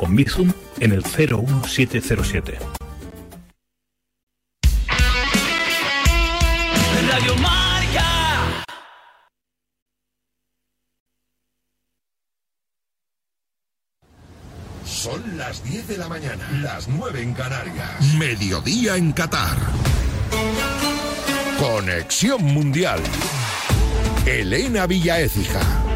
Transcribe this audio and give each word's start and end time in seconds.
con 0.00 0.16
Bizum 0.16 0.50
en 0.78 0.92
el 0.92 1.02
01707. 1.04 2.58
Radio 7.06 7.36
Marca. 7.36 8.64
Son 14.86 15.36
las 15.36 15.62
10 15.64 15.88
de 15.88 15.98
la 15.98 16.08
mañana, 16.08 16.48
las 16.62 16.88
9 16.88 17.20
en 17.20 17.34
Canarias. 17.34 18.14
Mediodía 18.18 18.96
en 18.96 19.12
Qatar. 19.12 19.58
Conexión 21.58 22.42
Mundial. 22.42 23.00
Elena 24.24 24.86
Villaécija. 24.86 25.89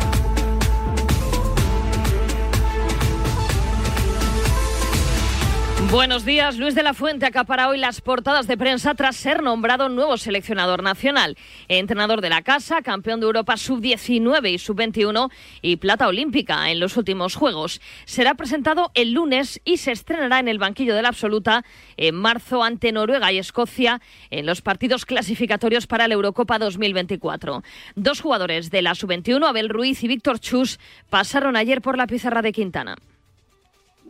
Buenos 5.90 6.24
días. 6.24 6.56
Luis 6.58 6.74
de 6.74 6.82
la 6.82 6.94
Fuente 6.94 7.26
acapara 7.26 7.68
hoy 7.68 7.78
las 7.78 8.00
portadas 8.00 8.46
de 8.46 8.56
prensa 8.56 8.94
tras 8.94 9.16
ser 9.16 9.42
nombrado 9.42 9.88
nuevo 9.88 10.16
seleccionador 10.16 10.82
nacional. 10.82 11.36
Entrenador 11.68 12.20
de 12.20 12.30
la 12.30 12.42
casa, 12.42 12.82
campeón 12.82 13.20
de 13.20 13.26
Europa 13.26 13.56
sub-19 13.56 14.52
y 14.52 14.58
sub-21 14.58 15.30
y 15.62 15.76
plata 15.76 16.08
olímpica 16.08 16.70
en 16.70 16.80
los 16.80 16.96
últimos 16.96 17.36
Juegos. 17.36 17.80
Será 18.06 18.34
presentado 18.34 18.90
el 18.94 19.12
lunes 19.12 19.60
y 19.64 19.76
se 19.76 19.92
estrenará 19.92 20.38
en 20.40 20.48
el 20.48 20.58
banquillo 20.58 20.94
de 20.94 21.02
la 21.02 21.08
absoluta 21.08 21.64
en 21.96 22.14
marzo 22.14 22.64
ante 22.64 22.90
Noruega 22.90 23.30
y 23.32 23.38
Escocia 23.38 24.00
en 24.30 24.46
los 24.46 24.62
partidos 24.62 25.04
clasificatorios 25.04 25.86
para 25.86 26.08
la 26.08 26.14
Eurocopa 26.14 26.58
2024. 26.58 27.62
Dos 27.94 28.20
jugadores 28.20 28.70
de 28.70 28.82
la 28.82 28.94
sub-21, 28.94 29.46
Abel 29.46 29.68
Ruiz 29.68 30.02
y 30.02 30.08
Víctor 30.08 30.40
Chus, 30.40 30.80
pasaron 31.10 31.56
ayer 31.56 31.82
por 31.82 31.96
la 31.96 32.06
pizarra 32.06 32.42
de 32.42 32.52
Quintana. 32.52 32.96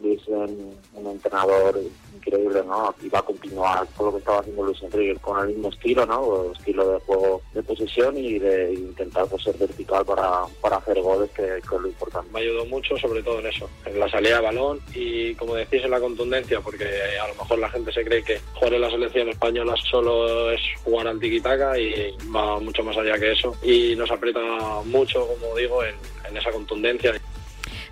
Es 0.05 0.29
un 0.29 1.07
entrenador 1.07 1.81
increíble, 2.15 2.63
¿no? 2.67 2.95
Y 3.03 3.09
va 3.09 3.21
a 3.21 3.23
continuar 3.23 3.87
con 3.97 4.07
lo 4.07 4.13
que 4.13 4.19
estaba 4.19 4.41
haciendo 4.41 4.65
Luis 4.65 4.83
Enrique, 4.83 5.19
con 5.21 5.41
el 5.41 5.55
mismo 5.55 5.71
estilo, 5.71 6.05
¿no? 6.05 6.53
estilo 6.53 6.93
de 6.93 7.01
juego 7.01 7.43
de 7.55 7.63
posesión 7.63 8.17
y 8.19 8.39
de 8.39 8.75
intentar 8.75 9.27
pues, 9.27 9.45
ser 9.45 9.57
vertical 9.57 10.05
para, 10.05 10.43
para 10.61 10.77
hacer 10.77 11.01
goles, 11.01 11.31
que, 11.31 11.57
es 11.57 11.71
lo 11.71 11.89
importante. 11.89 12.31
Me 12.33 12.41
ayudó 12.41 12.67
mucho, 12.67 12.99
sobre 12.99 13.23
todo 13.23 13.41
en 13.41 13.47
eso, 13.47 13.69
en 13.87 13.99
la 13.99 14.09
salida 14.11 14.37
de 14.37 14.43
balón 14.43 14.81
y, 14.95 15.35
como 15.37 15.55
decís, 15.55 15.83
en 15.83 15.91
la 15.91 16.01
contundencia, 16.01 16.61
porque 16.61 16.85
a 17.23 17.29
lo 17.29 17.35
mejor 17.35 17.59
la 17.59 17.71
gente 17.71 17.93
se 17.93 18.05
cree 18.05 18.23
que 18.23 18.39
jugar 18.55 18.75
en 18.75 18.81
la 18.83 18.91
selección 18.91 19.29
española 19.31 19.75
solo 19.91 20.51
es 20.51 20.61
jugar 20.85 21.09
al 21.09 21.19
tiquitaca 21.19 21.79
y 21.79 22.15
va 22.35 22.61
mucho 22.61 22.85
más 22.85 22.97
allá 22.99 23.19
que 23.19 23.33
eso. 23.33 23.57
Y 23.63 23.97
nos 23.97 24.11
aprieta 24.11 24.41
mucho, 24.85 25.27
como 25.27 25.57
digo, 25.57 25.83
en, 25.83 25.95
en 26.29 26.37
esa 26.37 26.51
contundencia. 26.51 27.15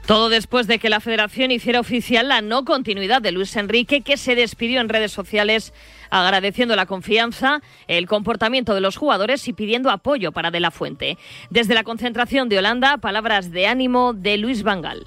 Todo 0.07 0.29
después 0.29 0.67
de 0.67 0.79
que 0.81 0.91
la 0.91 1.01
federación 1.01 1.53
hiciera 1.53 1.79
oficial 1.79 2.29
la 2.29 2.43
no 2.43 2.65
continuidad 2.65 3.23
de 3.23 3.31
Luis 3.31 3.55
Enrique, 3.57 4.01
que 4.01 4.17
se 4.17 4.35
despidió 4.35 4.81
en 4.81 4.89
redes 4.89 5.13
sociales 5.13 5.73
agradeciendo 6.11 6.75
la 6.75 6.87
confianza, 6.87 7.63
el 7.87 8.07
comportamiento 8.07 8.75
de 8.75 8.81
los 8.81 8.97
jugadores 8.97 9.47
y 9.47 9.53
pidiendo 9.53 9.91
apoyo 9.91 10.33
para 10.33 10.51
De 10.51 10.61
la 10.61 10.73
Fuente. 10.73 11.19
Desde 11.51 11.75
la 11.75 11.85
concentración 11.85 12.49
de 12.49 12.59
Holanda, 12.59 12.99
palabras 12.99 13.53
de 13.53 13.69
ánimo 13.69 14.13
de 14.13 14.39
Luis 14.39 14.65
Vangal. 14.65 15.07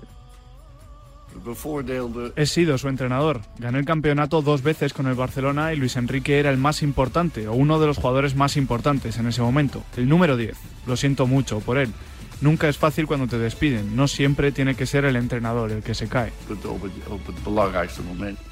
He 2.38 2.46
sido 2.46 2.78
su 2.78 2.88
entrenador. 2.88 3.42
Gané 3.60 3.80
el 3.80 3.86
campeonato 3.86 4.42
dos 4.42 4.64
veces 4.64 4.94
con 4.94 5.08
el 5.08 5.16
Barcelona 5.16 5.74
y 5.74 5.76
Luis 5.76 5.98
Enrique 5.98 6.40
era 6.40 6.50
el 6.50 6.58
más 6.58 6.82
importante 6.82 7.50
o 7.50 7.54
uno 7.54 7.80
de 7.80 7.88
los 7.88 7.98
jugadores 7.98 8.36
más 8.36 8.56
importantes 8.56 9.18
en 9.18 9.28
ese 9.28 9.42
momento, 9.42 9.84
el 9.98 10.08
número 10.08 10.38
10. 10.38 10.58
Lo 10.88 10.96
siento 10.96 11.28
mucho 11.28 11.60
por 11.60 11.78
él. 11.78 11.92
Nunca 12.46 12.70
es 12.70 12.78
fácil 12.78 13.08
cuando 13.08 13.26
te 13.26 13.40
despiden, 13.40 13.96
no 13.96 14.08
siempre 14.08 14.52
tiene 14.52 14.76
que 14.76 14.86
ser 14.86 15.04
el 15.06 15.16
entrenador 15.16 15.72
el 15.72 15.82
que 15.82 15.96
se 15.96 16.08
cae. 16.08 16.32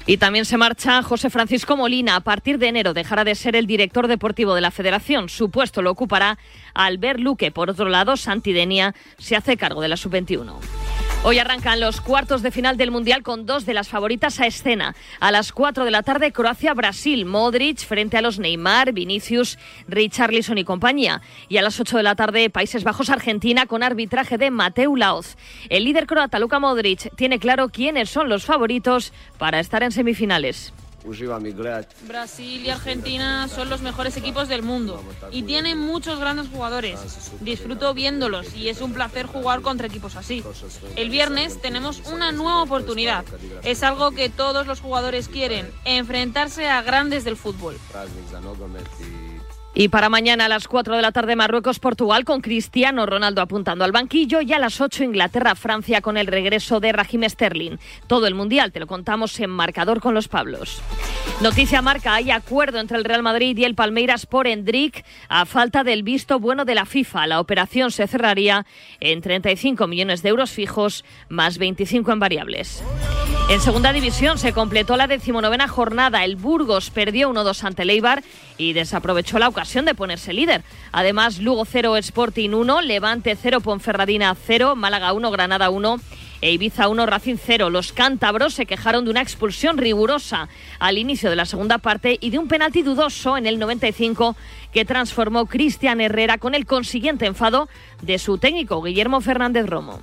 Y 0.04 0.16
también 0.16 0.44
se 0.44 0.56
marcha 0.56 1.00
José 1.04 1.30
Francisco 1.30 1.76
Molina. 1.76 2.16
A 2.16 2.20
partir 2.20 2.58
de 2.58 2.66
enero 2.66 2.92
dejará 2.92 3.22
de 3.22 3.36
ser 3.36 3.54
el 3.54 3.68
director 3.68 4.08
deportivo 4.08 4.56
de 4.56 4.62
la 4.62 4.72
federación. 4.72 5.28
Su 5.28 5.48
puesto 5.48 5.80
lo 5.80 5.92
ocupará 5.92 6.38
Albert 6.74 7.20
Luque. 7.20 7.52
Por 7.52 7.70
otro 7.70 7.88
lado, 7.88 8.16
Santidenia 8.16 8.96
se 9.16 9.36
hace 9.36 9.56
cargo 9.56 9.80
de 9.80 9.86
la 9.86 9.96
sub-21. 9.96 10.83
Hoy 11.26 11.38
arrancan 11.38 11.80
los 11.80 12.02
cuartos 12.02 12.42
de 12.42 12.50
final 12.50 12.76
del 12.76 12.90
Mundial 12.90 13.22
con 13.22 13.46
dos 13.46 13.64
de 13.64 13.72
las 13.72 13.88
favoritas 13.88 14.40
a 14.40 14.46
escena. 14.46 14.94
A 15.20 15.30
las 15.30 15.52
4 15.52 15.86
de 15.86 15.90
la 15.90 16.02
tarde, 16.02 16.32
Croacia-Brasil, 16.32 17.24
Modric 17.24 17.78
frente 17.78 18.18
a 18.18 18.20
los 18.20 18.38
Neymar, 18.38 18.92
Vinicius, 18.92 19.58
Richarlison 19.88 20.58
y 20.58 20.64
compañía. 20.64 21.22
Y 21.48 21.56
a 21.56 21.62
las 21.62 21.80
8 21.80 21.96
de 21.96 22.02
la 22.02 22.14
tarde, 22.14 22.50
Países 22.50 22.84
Bajos-Argentina 22.84 23.64
con 23.64 23.82
arbitraje 23.82 24.36
de 24.36 24.50
Mateu 24.50 24.96
Laoz. 24.96 25.38
El 25.70 25.84
líder 25.84 26.06
croata, 26.06 26.38
Luka 26.38 26.58
Modric, 26.58 27.16
tiene 27.16 27.38
claro 27.38 27.70
quiénes 27.70 28.10
son 28.10 28.28
los 28.28 28.44
favoritos 28.44 29.14
para 29.38 29.60
estar 29.60 29.82
en 29.82 29.92
semifinales. 29.92 30.74
Brasil 32.06 32.64
y 32.64 32.70
Argentina 32.70 33.46
son 33.48 33.68
los 33.68 33.82
mejores 33.82 34.16
equipos 34.16 34.48
del 34.48 34.62
mundo 34.62 35.02
y 35.30 35.42
tienen 35.42 35.78
muchos 35.78 36.18
grandes 36.18 36.48
jugadores. 36.48 36.98
Disfruto 37.40 37.92
viéndolos 37.94 38.54
y 38.54 38.68
es 38.68 38.80
un 38.80 38.94
placer 38.94 39.26
jugar 39.26 39.60
contra 39.60 39.86
equipos 39.86 40.16
así. 40.16 40.42
El 40.96 41.10
viernes 41.10 41.60
tenemos 41.60 42.02
una 42.12 42.32
nueva 42.32 42.62
oportunidad. 42.62 43.24
Es 43.62 43.82
algo 43.82 44.12
que 44.12 44.30
todos 44.30 44.66
los 44.66 44.80
jugadores 44.80 45.28
quieren, 45.28 45.70
enfrentarse 45.84 46.68
a 46.68 46.82
grandes 46.82 47.24
del 47.24 47.36
fútbol. 47.36 47.76
Y 49.76 49.88
para 49.88 50.08
mañana 50.08 50.44
a 50.44 50.48
las 50.48 50.68
4 50.68 50.94
de 50.94 51.02
la 51.02 51.10
tarde 51.10 51.34
Marruecos-Portugal 51.34 52.24
con 52.24 52.40
Cristiano 52.40 53.06
Ronaldo 53.06 53.42
apuntando 53.42 53.84
al 53.84 53.90
banquillo 53.90 54.40
y 54.40 54.52
a 54.52 54.60
las 54.60 54.80
8 54.80 55.02
Inglaterra-Francia 55.02 56.00
con 56.00 56.16
el 56.16 56.28
regreso 56.28 56.78
de 56.78 56.92
Raheem 56.92 57.28
Sterling. 57.28 57.78
Todo 58.06 58.28
el 58.28 58.36
Mundial 58.36 58.70
te 58.70 58.78
lo 58.78 58.86
contamos 58.86 59.38
en 59.40 59.50
marcador 59.50 60.00
con 60.00 60.14
los 60.14 60.28
Pablos. 60.28 60.80
Noticia 61.40 61.82
marca, 61.82 62.14
hay 62.14 62.30
acuerdo 62.30 62.78
entre 62.78 62.98
el 62.98 63.04
Real 63.04 63.24
Madrid 63.24 63.58
y 63.58 63.64
el 63.64 63.74
Palmeiras 63.74 64.26
por 64.26 64.46
Endrick 64.46 65.04
a 65.28 65.44
falta 65.44 65.82
del 65.82 66.04
visto 66.04 66.38
bueno 66.38 66.64
de 66.64 66.76
la 66.76 66.86
FIFA. 66.86 67.26
La 67.26 67.40
operación 67.40 67.90
se 67.90 68.06
cerraría 68.06 68.66
en 69.00 69.22
35 69.22 69.88
millones 69.88 70.22
de 70.22 70.28
euros 70.28 70.52
fijos 70.52 71.04
más 71.28 71.58
25 71.58 72.12
en 72.12 72.20
variables. 72.20 72.84
En 73.50 73.60
segunda 73.60 73.92
división 73.92 74.38
se 74.38 74.52
completó 74.52 74.96
la 74.96 75.06
decimonovena 75.06 75.68
jornada. 75.68 76.24
El 76.24 76.36
Burgos 76.36 76.90
perdió 76.90 77.28
1-2 77.28 77.64
ante 77.64 77.84
Leibar 77.84 78.22
y 78.56 78.72
desaprovechó 78.72 79.38
la 79.38 79.48
ocasión 79.48 79.63
de 79.64 79.94
ponerse 79.94 80.32
líder. 80.32 80.62
Además, 80.92 81.38
Lugo 81.38 81.64
0, 81.64 81.96
Sporting 81.96 82.50
1, 82.50 82.82
Levante 82.82 83.36
0, 83.40 83.60
Ponferradina 83.60 84.34
0, 84.34 84.76
Málaga 84.76 85.12
1, 85.12 85.30
Granada 85.30 85.70
1 85.70 86.00
e 86.42 86.52
Ibiza 86.52 86.88
1, 86.88 87.06
Racing 87.06 87.36
0. 87.42 87.70
Los 87.70 87.92
cántabros 87.92 88.54
se 88.54 88.66
quejaron 88.66 89.04
de 89.04 89.10
una 89.10 89.22
expulsión 89.22 89.78
rigurosa 89.78 90.48
al 90.78 90.98
inicio 90.98 91.30
de 91.30 91.36
la 91.36 91.46
segunda 91.46 91.78
parte 91.78 92.18
y 92.20 92.30
de 92.30 92.38
un 92.38 92.46
penalti 92.46 92.82
dudoso 92.82 93.38
en 93.38 93.46
el 93.46 93.58
95 93.58 94.36
que 94.72 94.84
transformó 94.84 95.46
Cristian 95.46 96.00
Herrera 96.00 96.38
con 96.38 96.54
el 96.54 96.66
consiguiente 96.66 97.26
enfado 97.26 97.68
de 98.02 98.18
su 98.18 98.38
técnico 98.38 98.82
Guillermo 98.82 99.22
Fernández 99.22 99.66
Romo. 99.66 100.00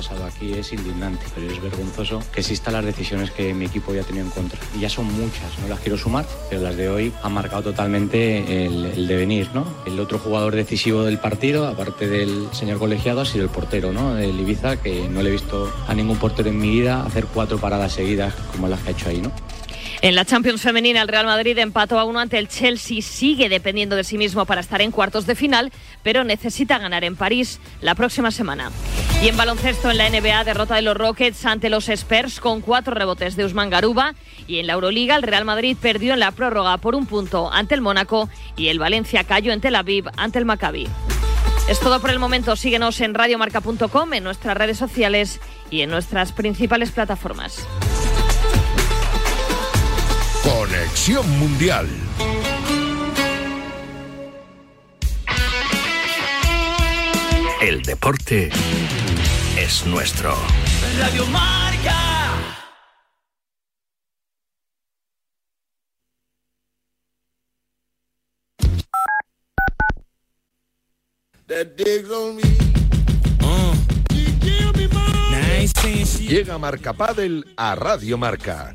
Pasado 0.00 0.24
aquí 0.24 0.54
es 0.54 0.72
indignante, 0.72 1.26
pero 1.34 1.52
es 1.52 1.60
vergonzoso 1.60 2.22
que 2.32 2.40
existan 2.40 2.72
las 2.72 2.86
decisiones 2.86 3.30
que 3.32 3.52
mi 3.52 3.66
equipo 3.66 3.92
ya 3.92 4.02
tenía 4.02 4.22
en 4.22 4.30
contra. 4.30 4.58
Y 4.74 4.80
ya 4.80 4.88
son 4.88 5.04
muchas, 5.04 5.58
no 5.60 5.68
las 5.68 5.78
quiero 5.80 5.98
sumar, 5.98 6.24
pero 6.48 6.62
las 6.62 6.74
de 6.74 6.88
hoy 6.88 7.12
han 7.22 7.34
marcado 7.34 7.64
totalmente 7.64 8.64
el, 8.64 8.86
el 8.86 9.06
devenir, 9.06 9.50
¿no? 9.52 9.66
El 9.84 10.00
otro 10.00 10.18
jugador 10.18 10.54
decisivo 10.54 11.04
del 11.04 11.18
partido, 11.18 11.66
aparte 11.66 12.08
del 12.08 12.48
señor 12.52 12.78
colegiado, 12.78 13.20
ha 13.20 13.26
sido 13.26 13.44
el 13.44 13.50
portero, 13.50 13.92
¿no? 13.92 14.16
El 14.16 14.40
Ibiza, 14.40 14.76
que 14.78 15.06
no 15.06 15.20
le 15.22 15.28
he 15.28 15.32
visto 15.32 15.70
a 15.86 15.92
ningún 15.92 16.16
portero 16.16 16.48
en 16.48 16.58
mi 16.58 16.70
vida 16.70 17.04
hacer 17.04 17.26
cuatro 17.26 17.58
paradas 17.58 17.92
seguidas 17.92 18.32
como 18.52 18.68
las 18.68 18.80
que 18.80 18.88
ha 18.88 18.92
hecho 18.92 19.10
ahí, 19.10 19.20
¿no? 19.20 19.30
En 20.02 20.14
la 20.14 20.24
Champions 20.24 20.62
femenina, 20.62 21.02
el 21.02 21.08
Real 21.08 21.26
Madrid 21.26 21.58
empató 21.58 21.98
a 21.98 22.04
uno 22.04 22.20
ante 22.20 22.38
el 22.38 22.48
Chelsea. 22.48 23.02
Sigue 23.02 23.50
dependiendo 23.50 23.96
de 23.96 24.04
sí 24.04 24.16
mismo 24.16 24.46
para 24.46 24.62
estar 24.62 24.80
en 24.80 24.92
cuartos 24.92 25.26
de 25.26 25.34
final, 25.34 25.70
pero 26.02 26.24
necesita 26.24 26.78
ganar 26.78 27.04
en 27.04 27.16
París 27.16 27.60
la 27.82 27.94
próxima 27.94 28.30
semana. 28.30 28.70
Y 29.22 29.28
en 29.28 29.36
baloncesto, 29.36 29.90
en 29.90 29.98
la 29.98 30.08
NBA, 30.08 30.44
derrota 30.44 30.76
de 30.76 30.82
los 30.82 30.96
Rockets 30.96 31.44
ante 31.44 31.68
los 31.68 31.90
Spurs 31.90 32.40
con 32.40 32.62
cuatro 32.62 32.94
rebotes 32.94 33.36
de 33.36 33.44
Usman 33.44 33.68
Garuba. 33.68 34.14
Y 34.46 34.58
en 34.58 34.66
la 34.66 34.72
Euroliga, 34.72 35.16
el 35.16 35.22
Real 35.22 35.44
Madrid 35.44 35.76
perdió 35.78 36.14
en 36.14 36.20
la 36.20 36.30
prórroga 36.30 36.78
por 36.78 36.94
un 36.94 37.04
punto 37.04 37.52
ante 37.52 37.74
el 37.74 37.82
Mónaco 37.82 38.30
y 38.56 38.68
el 38.68 38.78
Valencia 38.78 39.24
cayó 39.24 39.52
en 39.52 39.60
Tel 39.60 39.76
Aviv 39.76 40.06
ante 40.16 40.38
el 40.38 40.46
Maccabi. 40.46 40.88
Es 41.68 41.78
todo 41.78 42.00
por 42.00 42.08
el 42.08 42.18
momento. 42.18 42.56
Síguenos 42.56 43.02
en 43.02 43.12
radiomarca.com, 43.12 44.14
en 44.14 44.24
nuestras 44.24 44.56
redes 44.56 44.78
sociales 44.78 45.40
y 45.70 45.82
en 45.82 45.90
nuestras 45.90 46.32
principales 46.32 46.90
plataformas. 46.90 47.66
Conexión 50.90 51.38
Mundial. 51.38 51.88
El 57.62 57.82
deporte 57.82 58.50
es 59.56 59.86
nuestro. 59.86 60.34
Radio 60.98 61.26
Marca. 61.26 61.94
Uh. 73.40 73.90
Llega 76.20 76.58
Marca 76.58 76.92
Padel 76.92 77.46
a 77.56 77.76
Radio 77.76 78.18
Marca, 78.18 78.74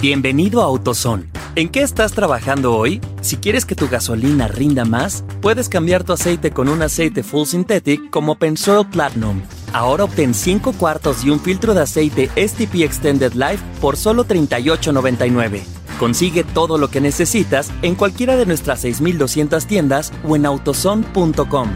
Bienvenido 0.00 0.62
a 0.62 0.64
AutoZone. 0.64 1.26
¿En 1.56 1.68
qué 1.68 1.82
estás 1.82 2.12
trabajando 2.12 2.74
hoy? 2.74 3.02
Si 3.20 3.36
quieres 3.36 3.66
que 3.66 3.74
tu 3.74 3.86
gasolina 3.86 4.48
rinda 4.48 4.86
más, 4.86 5.24
puedes 5.42 5.68
cambiar 5.68 6.04
tu 6.04 6.14
aceite 6.14 6.52
con 6.52 6.70
un 6.70 6.80
aceite 6.80 7.22
full 7.22 7.44
synthetic 7.44 8.08
como 8.08 8.36
Pensoil 8.36 8.88
Platinum. 8.88 9.42
Ahora 9.74 10.04
obtén 10.04 10.32
5 10.32 10.72
cuartos 10.72 11.22
y 11.22 11.28
un 11.28 11.38
filtro 11.38 11.74
de 11.74 11.82
aceite 11.82 12.30
STP 12.34 12.76
Extended 12.76 13.34
Life 13.34 13.62
por 13.78 13.98
solo 13.98 14.24
$38.99. 14.24 15.64
Consigue 15.98 16.44
todo 16.44 16.78
lo 16.78 16.88
que 16.88 17.02
necesitas 17.02 17.70
en 17.82 17.94
cualquiera 17.94 18.36
de 18.36 18.46
nuestras 18.46 18.82
6.200 18.82 19.66
tiendas 19.66 20.14
o 20.26 20.34
en 20.34 20.46
autozone.com. 20.46 21.68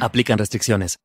Aplican 0.00 0.36
restricciones. 0.36 0.98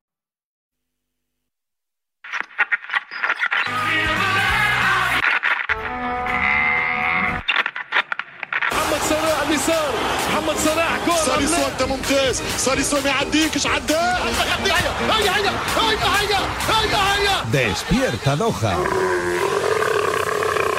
محمد 10.49 10.55
صلاح 10.65 10.99
جول 11.07 11.17
ساليسو 11.25 11.67
انت 11.67 11.83
ممتاز 11.83 12.41
ساليسو 12.57 12.97
ما 13.01 13.09
يعديكش 13.09 13.67
عداه 13.67 14.17
هيا 14.17 14.57
هيا 14.65 14.91
هيا 15.11 15.31
هيا 15.31 15.49
هيا 16.19 16.39
هيا 16.69 17.35
Despierta 17.55 18.33
Doha. 18.41 18.75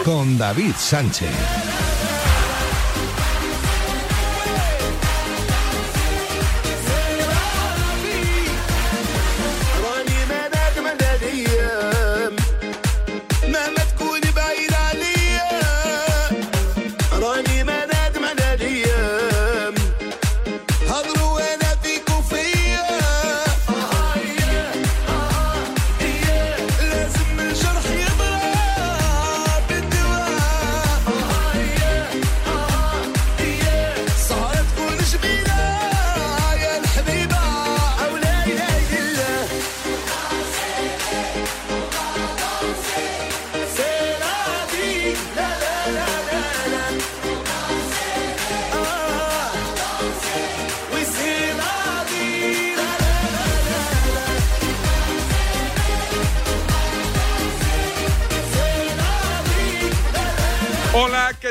Con 0.05 0.27
David 0.37 0.77
Sánchez. 0.91 1.60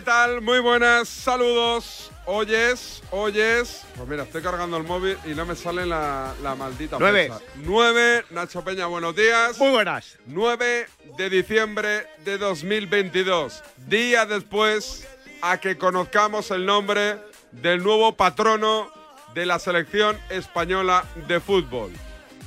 ¿Qué 0.00 0.06
tal? 0.06 0.40
Muy 0.40 0.60
buenas, 0.60 1.10
saludos. 1.10 2.10
Oyes, 2.24 3.02
oyes. 3.10 3.82
Pues 3.94 4.08
mira, 4.08 4.22
estoy 4.22 4.40
cargando 4.40 4.78
el 4.78 4.84
móvil 4.84 5.18
y 5.26 5.34
no 5.34 5.44
me 5.44 5.54
sale 5.54 5.84
la, 5.84 6.32
la 6.42 6.54
maldita 6.54 6.96
Nueve. 6.98 7.30
9, 7.56 8.24
Nacho 8.30 8.64
Peña, 8.64 8.86
buenos 8.86 9.14
días. 9.14 9.58
Muy 9.58 9.72
buenas. 9.72 10.16
9 10.24 10.86
de 11.18 11.28
diciembre 11.28 12.06
de 12.24 12.38
2022. 12.38 13.62
Día 13.88 14.24
después 14.24 15.06
a 15.42 15.58
que 15.58 15.76
conozcamos 15.76 16.50
el 16.50 16.64
nombre 16.64 17.18
del 17.52 17.82
nuevo 17.82 18.16
patrono 18.16 18.90
de 19.34 19.44
la 19.44 19.58
selección 19.58 20.18
española 20.30 21.04
de 21.28 21.40
fútbol. 21.40 21.92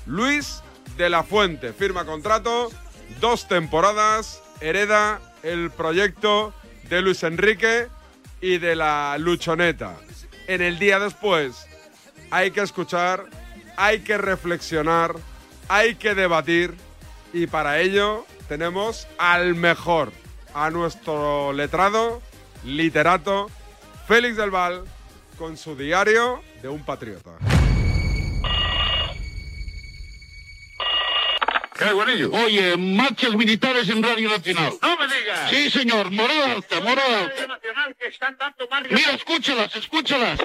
Luis 0.07 0.63
de 0.97 1.07
la 1.07 1.21
Fuente 1.21 1.71
firma 1.71 2.03
contrato, 2.03 2.71
dos 3.19 3.47
temporadas, 3.47 4.41
hereda 4.59 5.21
el 5.43 5.69
proyecto 5.69 6.51
de 6.89 7.01
Luis 7.01 7.23
Enrique 7.23 7.87
y 8.41 8.57
de 8.57 8.75
la 8.75 9.17
Luchoneta. 9.17 9.95
En 10.47 10.61
el 10.61 10.79
día 10.79 10.99
después 10.99 11.67
hay 12.31 12.51
que 12.51 12.61
escuchar, 12.61 13.25
hay 13.77 13.99
que 13.99 14.17
reflexionar, 14.17 15.15
hay 15.69 15.95
que 15.95 16.15
debatir 16.15 16.73
y 17.31 17.47
para 17.47 17.79
ello 17.79 18.25
tenemos 18.47 19.07
al 19.17 19.55
mejor, 19.55 20.11
a 20.53 20.69
nuestro 20.69 21.53
letrado, 21.53 22.21
literato, 22.63 23.49
Félix 24.07 24.37
del 24.37 24.51
Val, 24.51 24.83
con 25.37 25.57
su 25.57 25.75
diario 25.75 26.41
de 26.61 26.69
un 26.69 26.83
patriota. 26.83 27.31
Oye, 31.91 32.77
marchas 32.77 33.33
militares 33.35 33.89
en 33.89 34.01
Radio 34.03 34.29
Nacional. 34.29 34.73
¡No 34.81 34.97
me 34.97 35.05
digas! 35.07 35.49
Sí, 35.49 35.69
señor, 35.69 36.11
morada 36.11 36.53
alta, 36.53 36.79
morada 36.81 37.19
alta. 37.25 37.47
Nacional 37.47 37.95
que 37.99 38.07
están 38.07 38.37
dando 38.39 38.67
Mira, 38.89 39.11
escúchalas, 39.11 39.75
escúchalas. 39.75 40.39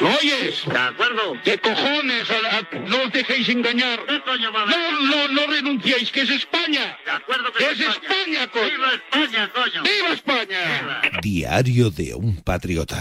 ¿Lo 0.00 0.08
oyes? 0.08 0.64
De 0.66 0.76
acuerdo. 0.78 1.38
¿Qué 1.44 1.56
cojones? 1.58 2.28
A- 2.30 2.56
a- 2.58 2.78
no 2.88 3.02
os 3.04 3.12
dejéis 3.12 3.48
engañar. 3.48 4.00
No, 4.08 5.00
no, 5.02 5.28
no 5.28 5.46
renunciéis, 5.46 6.10
que 6.10 6.22
es 6.22 6.30
España. 6.30 6.98
De 7.04 7.10
acuerdo 7.12 7.52
que 7.52 7.64
es 7.70 7.80
España, 7.80 8.48
coño. 8.50 8.66
¡Viva 8.66 8.92
España, 8.92 9.50
coño! 9.54 9.82
¡Viva 9.82 10.12
España! 10.12 11.00
Diario 11.22 11.90
de 11.90 12.14
un 12.14 12.42
patriota. 12.42 13.00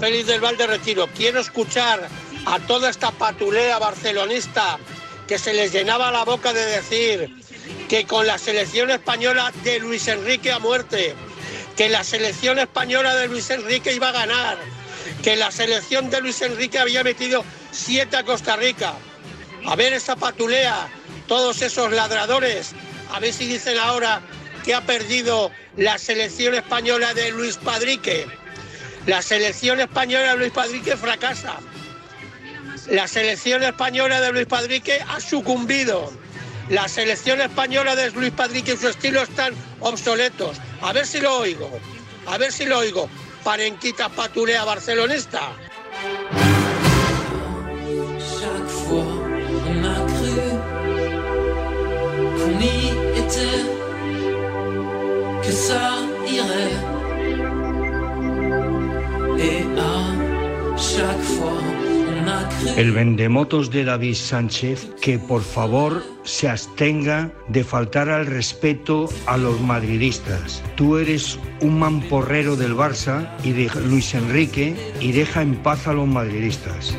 Félix 0.00 0.28
del 0.28 0.40
Val 0.40 0.56
de 0.56 0.66
Retiro. 0.66 1.08
Quiero 1.14 1.40
escuchar 1.40 2.08
a 2.46 2.58
toda 2.60 2.88
esta 2.88 3.10
patulea 3.10 3.78
barcelonista 3.78 4.78
que 5.28 5.38
se 5.38 5.52
les 5.52 5.72
llenaba 5.72 6.10
la 6.10 6.24
boca 6.24 6.54
de 6.54 6.64
decir 6.64 7.28
que 7.86 8.06
con 8.06 8.26
la 8.26 8.38
selección 8.38 8.90
española 8.90 9.52
de 9.62 9.78
Luis 9.78 10.08
Enrique 10.08 10.52
a 10.52 10.58
muerte, 10.58 11.14
que 11.76 11.90
la 11.90 12.02
selección 12.02 12.58
española 12.58 13.14
de 13.14 13.28
Luis 13.28 13.50
Enrique 13.50 13.92
iba 13.92 14.08
a 14.08 14.12
ganar, 14.12 14.56
que 15.22 15.36
la 15.36 15.50
selección 15.50 16.08
de 16.08 16.22
Luis 16.22 16.40
Enrique 16.40 16.78
había 16.78 17.04
metido 17.04 17.44
siete 17.70 18.16
a 18.16 18.24
Costa 18.24 18.56
Rica. 18.56 18.94
A 19.66 19.76
ver 19.76 19.92
esa 19.92 20.16
patulea, 20.16 20.88
todos 21.28 21.60
esos 21.60 21.92
ladradores, 21.92 22.72
a 23.12 23.20
ver 23.20 23.34
si 23.34 23.46
dicen 23.46 23.76
ahora 23.76 24.22
que 24.64 24.74
ha 24.74 24.80
perdido 24.80 25.50
la 25.76 25.98
selección 25.98 26.54
española 26.54 27.12
de 27.12 27.32
Luis 27.32 27.58
Padrique. 27.58 28.39
La 29.06 29.22
selección 29.22 29.80
española 29.80 30.32
de 30.32 30.36
Luis 30.38 30.52
Padrique 30.52 30.96
fracasa. 30.96 31.56
La 32.88 33.08
selección 33.08 33.62
española 33.62 34.20
de 34.20 34.32
Luis 34.32 34.46
Padrique 34.46 35.00
ha 35.08 35.20
sucumbido. 35.20 36.12
La 36.68 36.86
selección 36.86 37.40
española 37.40 37.96
de 37.96 38.10
Luis 38.10 38.32
Padrique 38.32 38.74
y 38.74 38.76
su 38.76 38.88
estilo 38.88 39.22
están 39.22 39.54
obsoletos. 39.80 40.58
A 40.82 40.92
ver 40.92 41.06
si 41.06 41.20
lo 41.20 41.38
oigo. 41.38 41.70
A 42.26 42.38
ver 42.38 42.52
si 42.52 42.66
lo 42.66 42.78
oigo. 42.78 43.08
Parenquita 43.42 44.08
patulea 44.10 44.64
barcelonista. 44.64 45.40
El 62.76 62.92
vendemotos 62.92 63.70
de 63.70 63.84
David 63.84 64.14
Sánchez 64.14 64.90
que 65.00 65.18
por 65.18 65.42
favor 65.42 66.02
se 66.24 66.48
abstenga 66.48 67.30
de 67.48 67.64
faltar 67.64 68.08
al 68.08 68.26
respeto 68.26 69.08
a 69.26 69.36
los 69.36 69.60
madridistas. 69.60 70.62
Tú 70.76 70.96
eres 70.96 71.38
un 71.60 71.78
mamporrero 71.78 72.56
del 72.56 72.74
Barça 72.74 73.28
y 73.44 73.52
de 73.52 73.70
Luis 73.86 74.14
Enrique 74.14 74.76
y 75.00 75.12
deja 75.12 75.42
en 75.42 75.56
paz 75.56 75.86
a 75.86 75.92
los 75.92 76.06
madridistas. 76.06 76.94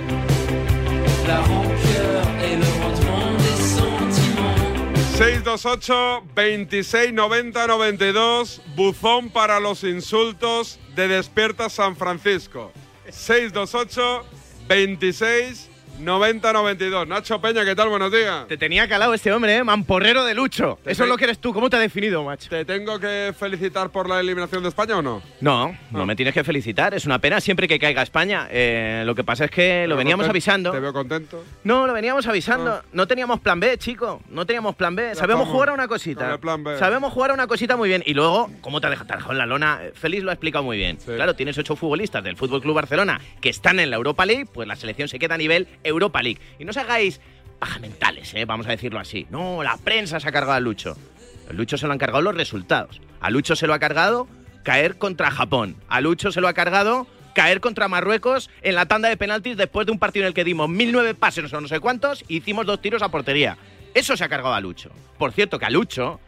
La 1.28 1.42
rancœur 1.42 2.22
et 2.44 2.58
le 2.58 2.66
rendement 2.84 3.38
des 3.38 3.62
sentiments. 3.78 5.18
628 5.18 6.24
26 6.36 7.14
90 7.14 7.68
92 7.68 8.62
Buzón 8.76 9.30
para 9.30 9.60
los 9.60 9.84
insultos 9.84 10.80
de 10.96 11.08
Despierta 11.08 11.70
San 11.70 11.96
Francisco. 11.96 12.72
628 13.10 14.26
26 14.68 15.71
90 16.02 16.52
92 16.54 17.08
Nacho 17.08 17.40
Peña, 17.40 17.64
¿qué 17.64 17.76
tal? 17.76 17.90
Buenos 17.90 18.12
días 18.12 18.48
Te 18.48 18.58
tenía 18.58 18.88
calado 18.88 19.14
este 19.14 19.32
hombre, 19.32 19.58
¿eh? 19.58 19.64
Mamporrero 19.64 20.24
de 20.26 20.34
Lucho. 20.34 20.80
Te 20.84 20.92
Eso 20.92 21.04
es 21.04 21.10
lo 21.10 21.18
que 21.18 21.26
eres 21.26 21.40
tú. 21.40 21.54
¿Cómo 21.54 21.70
te 21.70 21.78
ha 21.78 21.80
definido, 21.80 22.24
macho? 22.24 22.50
¿Te 22.50 22.66
tengo 22.66 23.00
que 23.00 23.34
felicitar 23.38 23.90
por 23.92 24.10
la 24.10 24.20
eliminación 24.20 24.64
de 24.64 24.70
España 24.70 24.98
o 24.98 25.02
no? 25.02 25.22
No, 25.42 25.76
no 25.92 26.06
me 26.06 26.16
tienes 26.16 26.34
que 26.34 26.44
felicitar. 26.44 26.94
Es 26.94 27.06
una 27.06 27.20
pena 27.20 27.40
siempre 27.40 27.68
que 27.68 27.78
caiga 27.78 28.02
España. 28.02 28.48
Eh, 28.50 29.04
lo 29.06 29.14
que 29.16 29.24
pasa 29.24 29.46
es 29.46 29.52
que 29.52 29.86
lo 29.88 29.96
veníamos 29.96 30.28
avisando. 30.28 30.72
Te 30.72 30.80
veo 30.80 30.94
contento 30.94 31.44
No, 31.64 31.86
lo 31.88 31.94
veníamos 31.94 32.28
avisando. 32.28 32.82
No 32.94 33.08
teníamos 33.08 33.40
plan 33.40 33.60
B, 33.60 33.78
chico. 33.78 34.22
No 34.30 34.46
teníamos 34.46 34.76
plan 34.76 34.96
B. 34.96 35.14
Sabemos 35.16 35.48
jugar 35.50 35.70
a 35.70 35.74
una 35.74 35.88
cosita. 35.88 36.34
el 36.34 36.40
plan 36.40 36.64
B. 36.64 36.78
Sabemos 36.80 37.14
jugar 37.14 37.32
a 37.32 37.34
una 37.34 37.48
cosita 37.48 37.78
muy 37.78 37.90
bien. 37.90 38.04
Y 38.06 38.14
luego, 38.14 38.50
¿cómo 38.62 38.82
te 38.82 38.88
ha 38.88 38.90
dejado 38.90 39.32
en 39.32 39.38
la 39.38 39.46
lona? 39.46 39.80
Eh, 39.84 39.92
Félix 39.94 40.24
lo 40.24 40.32
ha 40.32 40.34
explicado 40.34 40.64
muy 40.64 40.78
bien. 40.78 40.98
Claro, 40.98 41.36
tienes 41.36 41.58
ocho 41.58 41.76
futbolistas 41.76 42.24
del 42.24 42.36
Fútbol 42.38 42.62
Club 42.62 42.76
Barcelona 42.76 43.20
que 43.40 43.50
están 43.50 43.80
en 43.80 43.90
la 43.90 43.98
Europa 43.98 44.26
League, 44.26 44.48
pues 44.52 44.68
la 44.68 44.76
selección 44.76 45.08
se 45.08 45.20
queda 45.20 45.36
a 45.36 45.38
nivel 45.38 45.68
Europa 45.92 46.22
League. 46.22 46.40
Y 46.60 46.66
no 46.66 46.72
os 46.72 46.78
hagáis 46.78 47.20
pajamentales, 47.60 48.34
¿eh? 48.34 48.46
vamos 48.46 48.66
a 48.68 48.72
decirlo 48.72 49.00
así. 49.00 49.28
No, 49.30 49.62
la 49.64 49.78
prensa 49.78 50.20
se 50.20 50.28
ha 50.28 50.32
cargado 50.32 50.54
a 50.54 50.60
Lucho. 50.60 50.98
A 51.50 51.54
Lucho 51.54 51.78
se 51.78 51.86
lo 51.86 51.94
han 51.94 52.00
cargado 52.00 52.22
los 52.24 52.36
resultados. 52.36 53.00
A 53.20 53.30
Lucho 53.30 53.56
se 53.56 53.68
lo 53.68 53.74
ha 53.74 53.80
cargado 53.80 54.28
caer 54.64 54.98
contra 54.98 55.30
Japón. 55.32 55.76
A 55.88 56.02
Lucho 56.02 56.32
se 56.32 56.42
lo 56.42 56.48
ha 56.48 56.54
cargado 56.54 57.06
caer 57.36 57.62
contra 57.62 57.88
Marruecos 57.88 58.50
en 58.62 58.76
la 58.76 58.88
tanda 58.88 59.10
de 59.10 59.16
penaltis 59.18 59.56
después 59.58 59.86
de 59.86 59.92
un 59.94 60.00
partido 60.00 60.24
en 60.24 60.30
el 60.30 60.34
que 60.34 60.44
dimos 60.44 60.70
1009 60.70 61.14
pases 61.16 61.54
o 61.54 61.62
no 61.62 61.68
sé 61.68 61.80
cuántos 61.80 62.24
y 62.28 62.38
hicimos 62.38 62.66
dos 62.66 62.82
tiros 62.82 63.02
a 63.02 63.10
portería. 63.10 63.58
Eso 63.94 64.18
se 64.18 64.24
ha 64.24 64.30
cargado 64.30 64.54
a 64.56 64.60
Lucho. 64.62 64.90
Por 65.18 65.32
cierto, 65.32 65.60
que 65.60 65.66
a 65.66 65.70
Lucho, 65.70 66.20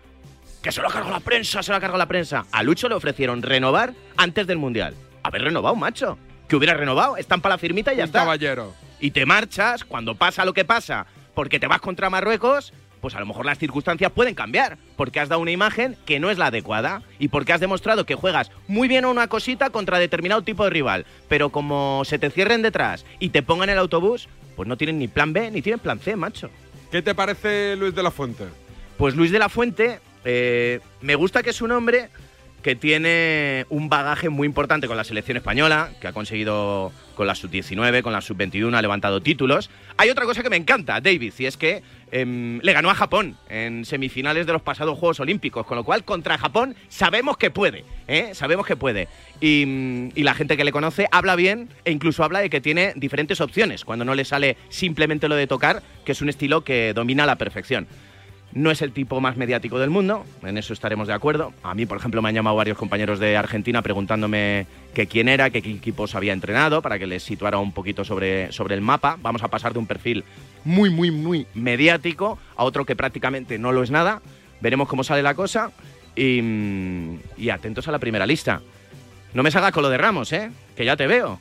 que 0.61 0.71
se 0.71 0.81
lo 0.81 0.87
ha 0.87 0.91
cargado 0.91 1.13
la 1.13 1.19
prensa, 1.19 1.63
se 1.63 1.71
lo 1.71 1.77
ha 1.77 1.81
cargado 1.81 1.97
la 1.97 2.07
prensa, 2.07 2.45
a 2.51 2.63
Lucho 2.63 2.87
le 2.89 2.95
ofrecieron 2.95 3.41
renovar 3.41 3.93
antes 4.17 4.45
del 4.47 4.57
Mundial. 4.57 4.93
Haber 5.23 5.41
renovado, 5.43 5.75
macho. 5.75 6.17
Que 6.47 6.55
hubiera 6.57 6.73
renovado, 6.73 7.17
estampa 7.17 7.49
la 7.49 7.57
firmita 7.57 7.93
y 7.93 7.97
ya 7.97 8.03
Un 8.03 8.07
está. 8.09 8.19
caballero 8.19 8.73
Y 9.03 9.11
te 9.11 9.25
marchas 9.25 9.83
cuando 9.83 10.15
pasa 10.15 10.45
lo 10.45 10.53
que 10.53 10.63
pasa, 10.63 11.07
porque 11.35 11.59
te 11.59 11.67
vas 11.67 11.81
contra 11.81 12.09
Marruecos, 12.09 12.71
pues 13.01 13.13
a 13.15 13.19
lo 13.19 13.25
mejor 13.25 13.45
las 13.45 13.57
circunstancias 13.59 14.13
pueden 14.13 14.33
cambiar, 14.33 14.77
porque 14.95 15.19
has 15.19 15.27
dado 15.27 15.41
una 15.41 15.51
imagen 15.51 15.97
que 16.05 16.21
no 16.21 16.29
es 16.29 16.37
la 16.37 16.45
adecuada 16.45 17.03
y 17.19 17.27
porque 17.27 17.51
has 17.51 17.59
demostrado 17.59 18.05
que 18.05 18.15
juegas 18.15 18.49
muy 18.69 18.87
bien 18.87 19.03
a 19.03 19.09
una 19.09 19.27
cosita 19.27 19.71
contra 19.71 19.99
determinado 19.99 20.41
tipo 20.43 20.63
de 20.63 20.69
rival, 20.69 21.05
pero 21.27 21.49
como 21.49 22.03
se 22.05 22.17
te 22.17 22.29
cierren 22.29 22.61
detrás 22.61 23.05
y 23.19 23.31
te 23.31 23.43
pongan 23.43 23.67
el 23.67 23.77
autobús, 23.77 24.29
pues 24.55 24.69
no 24.69 24.77
tienen 24.77 24.99
ni 24.99 25.09
plan 25.09 25.33
B 25.33 25.51
ni 25.51 25.61
tienen 25.61 25.81
plan 25.81 25.99
C, 25.99 26.15
macho. 26.15 26.49
¿Qué 26.89 27.01
te 27.01 27.13
parece 27.13 27.75
Luis 27.75 27.93
de 27.93 28.03
la 28.03 28.11
Fuente? 28.11 28.45
Pues 28.97 29.17
Luis 29.17 29.31
de 29.31 29.39
la 29.39 29.49
Fuente, 29.49 29.99
eh, 30.23 30.79
me 31.01 31.15
gusta 31.15 31.43
que 31.43 31.49
es 31.49 31.61
un 31.61 31.71
hombre 31.73 32.09
que 32.63 32.75
tiene 32.75 33.65
un 33.69 33.89
bagaje 33.89 34.29
muy 34.29 34.47
importante 34.47 34.87
con 34.87 34.97
la 34.97 35.03
selección 35.03 35.37
española, 35.37 35.91
que 35.99 36.07
ha 36.07 36.13
conseguido 36.13 36.91
con 37.15 37.27
la 37.27 37.35
sub-19, 37.35 38.01
con 38.01 38.13
la 38.13 38.21
sub-21, 38.21 38.75
ha 38.75 38.81
levantado 38.81 39.21
títulos. 39.21 39.69
Hay 39.97 40.09
otra 40.09 40.25
cosa 40.25 40.41
que 40.41 40.49
me 40.49 40.55
encanta, 40.55 40.99
David, 40.99 41.33
y 41.37 41.45
es 41.45 41.57
que 41.57 41.83
em, 42.11 42.59
le 42.61 42.73
ganó 42.73 42.89
a 42.89 42.95
Japón 42.95 43.35
en 43.49 43.85
semifinales 43.85 44.47
de 44.47 44.53
los 44.53 44.61
pasados 44.61 44.97
Juegos 44.97 45.19
Olímpicos, 45.19 45.65
con 45.65 45.77
lo 45.77 45.83
cual 45.83 46.05
contra 46.05 46.37
Japón 46.37 46.75
sabemos 46.87 47.37
que 47.37 47.51
puede, 47.51 47.83
¿eh? 48.07 48.31
sabemos 48.33 48.65
que 48.65 48.77
puede. 48.77 49.09
Y, 49.41 49.65
mm, 49.67 50.11
y 50.15 50.23
la 50.23 50.33
gente 50.33 50.57
que 50.57 50.63
le 50.63 50.71
conoce 50.71 51.07
habla 51.11 51.35
bien 51.35 51.69
e 51.85 51.91
incluso 51.91 52.23
habla 52.23 52.39
de 52.39 52.49
que 52.49 52.61
tiene 52.61 52.93
diferentes 52.95 53.41
opciones, 53.41 53.83
cuando 53.85 54.05
no 54.05 54.15
le 54.15 54.25
sale 54.25 54.57
simplemente 54.69 55.27
lo 55.27 55.35
de 55.35 55.47
tocar, 55.47 55.83
que 56.05 56.13
es 56.13 56.21
un 56.21 56.29
estilo 56.29 56.63
que 56.63 56.93
domina 56.93 57.23
a 57.23 57.27
la 57.27 57.35
perfección. 57.35 57.87
No 58.53 58.69
es 58.69 58.83
el 58.83 58.91
tipo 58.91 59.19
más 59.19 59.35
mediático 59.35 59.79
del 59.79 59.89
mundo, 59.89 60.25
en 60.43 60.59
eso 60.59 60.73
estaremos 60.73 61.07
de 61.07 61.13
acuerdo. 61.13 61.53
A 61.63 61.73
mí, 61.73 61.87
por 61.87 61.97
ejemplo, 61.97 62.21
me 62.21 62.29
han 62.29 62.35
llamado 62.35 62.55
varios 62.55 62.77
compañeros 62.77 63.17
de 63.17 63.35
Argentina 63.35 63.81
preguntándome 63.81 64.67
que 64.93 65.07
quién 65.07 65.27
era, 65.27 65.49
qué 65.49 65.57
equipos 65.57 66.13
había 66.13 66.33
entrenado, 66.33 66.83
para 66.83 66.99
que 66.99 67.07
les 67.07 67.23
situara 67.23 67.57
un 67.57 67.71
poquito 67.71 68.05
sobre, 68.05 68.51
sobre 68.51 68.75
el 68.75 68.81
mapa. 68.81 69.17
Vamos 69.23 69.41
a 69.41 69.47
pasar 69.47 69.73
de 69.73 69.79
un 69.79 69.87
perfil 69.87 70.23
muy, 70.65 70.91
muy, 70.91 71.09
muy 71.09 71.47
mediático 71.55 72.37
a 72.55 72.63
otro 72.63 72.85
que 72.85 72.95
prácticamente 72.95 73.57
no 73.57 73.71
lo 73.71 73.81
es 73.81 73.89
nada. 73.89 74.21
Veremos 74.61 74.87
cómo 74.87 75.03
sale 75.03 75.23
la 75.23 75.33
cosa 75.33 75.71
y, 76.15 76.39
y 77.37 77.49
atentos 77.49 77.87
a 77.87 77.91
la 77.91 77.97
primera 77.97 78.27
lista. 78.27 78.61
No 79.33 79.41
me 79.41 79.49
salgas 79.49 79.71
con 79.71 79.81
lo 79.81 79.89
de 79.89 79.97
Ramos, 79.97 80.31
¿eh? 80.31 80.51
Que 80.75 80.85
ya 80.85 80.95
te 80.95 81.07
veo. 81.07 81.39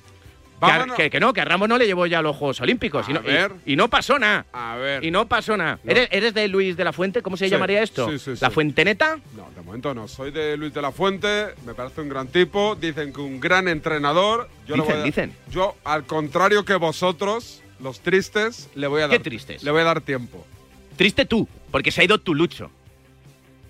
Que, 0.62 0.66
a- 0.70 0.78
Vámonos. 0.78 0.96
que, 0.96 1.10
que 1.10 1.18
no, 1.18 1.32
que 1.32 1.40
a 1.40 1.44
Ramos 1.44 1.68
no 1.68 1.76
le 1.76 1.86
llevó 1.86 2.06
ya 2.06 2.20
a 2.20 2.22
los 2.22 2.36
Juegos 2.36 2.60
Olímpicos. 2.60 3.08
y, 3.08 3.12
no, 3.12 3.20
ver. 3.22 3.52
y 3.66 3.74
no 3.74 3.88
pasó 3.88 4.18
nada. 4.18 4.46
A 4.52 4.76
ver. 4.76 5.04
Y 5.04 5.10
no 5.10 5.26
pasó 5.26 5.56
nada. 5.56 5.80
No. 5.82 5.90
¿Eres, 5.90 6.08
eres 6.12 6.34
de 6.34 6.46
Luis 6.46 6.76
de 6.76 6.84
la 6.84 6.92
Fuente? 6.92 7.20
¿Cómo 7.20 7.36
se 7.36 7.46
Sí, 7.46 7.50
llamaría 7.50 7.82
esto? 7.82 8.08
sí, 8.10 8.18
sí, 8.18 8.32
¿La. 8.40 8.50
Fuenteneta? 8.50 9.18
No, 9.36 9.48
de 9.56 9.62
momento 9.62 9.92
no. 9.92 10.06
Soy 10.06 10.30
de 10.30 10.56
Luis 10.56 10.72
de 10.72 10.80
la 10.80 10.92
Fuente, 10.92 11.46
me 11.66 11.74
parece 11.74 12.00
un 12.00 12.08
gran 12.08 12.28
tipo, 12.28 12.76
dicen 12.76 13.12
que 13.12 13.20
un 13.20 13.40
gran 13.40 13.66
entrenador. 13.66 14.48
Yo 14.66 14.76
Dicen, 14.76 14.96
a- 15.00 15.02
dicen. 15.02 15.32
Yo, 15.50 15.76
al 15.84 16.04
contrario 16.04 16.64
que 16.64 16.76
vosotros, 16.76 17.60
los 17.80 17.98
tristes, 18.00 18.68
le 18.76 18.86
voy 18.86 19.02
a 19.02 19.08
dar. 19.08 19.16
¿Qué 19.16 19.18
tristes? 19.24 19.64
Le 19.64 19.70
voy 19.72 19.80
a 19.80 19.84
dar 19.84 20.00
tiempo. 20.00 20.46
Triste 20.96 21.24
tú, 21.24 21.48
porque 21.72 21.90
se 21.90 22.02
ha 22.02 22.04
ido 22.04 22.18
tu 22.18 22.34
Lucho. 22.34 22.70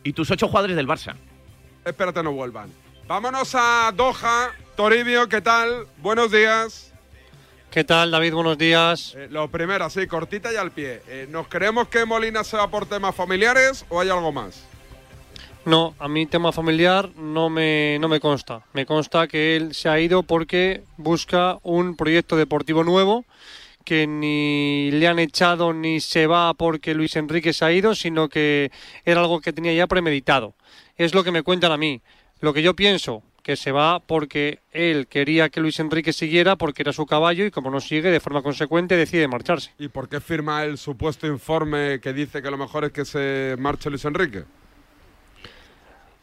Y 0.04 0.12
tus 0.12 0.30
ocho 0.30 0.46
jugadores 0.48 0.76
del 0.76 0.86
Barça. 0.86 1.14
Espérate, 1.86 2.22
no 2.22 2.32
vuelvan. 2.32 2.68
Vámonos 3.12 3.54
a 3.54 3.92
Doha. 3.94 4.52
Toribio, 4.74 5.28
¿qué 5.28 5.42
tal? 5.42 5.86
Buenos 5.98 6.32
días. 6.32 6.94
¿Qué 7.70 7.84
tal, 7.84 8.10
David? 8.10 8.32
Buenos 8.32 8.56
días. 8.56 9.14
Eh, 9.14 9.28
lo 9.30 9.48
primero, 9.48 9.84
así, 9.84 10.06
cortita 10.06 10.50
y 10.50 10.56
al 10.56 10.70
pie. 10.70 11.02
Eh, 11.06 11.26
¿Nos 11.28 11.46
creemos 11.48 11.88
que 11.88 12.06
Molina 12.06 12.42
se 12.42 12.56
va 12.56 12.68
por 12.68 12.86
temas 12.86 13.14
familiares 13.14 13.84
o 13.90 14.00
hay 14.00 14.08
algo 14.08 14.32
más? 14.32 14.64
No, 15.66 15.94
a 15.98 16.08
mí 16.08 16.24
tema 16.24 16.52
familiar 16.52 17.10
no 17.16 17.50
me, 17.50 17.98
no 18.00 18.08
me 18.08 18.18
consta. 18.18 18.62
Me 18.72 18.86
consta 18.86 19.28
que 19.28 19.56
él 19.56 19.74
se 19.74 19.90
ha 19.90 20.00
ido 20.00 20.22
porque 20.22 20.82
busca 20.96 21.58
un 21.62 21.96
proyecto 21.96 22.38
deportivo 22.38 22.82
nuevo 22.82 23.26
que 23.84 24.06
ni 24.06 24.90
le 24.90 25.06
han 25.06 25.18
echado 25.18 25.74
ni 25.74 26.00
se 26.00 26.26
va 26.26 26.54
porque 26.54 26.94
Luis 26.94 27.14
Enrique 27.16 27.52
se 27.52 27.66
ha 27.66 27.72
ido, 27.72 27.94
sino 27.94 28.30
que 28.30 28.70
era 29.04 29.20
algo 29.20 29.42
que 29.42 29.52
tenía 29.52 29.74
ya 29.74 29.86
premeditado. 29.86 30.54
Es 30.96 31.14
lo 31.14 31.24
que 31.24 31.30
me 31.30 31.42
cuentan 31.42 31.72
a 31.72 31.76
mí. 31.76 32.00
Lo 32.42 32.52
que 32.52 32.60
yo 32.60 32.76
pienso, 32.76 33.22
que 33.42 33.56
se 33.56 33.72
va 33.72 34.00
porque 34.00 34.58
él 34.72 35.06
quería 35.06 35.48
que 35.48 35.60
Luis 35.60 35.80
Enrique 35.80 36.12
siguiera 36.12 36.56
porque 36.56 36.82
era 36.82 36.92
su 36.92 37.06
caballo 37.06 37.46
y 37.46 37.50
como 37.50 37.70
no 37.70 37.80
sigue, 37.80 38.10
de 38.10 38.20
forma 38.20 38.42
consecuente 38.42 38.96
decide 38.96 39.26
marcharse. 39.28 39.70
¿Y 39.78 39.88
por 39.88 40.10
qué 40.10 40.20
firma 40.20 40.64
el 40.64 40.76
supuesto 40.76 41.26
informe 41.26 42.00
que 42.00 42.12
dice 42.12 42.42
que 42.42 42.50
lo 42.50 42.58
mejor 42.58 42.84
es 42.84 42.92
que 42.92 43.06
se 43.06 43.56
marche 43.58 43.88
Luis 43.88 44.04
Enrique? 44.04 44.44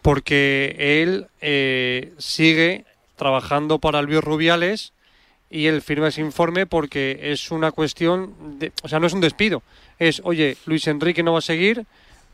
porque 0.01 0.75
él 0.79 1.27
eh, 1.41 2.13
sigue 2.17 2.85
trabajando 3.15 3.79
para 3.79 4.01
Luis 4.01 4.21
Rubiales 4.21 4.93
y 5.49 5.65
él 5.65 5.81
firma 5.81 6.07
ese 6.07 6.21
informe 6.21 6.65
porque 6.65 7.19
es 7.31 7.51
una 7.51 7.71
cuestión, 7.71 8.59
de, 8.59 8.71
o 8.83 8.87
sea, 8.87 8.99
no 8.99 9.07
es 9.07 9.13
un 9.13 9.21
despido, 9.21 9.61
es, 9.97 10.21
oye, 10.23 10.57
Luis 10.65 10.87
Enrique 10.87 11.23
no 11.23 11.33
va 11.33 11.39
a 11.39 11.43
seguir, 11.43 11.85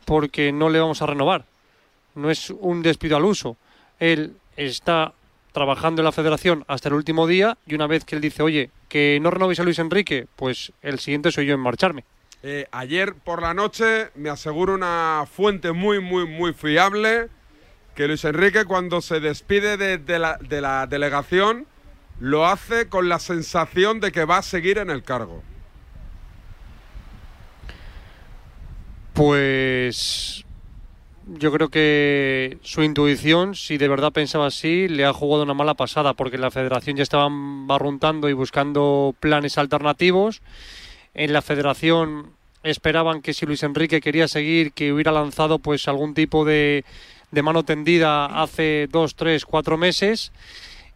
porque 0.04 0.52
no 0.52 0.68
le 0.68 0.78
vamos 0.78 1.02
a 1.02 1.06
renovar. 1.06 1.44
No 2.14 2.30
es 2.30 2.50
un 2.50 2.82
despido 2.82 3.16
al 3.16 3.24
uso. 3.24 3.56
Él 3.98 4.36
está 4.56 5.12
trabajando 5.52 6.02
en 6.02 6.04
la 6.04 6.12
federación 6.12 6.64
hasta 6.68 6.88
el 6.88 6.94
último 6.94 7.26
día 7.26 7.56
y 7.66 7.74
una 7.74 7.86
vez 7.86 8.04
que 8.04 8.14
él 8.14 8.20
dice, 8.20 8.42
oye, 8.42 8.70
que 8.88 9.18
no 9.22 9.30
renovéis 9.30 9.60
a 9.60 9.64
Luis 9.64 9.78
Enrique, 9.78 10.26
pues 10.36 10.72
el 10.82 10.98
siguiente 10.98 11.32
soy 11.32 11.46
yo 11.46 11.54
en 11.54 11.60
marcharme. 11.60 12.04
Eh, 12.42 12.66
ayer 12.70 13.14
por 13.14 13.42
la 13.42 13.54
noche 13.54 14.10
me 14.14 14.28
aseguro 14.28 14.74
una 14.74 15.24
fuente 15.30 15.72
muy, 15.72 16.00
muy, 16.00 16.26
muy 16.26 16.52
fiable 16.52 17.28
que 17.94 18.06
Luis 18.06 18.24
Enrique 18.24 18.66
cuando 18.66 19.00
se 19.00 19.20
despide 19.20 19.76
de, 19.76 19.98
de 19.98 20.18
la, 20.18 20.36
de 20.36 20.60
la 20.60 20.86
delegación 20.86 21.66
lo 22.20 22.46
hace 22.46 22.88
con 22.88 23.08
la 23.08 23.18
sensación 23.18 24.00
de 24.00 24.12
que 24.12 24.24
va 24.24 24.38
a 24.38 24.42
seguir 24.42 24.78
en 24.78 24.90
el 24.90 25.02
cargo. 25.02 25.42
Pues 29.14 30.45
yo 31.26 31.52
creo 31.52 31.68
que 31.68 32.58
su 32.62 32.82
intuición, 32.82 33.54
si 33.54 33.78
de 33.78 33.88
verdad 33.88 34.12
pensaba 34.12 34.46
así, 34.46 34.88
le 34.88 35.04
ha 35.04 35.12
jugado 35.12 35.42
una 35.42 35.54
mala 35.54 35.74
pasada, 35.74 36.14
porque 36.14 36.38
la 36.38 36.50
federación 36.50 36.96
ya 36.96 37.02
estaban 37.02 37.66
barruntando 37.66 38.28
y 38.28 38.32
buscando 38.32 39.14
planes 39.18 39.58
alternativos. 39.58 40.40
En 41.14 41.32
la 41.32 41.42
federación 41.42 42.30
esperaban 42.62 43.22
que 43.22 43.34
si 43.34 43.44
Luis 43.44 43.62
Enrique 43.62 44.00
quería 44.00 44.28
seguir, 44.28 44.72
que 44.72 44.92
hubiera 44.92 45.12
lanzado 45.12 45.58
pues 45.58 45.88
algún 45.88 46.14
tipo 46.14 46.44
de, 46.44 46.84
de 47.30 47.42
mano 47.42 47.64
tendida 47.64 48.26
hace 48.26 48.88
dos, 48.90 49.16
tres, 49.16 49.44
cuatro 49.44 49.76
meses. 49.76 50.32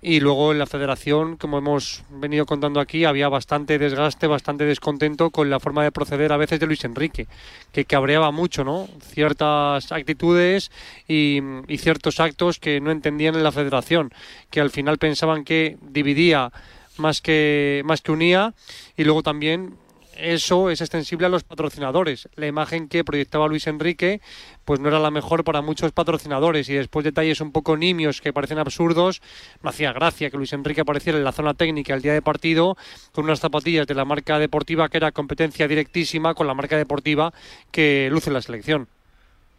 Y 0.02 0.20
luego 0.20 0.52
en 0.52 0.58
la 0.58 0.66
federación, 0.66 1.36
como 1.36 1.58
hemos 1.58 2.04
venido 2.10 2.46
contando 2.46 2.80
aquí, 2.80 3.04
había 3.04 3.28
bastante 3.28 3.78
desgaste, 3.78 4.26
bastante 4.26 4.64
descontento 4.64 5.30
con 5.30 5.50
la 5.50 5.60
forma 5.60 5.84
de 5.84 5.92
proceder 5.92 6.32
a 6.32 6.38
veces 6.38 6.58
de 6.58 6.66
Luis 6.66 6.84
Enrique, 6.84 7.26
que 7.70 7.84
cabreaba 7.84 8.30
mucho, 8.30 8.64
¿no? 8.64 8.88
Ciertas 9.02 9.92
actitudes 9.92 10.70
y, 11.06 11.40
y 11.68 11.78
ciertos 11.78 12.18
actos 12.18 12.58
que 12.58 12.80
no 12.80 12.90
entendían 12.90 13.34
en 13.34 13.42
la 13.42 13.52
federación, 13.52 14.10
que 14.50 14.62
al 14.62 14.70
final 14.70 14.96
pensaban 14.96 15.44
que 15.44 15.76
dividía 15.82 16.50
más 16.96 17.20
que, 17.20 17.82
más 17.84 18.00
que 18.00 18.12
unía 18.12 18.54
y 18.96 19.04
luego 19.04 19.22
también 19.22 19.74
eso 20.20 20.70
es 20.70 20.80
extensible 20.80 21.26
a 21.26 21.28
los 21.28 21.44
patrocinadores. 21.44 22.28
La 22.34 22.46
imagen 22.46 22.88
que 22.88 23.04
proyectaba 23.04 23.48
Luis 23.48 23.66
Enrique 23.66 24.20
pues 24.64 24.80
no 24.80 24.88
era 24.88 24.98
la 24.98 25.10
mejor 25.10 25.44
para 25.44 25.62
muchos 25.62 25.92
patrocinadores 25.92 26.68
y 26.68 26.74
después 26.74 27.04
detalles 27.04 27.40
un 27.40 27.52
poco 27.52 27.76
nimios 27.76 28.20
que 28.20 28.32
parecen 28.32 28.58
absurdos, 28.58 29.20
no 29.62 29.70
hacía 29.70 29.92
gracia 29.92 30.30
que 30.30 30.36
Luis 30.36 30.52
Enrique 30.52 30.82
apareciera 30.82 31.18
en 31.18 31.24
la 31.24 31.32
zona 31.32 31.54
técnica 31.54 31.94
el 31.94 32.02
día 32.02 32.12
de 32.12 32.22
partido 32.22 32.76
con 33.12 33.24
unas 33.24 33.40
zapatillas 33.40 33.86
de 33.86 33.94
la 33.94 34.04
marca 34.04 34.38
deportiva 34.38 34.88
que 34.88 34.98
era 34.98 35.12
competencia 35.12 35.66
directísima 35.66 36.34
con 36.34 36.46
la 36.46 36.54
marca 36.54 36.76
deportiva 36.76 37.32
que 37.70 38.08
luce 38.10 38.30
la 38.30 38.42
selección. 38.42 38.88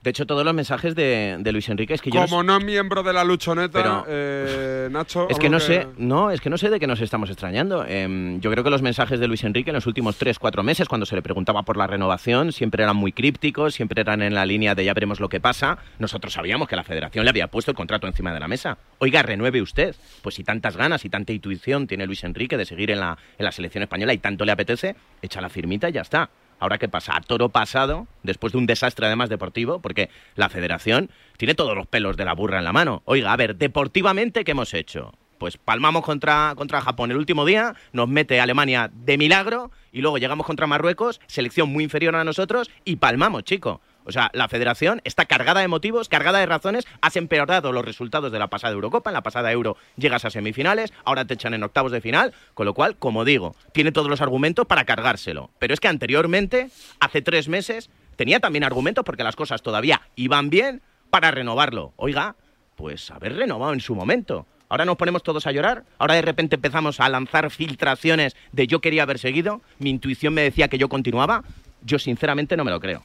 De 0.02 0.10
hecho, 0.10 0.26
todos 0.26 0.44
los 0.44 0.54
mensajes 0.56 0.96
de, 0.96 1.38
de 1.40 1.52
Luis 1.52 1.70
Enrique 1.70 1.94
es 1.94 2.02
que 2.02 2.10
yo 2.10 2.22
Como 2.22 2.42
no 2.42 2.60
miembro 2.60 3.04
de 3.04 3.14
la 3.14 3.24
luchoneta, 3.24 3.72
Pero- 3.72 4.06
eh, 4.08 4.88
Nacho. 4.92 5.28
Es 5.30 5.38
que 5.38 5.48
no 5.48 5.60
sé, 5.60 5.88
no, 5.98 6.32
es 6.32 6.42
que 6.42 6.50
no 6.50 6.58
sé 6.58 6.72
de 6.72 6.80
qué 6.80 6.88
nos 6.88 7.02
estamos 7.02 7.30
extrañando. 7.30 7.86
Em, 7.88 8.40
yo 8.42 8.50
creo 8.50 8.64
que 8.64 8.72
los 8.72 8.82
mensajes 8.82 9.20
de 9.20 9.28
Luis 9.28 9.44
Enrique 9.44 9.70
en 9.70 9.76
los 9.76 9.86
últimos 9.86 10.18
3-4 10.20 10.64
meses, 10.64 10.88
cuando 10.88 11.06
se 11.06 11.16
le 11.16 11.22
preguntaba 11.22 11.62
por 11.62 11.78
la 11.78 11.86
renovación, 11.86 12.52
siempre 12.52 12.82
eran 12.84 12.96
muy 12.96 13.12
crípticos, 13.12 13.76
siempre 13.76 14.02
eran 14.02 14.24
en 14.24 14.34
la 14.34 14.44
línea 14.46 14.74
de 14.74 14.84
ya 14.86 14.96
veremos 14.96 15.20
lo 15.20 15.30
que 15.30 15.40
pasa. 15.40 15.78
Nosotros 16.00 16.34
sabíamos 16.34 16.68
que 16.68 16.76
la 16.76 16.84
federación 16.84 17.24
le 17.24 17.30
había 17.30 17.46
puesto 17.48 17.70
el 17.70 17.78
contrato 17.78 18.08
encima 18.08 18.34
de 18.34 18.40
la 18.40 18.48
mesa. 18.48 18.80
Oiga, 18.98 19.22
renueve 19.22 19.62
usted. 19.62 19.96
Pues 20.24 20.34
si 20.34 20.44
tantas 20.44 20.78
ganas 20.78 21.06
y 21.06 21.10
tanta 21.10 21.32
intuición 21.32 21.86
tiene 21.86 22.08
Luis 22.08 22.24
Enrique 22.24 22.58
de 22.58 22.66
seguir 22.66 22.90
en 22.90 23.02
la, 23.02 23.20
en 23.38 23.46
la 23.46 23.52
selección 23.52 23.84
española 23.84 24.14
y 24.14 24.18
tanto 24.18 24.46
le 24.46 24.52
apetece, 24.52 24.96
echa 25.22 25.42
la 25.42 25.50
firmita 25.50 25.90
y 25.90 25.92
ya 25.94 26.02
está. 26.02 26.30
Ahora, 26.62 26.78
¿qué 26.78 26.88
pasa? 26.88 27.18
A 27.18 27.22
toro 27.22 27.50
pasado, 27.50 28.06
después 28.22 28.54
de 28.54 28.60
un 28.60 28.68
desastre 28.68 29.08
además 29.08 29.30
deportivo, 29.30 29.82
porque 29.82 30.12
la 30.36 30.48
federación 30.48 31.10
tiene 31.38 31.56
todos 31.56 31.76
los 31.76 31.88
pelos 31.88 32.16
de 32.18 32.24
la 32.24 32.34
burra 32.34 32.60
en 32.60 32.64
la 32.64 32.72
mano. 32.72 33.02
Oiga, 33.06 33.34
a 33.34 33.36
ver, 33.36 33.56
deportivamente, 33.56 34.44
¿qué 34.44 34.52
hemos 34.52 34.76
hecho? 34.76 35.12
Pues 35.40 35.58
palmamos 35.58 36.04
contra, 36.04 36.54
contra 36.56 36.82
Japón 36.82 37.10
el 37.10 37.18
último 37.18 37.46
día, 37.46 37.74
nos 37.94 38.08
mete 38.08 38.40
Alemania 38.40 38.92
de 38.94 39.18
milagro 39.18 39.72
y 39.92 40.02
luego 40.02 40.20
llegamos 40.20 40.46
contra 40.46 40.68
Marruecos, 40.68 41.20
selección 41.26 41.68
muy 41.68 41.84
inferior 41.84 42.16
a 42.16 42.24
nosotros, 42.24 42.70
y 42.86 42.98
palmamos, 42.98 43.44
chico. 43.44 43.82
O 44.06 44.12
sea, 44.12 44.30
la 44.34 44.48
federación 44.48 45.02
está 45.04 45.26
cargada 45.26 45.62
de 45.62 45.68
motivos, 45.68 46.10
cargada 46.10 46.40
de 46.40 46.46
razones, 46.46 46.88
has 47.02 47.16
empeorado 47.16 47.72
los 47.72 47.86
resultados 47.86 48.32
de 48.32 48.40
la 48.40 48.48
pasada 48.48 48.74
Eurocopa, 48.74 49.10
en 49.10 49.16
la 49.16 49.24
pasada 49.24 49.52
Euro 49.52 49.78
llegas 49.98 50.26
a 50.26 50.30
semifinales, 50.30 50.94
ahora 51.06 51.26
te 51.26 51.36
echan 51.36 51.54
en 51.54 51.64
octavos 51.64 51.92
de 51.92 52.02
final, 52.02 52.34
con 52.54 52.66
lo 52.66 52.74
cual, 52.74 52.98
como 52.98 53.26
digo, 53.26 53.56
tiene 53.74 53.92
todos 53.92 54.10
los 54.10 54.22
argumentos 54.22 54.66
para 54.66 54.86
cargárselo. 54.86 55.52
Pero 55.60 55.74
es 55.74 55.80
que 55.80 55.88
anteriormente, 55.88 56.70
hace 57.00 57.22
tres 57.22 57.48
meses, 57.48 57.90
tenía 58.16 58.40
también 58.40 58.64
argumentos 58.64 59.04
porque 59.04 59.24
las 59.24 59.36
cosas 59.36 59.62
todavía 59.62 60.02
iban 60.16 60.50
bien 60.50 60.82
para 61.10 61.32
renovarlo. 61.32 61.94
Oiga, 61.98 62.36
pues 62.76 63.12
haber 63.12 63.36
renovado 63.36 63.74
en 63.74 63.82
su 63.82 63.96
momento. 63.96 64.48
Ahora 64.70 64.86
nos 64.86 64.96
ponemos 64.96 65.22
todos 65.22 65.48
a 65.48 65.52
llorar, 65.52 65.84
ahora 65.98 66.16
de 66.16 66.22
repente 66.22 66.56
empezamos 66.56 67.02
a 67.02 67.10
lanzar 67.10 67.52
filtraciones 67.52 68.38
de 68.54 68.68
yo 68.68 68.80
quería 68.80 69.04
haber 69.04 69.20
seguido, 69.20 69.62
mi 69.80 69.90
intuición 69.90 70.34
me 70.34 70.44
decía 70.44 70.70
que 70.70 70.78
yo 70.78 70.88
continuaba, 70.88 71.44
yo 71.84 72.00
sinceramente 72.00 72.56
no 72.56 72.64
me 72.64 72.72
lo 72.72 72.80
creo. 72.80 73.04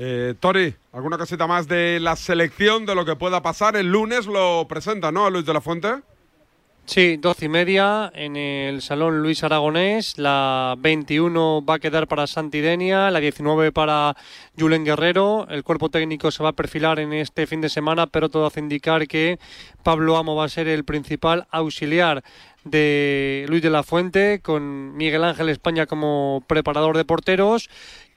Eh, 0.00 0.34
Tori, 0.38 0.72
¿alguna 0.92 1.18
cosita 1.18 1.48
más 1.48 1.66
de 1.66 1.98
la 1.98 2.14
selección 2.14 2.86
de 2.86 2.94
lo 2.94 3.04
que 3.04 3.16
pueda 3.16 3.42
pasar? 3.42 3.74
El 3.74 3.90
lunes 3.90 4.26
lo 4.26 4.64
presenta, 4.68 5.10
¿no? 5.10 5.28
Luis 5.28 5.44
de 5.44 5.52
la 5.52 5.60
Fuente. 5.60 5.88
Sí, 6.86 7.16
doce 7.18 7.46
y 7.46 7.48
media 7.48 8.10
en 8.14 8.36
el 8.36 8.80
Salón 8.80 9.20
Luis 9.20 9.42
Aragonés. 9.42 10.16
La 10.16 10.76
21 10.78 11.64
va 11.68 11.74
a 11.74 11.78
quedar 11.80 12.06
para 12.06 12.28
Santidenia, 12.28 13.10
la 13.10 13.18
19 13.18 13.72
para 13.72 14.16
Julen 14.56 14.84
Guerrero. 14.84 15.46
El 15.50 15.64
cuerpo 15.64 15.90
técnico 15.90 16.30
se 16.30 16.44
va 16.44 16.50
a 16.50 16.54
perfilar 16.54 17.00
en 17.00 17.12
este 17.12 17.48
fin 17.48 17.60
de 17.60 17.68
semana, 17.68 18.06
pero 18.06 18.28
todo 18.28 18.46
hace 18.46 18.60
indicar 18.60 19.08
que 19.08 19.38
Pablo 19.82 20.16
Amo 20.16 20.36
va 20.36 20.44
a 20.44 20.48
ser 20.48 20.68
el 20.68 20.84
principal 20.84 21.46
auxiliar 21.50 22.22
de 22.64 23.46
Luis 23.48 23.62
de 23.62 23.70
la 23.70 23.82
Fuente, 23.82 24.40
con 24.42 24.96
Miguel 24.96 25.24
Ángel 25.24 25.48
España 25.48 25.86
como 25.86 26.42
preparador 26.46 26.96
de 26.96 27.04
porteros 27.04 27.68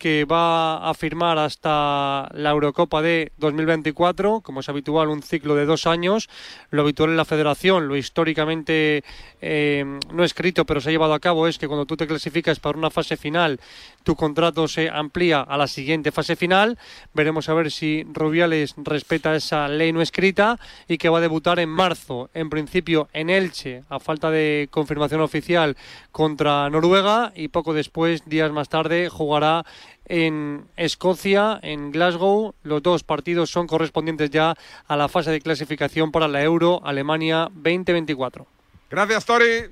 que 0.01 0.25
va 0.25 0.89
a 0.89 0.95
firmar 0.95 1.37
hasta 1.37 2.27
la 2.33 2.49
Eurocopa 2.49 3.03
de 3.03 3.31
2024, 3.37 4.41
como 4.41 4.61
es 4.61 4.67
habitual, 4.67 5.09
un 5.09 5.21
ciclo 5.21 5.53
de 5.53 5.67
dos 5.67 5.85
años. 5.85 6.27
Lo 6.71 6.81
habitual 6.81 7.11
en 7.11 7.17
la 7.17 7.23
federación, 7.23 7.87
lo 7.87 7.95
históricamente 7.95 9.03
eh, 9.43 9.85
no 10.11 10.23
escrito, 10.23 10.65
pero 10.65 10.81
se 10.81 10.89
ha 10.89 10.91
llevado 10.91 11.13
a 11.13 11.19
cabo, 11.19 11.47
es 11.47 11.59
que 11.59 11.67
cuando 11.67 11.85
tú 11.85 11.97
te 11.97 12.07
clasificas 12.07 12.59
para 12.59 12.79
una 12.79 12.89
fase 12.89 13.15
final, 13.15 13.59
tu 14.01 14.15
contrato 14.15 14.67
se 14.67 14.89
amplía 14.89 15.41
a 15.41 15.55
la 15.55 15.67
siguiente 15.67 16.11
fase 16.11 16.35
final. 16.35 16.79
Veremos 17.13 17.47
a 17.47 17.53
ver 17.53 17.69
si 17.69 18.03
Rubiales 18.11 18.73
respeta 18.77 19.35
esa 19.35 19.67
ley 19.67 19.93
no 19.93 20.01
escrita 20.01 20.59
y 20.87 20.97
que 20.97 21.09
va 21.09 21.19
a 21.19 21.21
debutar 21.21 21.59
en 21.59 21.69
marzo, 21.69 22.31
en 22.33 22.49
principio 22.49 23.07
en 23.13 23.29
Elche, 23.29 23.83
a 23.87 23.99
falta 23.99 24.31
de 24.31 24.67
confirmación 24.71 25.21
oficial 25.21 25.77
contra 26.11 26.67
Noruega 26.71 27.33
y 27.35 27.49
poco 27.49 27.75
después, 27.75 28.23
días 28.25 28.51
más 28.51 28.67
tarde, 28.67 29.09
jugará 29.09 29.63
en 30.05 30.65
Escocia, 30.77 31.59
en 31.61 31.91
Glasgow. 31.91 32.53
Los 32.63 32.83
dos 32.83 33.03
partidos 33.03 33.49
son 33.49 33.67
correspondientes 33.67 34.29
ya 34.29 34.55
a 34.87 34.97
la 34.97 35.07
fase 35.07 35.31
de 35.31 35.41
clasificación 35.41 36.11
para 36.11 36.27
la 36.27 36.41
Euro 36.43 36.81
Alemania 36.83 37.49
2024. 37.53 38.45
Gracias, 38.89 39.25
Tori. 39.25 39.71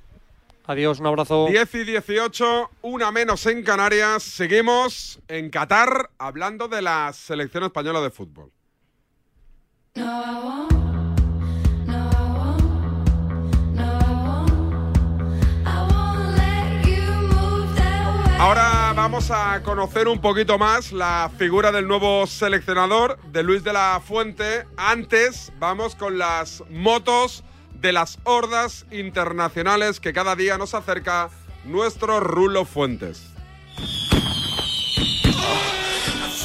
Adiós, 0.65 0.99
un 0.99 1.07
abrazo. 1.07 1.47
10 1.49 1.75
y 1.75 1.83
18, 1.83 2.69
una 2.83 3.11
menos 3.11 3.45
en 3.47 3.63
Canarias. 3.63 4.21
Seguimos 4.21 5.19
en 5.27 5.49
Qatar 5.49 6.11
hablando 6.19 6.67
de 6.67 6.83
la 6.83 7.11
selección 7.11 7.63
española 7.63 8.01
de 8.01 8.11
fútbol. 8.11 8.51
Ahora 18.39 18.93
vamos 18.95 19.31
a 19.31 19.61
conocer 19.63 20.07
un 20.07 20.21
poquito 20.21 20.57
más 20.57 20.93
la 20.93 21.29
figura 21.37 21.73
del 21.73 21.89
nuevo 21.89 22.25
seleccionador, 22.25 23.19
de 23.33 23.43
Luis 23.43 23.65
de 23.65 23.73
la 23.73 24.01
Fuente. 24.01 24.65
Antes 24.77 25.51
vamos 25.59 25.93
con 25.93 26.17
las 26.17 26.63
motos 26.69 27.43
de 27.81 27.91
las 27.91 28.17
hordas 28.23 28.85
internacionales 28.91 29.99
que 29.99 30.13
cada 30.13 30.37
día 30.37 30.57
nos 30.57 30.73
acerca 30.73 31.29
nuestro 31.65 32.21
Rulo 32.21 32.63
Fuentes. 32.63 33.23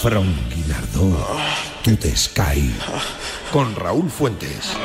From 0.03 0.35
Guinardó, 0.51 1.17
to 1.85 1.97
the 1.97 2.17
sky. 2.17 2.75
Con 3.53 3.77
Raúl 3.77 4.11
Fuentes. 4.11 4.77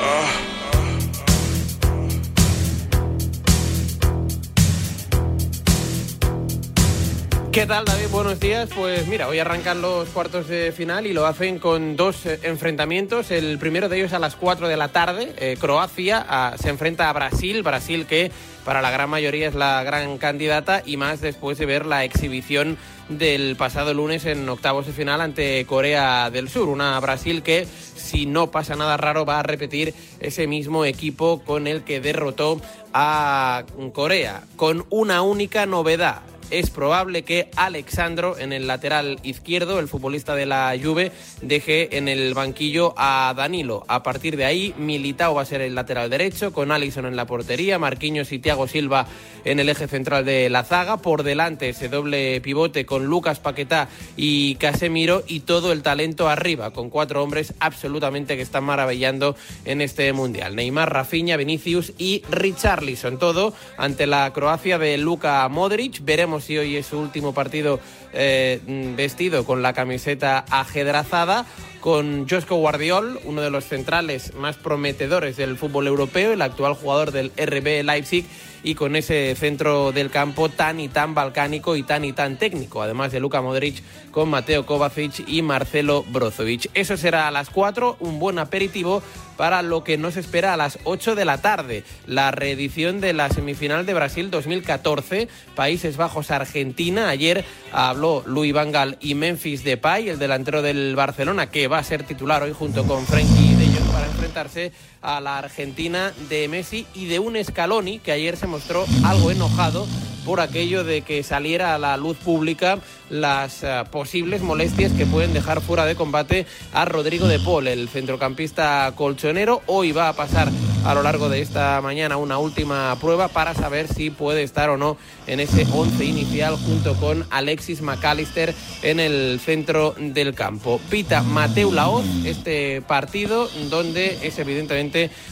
¿Qué 7.52 7.66
tal, 7.66 7.84
David? 7.84 8.10
Buenos 8.12 8.40
días. 8.40 8.70
Pues 8.76 9.08
mira, 9.08 9.28
hoy 9.28 9.40
arrancan 9.40 9.82
los 9.82 10.08
cuartos 10.10 10.48
de 10.48 10.72
final 10.72 11.08
y 11.08 11.14
lo 11.14 11.26
hacen 11.26 11.58
con 11.58 11.96
dos 11.96 12.28
eh, 12.28 12.40
enfrentamientos. 12.44 13.32
El 13.32 13.58
primero 13.58 13.90
de 13.90 13.98
ellos 13.98 14.14
a 14.14 14.20
las 14.20 14.36
4 14.36 14.68
de 14.68 14.78
la 14.78 14.90
tarde. 14.90 15.34
Eh, 15.38 15.58
Croacia 15.60 16.24
ah, 16.30 16.54
se 16.62 16.70
enfrenta 16.70 17.10
a 17.10 17.14
Brasil. 17.14 17.64
Brasil 17.64 18.06
que 18.06 18.32
para 18.64 18.84
la 18.84 18.92
gran 18.92 19.10
mayoría 19.10 19.48
es 19.48 19.56
la 19.56 19.84
gran 19.84 20.20
candidata 20.20 20.84
y 20.86 20.98
más 20.98 21.22
después 21.22 21.58
de 21.58 21.66
ver 21.66 21.88
la 21.88 22.04
exhibición 22.04 22.78
del 23.10 23.56
pasado 23.56 23.96
lunes 23.96 24.26
en 24.26 24.48
octavos 24.48 24.86
de 24.86 24.94
final 24.94 25.20
ante 25.20 25.66
Corea 25.66 26.30
del 26.30 26.50
Sur. 26.50 26.70
Una 26.70 27.00
Brasil 27.00 27.42
que, 27.42 27.66
si 27.66 28.28
no 28.28 28.52
pasa 28.52 28.76
nada 28.76 28.96
raro, 28.96 29.26
va 29.26 29.40
a 29.40 29.44
repetir 29.44 29.96
ese 30.20 30.46
mismo 30.46 30.86
equipo 30.86 31.42
con 31.44 31.66
el 31.66 31.84
que 31.84 32.00
derrotó 32.00 32.62
a 32.94 33.64
Corea, 33.92 34.44
con 34.56 34.86
una 34.92 35.24
única 35.24 35.66
novedad 35.66 36.22
es 36.52 36.70
probable 36.70 37.24
que 37.24 37.50
Alexandro 37.56 38.38
en 38.38 38.54
el 38.54 38.68
lateral 38.68 39.20
izquierdo, 39.24 39.80
el 39.80 39.88
futbolista 39.88 40.36
de 40.36 40.46
la 40.46 40.76
Juve, 40.82 41.12
deje 41.42 41.98
en 41.98 42.08
el 42.08 42.34
banquillo 42.34 42.94
a 42.98 43.34
Danilo. 43.36 43.84
A 43.88 44.04
partir 44.04 44.38
de 44.38 44.46
ahí, 44.46 44.74
Militao 44.78 45.36
va 45.36 45.44
a 45.44 45.46
ser 45.46 45.62
el 45.62 45.76
lateral 45.76 46.10
derecho, 46.10 46.54
con 46.54 46.72
Alison 46.72 47.06
en 47.06 47.16
la 47.16 47.26
portería, 47.26 47.80
Marquinhos 47.80 48.32
y 48.32 48.40
Thiago 48.40 48.68
Silva 48.68 49.08
en 49.46 49.60
el 49.60 49.70
eje 49.70 49.88
central 49.88 50.26
de 50.26 50.50
la 50.50 50.64
zaga. 50.64 50.98
Por 50.98 51.24
delante 51.24 51.70
ese 51.70 51.90
doble 51.90 52.42
pivote 52.42 52.86
con 52.86 53.06
Lucas 53.06 53.40
Paquetá 53.40 53.90
y 54.18 54.56
Casemiro 54.56 55.24
y 55.28 55.42
todo 55.42 55.72
el 55.72 55.82
talento 55.82 56.30
arriba, 56.30 56.72
con 56.72 56.90
cuatro 56.90 57.24
hombres 57.24 57.54
absolutamente 57.60 58.36
que 58.36 58.42
están 58.42 58.64
maravillando 58.64 59.36
en 59.66 59.82
este 59.82 60.12
mundial. 60.14 60.56
Neymar, 60.56 60.92
Rafinha, 60.92 61.38
Vinicius 61.38 61.94
y 61.98 62.24
Richarlison. 62.30 63.20
Todo 63.20 63.54
ante 63.78 64.08
la 64.08 64.32
Croacia 64.34 64.78
de 64.78 64.98
Luka 64.98 65.48
Modric. 65.50 66.04
Veremos 66.04 66.38
si 66.39 66.58
hoy 66.58 66.75
es 66.75 66.88
su 66.88 66.99
último 66.99 67.34
partido 67.34 67.80
eh, 68.13 68.60
vestido 68.95 69.45
con 69.45 69.62
la 69.62 69.73
camiseta 69.73 70.45
ajedrazada 70.49 71.45
con 71.80 72.28
Josko 72.28 72.56
Guardiol, 72.56 73.19
uno 73.23 73.41
de 73.41 73.49
los 73.49 73.65
centrales 73.65 74.34
más 74.34 74.58
prometedores 74.58 75.38
del 75.38 75.58
fútbol 75.58 75.88
europeo, 75.88 76.34
el 76.34 76.41
actual 76.41 76.73
jugador 76.73 77.12
del 77.12 77.32
RB 77.38 77.84
Leipzig, 77.84 78.25
y 78.63 78.75
con 78.75 78.95
ese 78.95 79.36
centro 79.36 79.91
del 79.91 80.10
campo 80.10 80.49
tan 80.49 80.80
y 80.80 80.89
tan 80.89 81.13
balcánico 81.13 81.75
y 81.75 81.84
tan 81.84 82.04
y 82.04 82.13
tan 82.13 82.38
técnico, 82.38 82.82
además 82.82 83.12
de 83.12 83.19
Luka 83.19 83.41
Modric 83.41 83.82
con 84.12 84.30
Mateo 84.30 84.65
Kovacic 84.65 85.28
y 85.28 85.41
Marcelo 85.41 86.04
Brozovic. 86.04 86.69
Eso 86.73 86.97
será 86.97 87.28
a 87.28 87.32
las 87.32 87.49
4, 87.49 87.97
un 87.99 88.19
buen 88.19 88.39
aperitivo 88.39 89.02
para 89.39 89.62
lo 89.62 89.86
que 89.86 89.97
nos 89.97 90.17
espera 90.17 90.54
a 90.54 90.58
las 90.58 90.80
8 90.84 91.15
de 91.15 91.23
la 91.23 91.38
tarde, 91.38 91.86
la 92.06 92.30
reedición 92.30 92.99
de 92.99 93.13
la 93.13 93.30
semifinal 93.30 93.86
de 93.86 93.93
Brasil 93.93 94.30
2014, 94.30 95.30
Países 95.56 95.95
Bajos-Argentina. 95.95 97.08
Ayer 97.08 97.45
habló 97.71 98.21
Luis 98.25 98.52
Vangal 98.52 98.97
y 98.99 99.15
Memphis 99.15 99.63
Depay, 99.63 100.10
el 100.10 100.19
delantero 100.19 100.62
del 100.62 100.93
Barcelona, 100.93 101.49
que 101.49 101.69
va 101.69 101.78
a 101.78 101.84
ser 101.86 102.04
titular 102.04 102.43
hoy 102.43 102.52
junto 102.52 102.84
con 102.84 103.06
Frenkie 103.06 103.56
de 103.56 103.67
Jong 103.67 103.93
para 103.93 104.08
enfrentarse 104.08 104.73
a 105.02 105.22
la 105.22 105.38
Argentina 105.38 106.14
de 106.30 106.48
Messi 106.48 106.86
y 106.94 107.06
de 107.06 107.20
un 107.20 107.42
Scaloni 107.44 108.00
que 108.00 108.12
ayer 108.12 108.38
se 108.38 108.48
mostró 108.48 108.86
algo 109.04 109.32
enojado 109.32 109.88
por 110.26 110.42
aquello 110.42 110.84
de 110.84 111.02
que 111.02 111.24
saliera 111.24 111.74
a 111.74 111.80
la 111.80 111.98
luz 111.98 112.18
pública 112.18 112.80
las 113.10 113.64
eh, 113.64 113.84
posibles 113.92 114.42
molestias 114.42 114.92
que 114.92 115.06
pueden 115.06 115.34
dejar 115.34 115.62
fuera 115.62 115.86
de 115.86 115.96
combate 115.96 116.46
a 116.74 116.86
Rodrigo 116.86 117.28
de 117.28 117.40
Paul, 117.40 117.68
el 117.68 117.90
centrocampista 117.90 118.92
colchonero. 118.96 119.62
Hoy 119.66 119.92
va 119.92 120.10
a 120.10 120.14
pasar 120.14 120.50
a 120.86 120.94
lo 120.94 121.04
largo 121.04 121.30
de 121.30 121.42
esta 121.42 121.82
mañana 121.82 122.18
una 122.18 122.38
última 122.38 122.96
prueba 123.02 123.28
para 123.28 123.54
saber 123.54 123.88
si 123.88 124.10
puede 124.10 124.44
estar 124.44 124.70
o 124.70 124.78
no 124.78 124.98
en 125.28 125.40
ese 125.40 125.66
once 125.74 126.06
inicial 126.06 126.56
junto 126.56 126.96
con 126.96 127.26
Alexis 127.32 127.82
McAllister 127.82 128.54
en 128.82 129.00
el 129.00 129.40
centro 129.44 129.96
del 129.98 130.36
campo. 130.36 130.80
Pita 130.90 131.22
Mateu 131.24 131.72
Laoz 131.72 132.06
este 132.26 132.82
partido 132.82 133.50
donde 133.70 134.20
es 134.22 134.38
evidentemente 134.40 134.88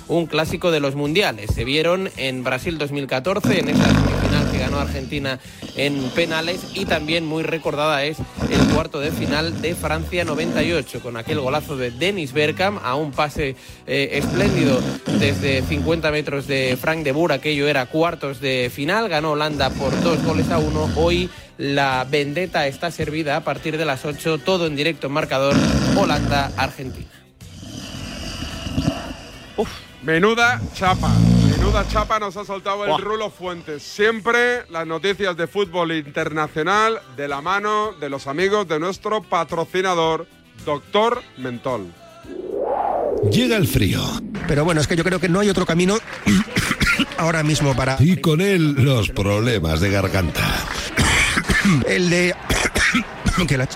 un 0.07 0.25
clásico 0.25 0.71
de 0.71 0.79
los 0.79 0.95
mundiales. 0.95 1.51
Se 1.53 1.63
vieron 1.63 2.09
en 2.17 2.43
Brasil 2.43 2.77
2014 2.77 3.59
en 3.59 3.69
esa 3.69 3.85
semifinal 3.85 4.51
que 4.51 4.57
ganó 4.59 4.79
Argentina 4.79 5.39
en 5.75 6.09
penales 6.11 6.71
y 6.73 6.85
también 6.85 7.25
muy 7.25 7.43
recordada 7.43 8.03
es 8.03 8.17
el 8.49 8.73
cuarto 8.73 8.99
de 8.99 9.11
final 9.11 9.61
de 9.61 9.75
Francia 9.75 10.23
98 10.23 11.01
con 11.01 11.17
aquel 11.17 11.39
golazo 11.39 11.77
de 11.77 11.91
Dennis 11.91 12.33
Bergkamp 12.33 12.79
a 12.83 12.95
un 12.95 13.11
pase 13.11 13.55
eh, 13.85 14.09
espléndido 14.13 14.79
desde 15.19 15.61
50 15.61 16.11
metros 16.11 16.47
de 16.47 16.77
Frank 16.79 17.03
de 17.03 17.11
Boer, 17.11 17.33
aquello 17.33 17.67
era 17.67 17.85
cuartos 17.85 18.39
de 18.39 18.71
final, 18.73 19.09
ganó 19.09 19.31
Holanda 19.31 19.69
por 19.71 19.99
dos 20.01 20.23
goles 20.23 20.49
a 20.49 20.59
uno, 20.59 20.89
hoy 20.95 21.29
la 21.57 22.05
vendetta 22.09 22.67
está 22.67 22.91
servida 22.91 23.35
a 23.35 23.43
partir 23.43 23.77
de 23.77 23.85
las 23.85 24.05
8, 24.05 24.39
todo 24.39 24.67
en 24.67 24.75
directo 24.75 25.09
marcador 25.09 25.55
Holanda-Argentina. 25.95 27.16
Menuda 30.03 30.61
chapa, 30.73 31.09
menuda 31.49 31.87
chapa 31.87 32.19
nos 32.19 32.37
ha 32.37 32.45
soltado 32.45 32.85
el 32.85 33.01
Rulo 33.01 33.29
Fuentes. 33.29 33.81
Siempre 33.81 34.65
las 34.69 34.85
noticias 34.85 35.35
de 35.35 35.47
fútbol 35.47 35.91
internacional 35.91 36.99
de 37.15 37.27
la 37.27 37.41
mano 37.41 37.93
de 37.93 38.09
los 38.09 38.27
amigos 38.27 38.67
de 38.67 38.79
nuestro 38.79 39.21
patrocinador, 39.23 40.27
Doctor 40.65 41.23
Mentol. 41.37 41.87
Llega 43.31 43.57
el 43.57 43.67
frío. 43.67 44.01
Pero 44.47 44.63
bueno, 44.63 44.79
es 44.79 44.87
que 44.87 44.95
yo 44.95 45.03
creo 45.03 45.19
que 45.19 45.29
no 45.29 45.39
hay 45.39 45.49
otro 45.49 45.65
camino 45.65 45.97
ahora 47.17 47.43
mismo 47.43 47.75
para... 47.75 47.97
Y 47.99 48.17
con 48.17 48.39
él 48.39 48.75
los 48.77 49.09
problemas 49.09 49.81
de 49.81 49.89
garganta. 49.89 50.45
el 51.87 52.09
de... 52.09 52.35
que 53.47 53.57
la... 53.57 53.67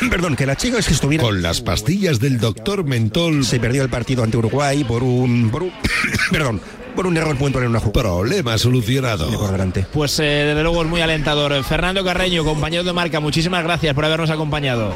Perdón, 0.10 0.36
que 0.36 0.46
la 0.46 0.56
chica 0.56 0.78
es 0.78 0.86
que 0.86 0.94
estuviera... 0.94 1.22
Con 1.22 1.42
las 1.42 1.60
pastillas 1.60 2.20
del 2.20 2.38
doctor 2.38 2.84
Mentol... 2.84 3.44
Se 3.44 3.58
perdió 3.58 3.82
el 3.82 3.88
partido 3.88 4.22
ante 4.22 4.36
Uruguay 4.36 4.84
por 4.84 5.02
un... 5.02 5.50
Por 5.50 5.64
un... 5.64 5.72
Perdón, 6.30 6.60
por 6.94 7.06
un 7.06 7.16
error 7.16 7.36
puntual 7.36 7.64
en 7.64 7.70
una 7.70 7.80
jugada. 7.80 8.08
Problema 8.10 8.58
solucionado. 8.58 9.30
Por 9.38 9.52
delante. 9.52 9.86
Pues 9.92 10.18
eh, 10.20 10.22
desde 10.22 10.62
luego 10.62 10.82
es 10.82 10.88
muy 10.88 11.00
alentador. 11.00 11.62
Fernando 11.64 12.04
Carreño, 12.04 12.44
compañero 12.44 12.84
de 12.84 12.92
marca, 12.92 13.20
muchísimas 13.20 13.62
gracias 13.64 13.94
por 13.94 14.04
habernos 14.04 14.30
acompañado. 14.30 14.94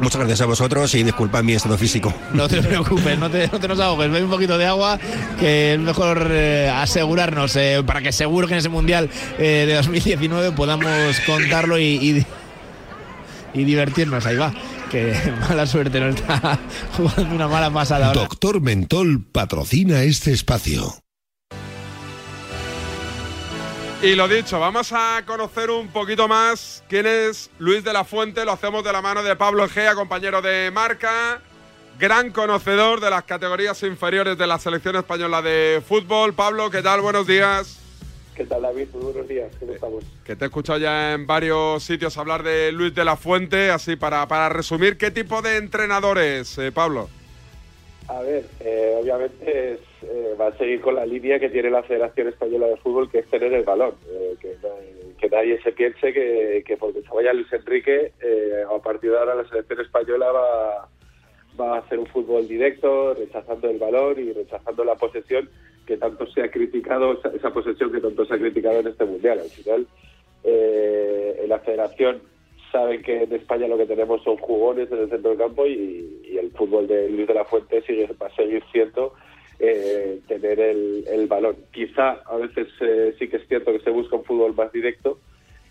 Muchas 0.00 0.18
gracias 0.18 0.42
a 0.42 0.46
vosotros 0.46 0.94
y 0.94 1.02
disculpad 1.02 1.42
mi 1.42 1.54
estado 1.54 1.78
físico. 1.78 2.12
No 2.32 2.48
te 2.48 2.60
preocupes, 2.62 3.18
no 3.18 3.30
te, 3.30 3.48
no 3.48 3.58
te 3.58 3.68
nos 3.68 3.80
ahogues. 3.80 4.10
Ve 4.10 4.22
un 4.22 4.30
poquito 4.30 4.58
de 4.58 4.66
agua, 4.66 4.98
que 5.40 5.74
es 5.74 5.80
mejor 5.80 6.28
eh, 6.30 6.70
asegurarnos 6.74 7.56
eh, 7.56 7.82
para 7.84 8.02
que 8.02 8.12
seguro 8.12 8.46
que 8.46 8.54
en 8.54 8.58
ese 8.58 8.68
Mundial 8.68 9.08
eh, 9.38 9.64
de 9.66 9.74
2019 9.74 10.52
podamos 10.52 10.86
contarlo 11.26 11.78
y, 11.78 11.84
y, 11.84 12.26
y 13.56 13.64
divertirnos. 13.64 14.26
Ahí 14.26 14.36
va. 14.36 14.52
Que 14.90 15.14
mala 15.48 15.66
suerte, 15.66 15.98
no 15.98 16.08
está 16.08 16.58
jugando 16.96 17.34
una 17.34 17.48
mala 17.48 17.70
pasada 17.70 18.08
ahora. 18.08 18.20
Doctor 18.20 18.60
Mentol 18.60 19.24
patrocina 19.24 20.02
este 20.02 20.32
espacio. 20.32 20.94
Y 24.02 24.14
lo 24.14 24.28
dicho, 24.28 24.60
vamos 24.60 24.92
a 24.92 25.22
conocer 25.26 25.70
un 25.70 25.88
poquito 25.88 26.28
más 26.28 26.84
quién 26.88 27.06
es 27.06 27.50
Luis 27.58 27.82
de 27.82 27.94
la 27.94 28.04
Fuente. 28.04 28.44
Lo 28.44 28.52
hacemos 28.52 28.84
de 28.84 28.92
la 28.92 29.00
mano 29.00 29.22
de 29.22 29.34
Pablo 29.36 29.64
Egea, 29.64 29.94
compañero 29.94 30.42
de 30.42 30.70
marca, 30.70 31.40
gran 31.98 32.30
conocedor 32.30 33.00
de 33.00 33.08
las 33.08 33.24
categorías 33.24 33.82
inferiores 33.82 34.36
de 34.36 34.46
la 34.46 34.58
selección 34.58 34.96
española 34.96 35.40
de 35.40 35.82
fútbol. 35.86 36.34
Pablo, 36.34 36.70
¿qué 36.70 36.82
tal? 36.82 37.00
Buenos 37.00 37.26
días. 37.26 37.85
¿Qué 38.36 38.44
tal, 38.44 38.60
David? 38.62 38.88
Muy 38.92 39.04
buenos 39.04 39.28
días. 39.28 39.50
¿Cómo 39.58 39.72
estamos? 39.72 40.04
Que 40.24 40.36
te 40.36 40.44
he 40.44 40.48
escuchado 40.48 40.78
ya 40.78 41.14
en 41.14 41.26
varios 41.26 41.82
sitios 41.82 42.18
hablar 42.18 42.42
de 42.42 42.70
Luis 42.70 42.94
de 42.94 43.04
la 43.04 43.16
Fuente. 43.16 43.70
Así, 43.70 43.96
para, 43.96 44.28
para 44.28 44.50
resumir, 44.50 44.98
¿qué 44.98 45.10
tipo 45.10 45.40
de 45.40 45.56
entrenador 45.56 46.18
es, 46.18 46.58
eh, 46.58 46.70
Pablo? 46.70 47.08
A 48.08 48.20
ver, 48.20 48.44
eh, 48.60 48.94
obviamente 49.00 49.72
es, 49.72 49.80
eh, 50.02 50.34
va 50.38 50.48
a 50.48 50.58
seguir 50.58 50.82
con 50.82 50.96
la 50.96 51.06
línea 51.06 51.40
que 51.40 51.48
tiene 51.48 51.70
la 51.70 51.82
Federación 51.82 52.28
Española 52.28 52.66
de 52.66 52.76
Fútbol, 52.76 53.10
que 53.10 53.20
es 53.20 53.30
tener 53.30 53.54
el 53.54 53.64
balón. 53.64 53.94
Eh, 54.06 54.36
que, 54.38 54.56
que 55.18 55.28
nadie 55.30 55.60
se 55.62 55.72
piense 55.72 56.12
que, 56.12 56.62
que 56.66 56.76
porque 56.76 57.00
se 57.00 57.08
vaya 57.08 57.32
Luis 57.32 57.50
Enrique, 57.50 58.12
eh, 58.20 58.64
a 58.70 58.82
partir 58.82 59.12
de 59.12 59.18
ahora 59.18 59.34
la 59.34 59.48
selección 59.48 59.80
española 59.80 60.30
va, 60.30 60.88
va 61.58 61.76
a 61.76 61.78
hacer 61.78 61.98
un 61.98 62.06
fútbol 62.06 62.46
directo, 62.46 63.14
rechazando 63.14 63.70
el 63.70 63.78
balón 63.78 64.20
y 64.20 64.30
rechazando 64.32 64.84
la 64.84 64.94
posesión 64.94 65.48
que 65.86 65.96
tanto 65.96 66.26
se 66.26 66.42
ha 66.42 66.50
criticado, 66.50 67.12
esa, 67.12 67.28
esa 67.28 67.52
posesión 67.52 67.92
que 67.92 68.00
tanto 68.00 68.24
se 68.24 68.34
ha 68.34 68.38
criticado 68.38 68.80
en 68.80 68.88
este 68.88 69.04
mundial. 69.04 69.38
Al 69.38 69.50
final, 69.50 69.86
eh, 70.44 71.44
la 71.48 71.58
Federación 71.60 72.20
saben 72.72 73.02
que 73.02 73.22
en 73.22 73.32
España 73.32 73.68
lo 73.68 73.78
que 73.78 73.86
tenemos 73.86 74.22
son 74.22 74.36
jugones 74.36 74.90
en 74.90 74.98
el 74.98 75.08
centro 75.08 75.30
del 75.30 75.38
campo 75.38 75.66
y, 75.66 76.22
y 76.30 76.38
el 76.38 76.50
fútbol 76.50 76.86
de 76.86 77.08
Luis 77.08 77.26
de 77.26 77.34
la 77.34 77.44
Fuente 77.44 77.82
sigue, 77.82 78.08
va 78.20 78.26
a 78.26 78.34
seguir 78.34 78.62
siendo 78.72 79.14
eh, 79.58 80.20
tener 80.26 80.60
el, 80.60 81.04
el 81.08 81.26
balón. 81.26 81.56
Quizá 81.72 82.20
a 82.26 82.36
veces 82.36 82.68
eh, 82.80 83.14
sí 83.18 83.28
que 83.28 83.38
es 83.38 83.48
cierto 83.48 83.72
que 83.72 83.80
se 83.80 83.90
busca 83.90 84.16
un 84.16 84.24
fútbol 84.24 84.54
más 84.54 84.72
directo 84.72 85.18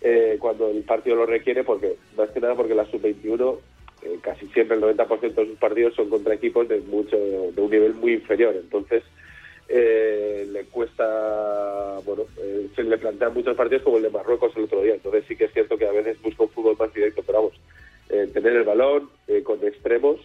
eh, 0.00 0.36
cuando 0.40 0.70
el 0.70 0.82
partido 0.82 1.16
lo 1.16 1.26
requiere, 1.26 1.64
porque 1.64 1.96
más 2.16 2.30
que 2.30 2.40
nada 2.40 2.54
porque 2.54 2.74
la 2.74 2.86
sub-21 2.86 3.58
eh, 4.02 4.18
casi 4.20 4.46
siempre 4.48 4.76
el 4.76 4.82
90% 4.82 5.34
de 5.34 5.46
sus 5.46 5.58
partidos 5.58 5.94
son 5.94 6.10
contra 6.10 6.34
equipos 6.34 6.68
de 6.68 6.80
mucho 6.80 7.16
de 7.16 7.60
un 7.60 7.70
nivel 7.70 7.94
muy 7.94 8.14
inferior. 8.14 8.54
Entonces 8.56 9.02
eh, 9.68 10.46
le 10.50 10.64
cuesta 10.66 11.98
bueno, 12.04 12.24
eh, 12.38 12.68
se 12.76 12.84
le 12.84 12.98
plantean 12.98 13.34
muchos 13.34 13.56
partidos 13.56 13.82
como 13.82 13.96
el 13.96 14.04
de 14.04 14.10
Marruecos 14.10 14.52
el 14.56 14.64
otro 14.64 14.82
día. 14.82 14.94
Entonces 14.94 15.24
sí 15.28 15.36
que 15.36 15.44
es 15.44 15.52
cierto 15.52 15.76
que 15.76 15.86
a 15.86 15.92
veces 15.92 16.20
busca 16.22 16.44
un 16.44 16.50
fútbol 16.50 16.76
más 16.78 16.92
directo, 16.94 17.22
pero 17.26 17.38
vamos, 17.38 17.60
eh, 18.10 18.28
tener 18.32 18.52
el 18.54 18.64
balón 18.64 19.10
eh, 19.26 19.42
con 19.42 19.64
extremos 19.64 20.20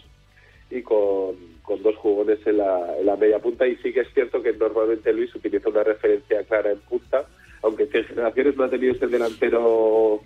y 0.70 0.82
con, 0.84 1.36
con 1.64 1.82
dos 1.84 1.96
jugones 1.98 2.40
en 2.46 2.58
la, 2.58 2.98
en 2.98 3.06
la 3.06 3.16
media 3.16 3.40
punta. 3.40 3.68
Y 3.68 3.76
sí 3.78 3.92
que 3.94 4.02
es 4.02 4.14
cierto 4.14 4.42
que 4.42 4.54
normalmente 4.54 5.12
Luis 5.14 5.34
utiliza 5.36 5.70
una 5.70 5.84
referencia 5.84 6.44
clara 6.44 6.72
en 6.72 6.80
punta, 6.80 7.26
aunque 7.64 7.90
en 7.92 8.06
generaciones 8.06 8.56
no 8.56 8.64
ha 8.66 8.70
tenido 8.70 8.94
ese 8.94 9.08
delantero 9.08 10.22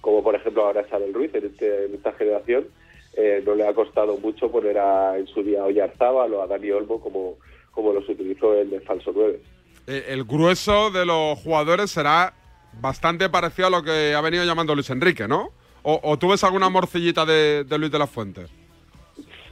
como 0.00 0.22
por 0.22 0.34
ejemplo 0.36 0.64
ahora 0.64 0.82
es 0.82 0.92
Abel 0.92 1.12
Ruiz 1.12 1.34
en, 1.34 1.46
este- 1.46 1.86
en 1.86 1.94
esta 1.94 2.12
generación. 2.12 2.68
eh, 3.14 3.42
no 3.44 3.54
le 3.56 3.66
ha 3.66 3.74
costado 3.74 4.16
mucho 4.18 4.48
poner 4.50 4.78
a, 4.78 5.18
en 5.18 5.26
su 5.26 5.42
día 5.42 5.62
a 5.62 5.64
Oyarzábal 5.64 6.32
o 6.34 6.42
a 6.42 6.46
Dani 6.46 6.70
Olmo 6.70 7.00
como, 7.00 7.36
como 7.78 7.92
los 7.92 8.08
utilizó 8.08 8.54
el 8.54 8.70
de 8.70 8.80
falso 8.80 9.12
9. 9.14 9.40
Eh, 9.86 10.06
el 10.08 10.24
grueso 10.24 10.90
de 10.90 11.06
los 11.06 11.38
jugadores 11.38 11.92
será 11.92 12.34
bastante 12.80 13.28
parecido 13.28 13.68
a 13.68 13.70
lo 13.70 13.84
que 13.84 14.14
ha 14.16 14.20
venido 14.20 14.44
llamando 14.44 14.74
Luis 14.74 14.90
Enrique, 14.90 15.28
¿no? 15.28 15.50
¿O, 15.84 16.00
o 16.02 16.18
tú 16.18 16.28
ves 16.30 16.42
alguna 16.42 16.68
morcillita 16.68 17.24
de, 17.24 17.62
de 17.62 17.78
Luis 17.78 17.92
de 17.92 17.98
la 18.00 18.08
Fuente? 18.08 18.46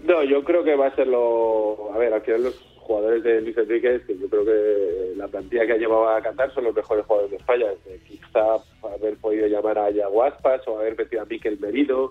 No, 0.03 0.25
yo 0.25 0.43
creo 0.43 0.65
que 0.65 0.75
va 0.75 0.89
a 0.89 0.97
ser 0.97 1.07
lo... 1.07 1.93
A 1.95 1.99
ver, 1.99 2.13
al 2.13 2.23
final 2.23 2.43
los 2.43 2.55
jugadores 2.81 3.23
de 3.23 3.43
Luis 3.43 3.57
Enrique, 3.57 4.01
que 4.05 4.19
yo 4.19 4.29
creo 4.29 4.45
que 4.45 5.13
la 5.17 5.29
plantilla 5.29 5.67
que 5.67 5.75
ha 5.75 5.77
llevado 5.77 6.09
a 6.09 6.21
Qatar 6.21 6.53
son 6.53 6.65
los 6.65 6.75
mejores 6.75 7.07
jugadores 7.07 7.31
de 7.31 7.37
España. 7.37 7.67
Eh, 7.87 8.01
Quizá 8.09 8.57
haber 8.93 9.17
podido 9.19 9.47
llamar 9.47 9.79
a 9.79 9.91
Yaguaspas 9.91 10.67
o 10.67 10.81
haber 10.81 10.99
metido 10.99 11.23
a 11.23 11.27
Miquel 11.27 11.61
Merino, 11.61 12.11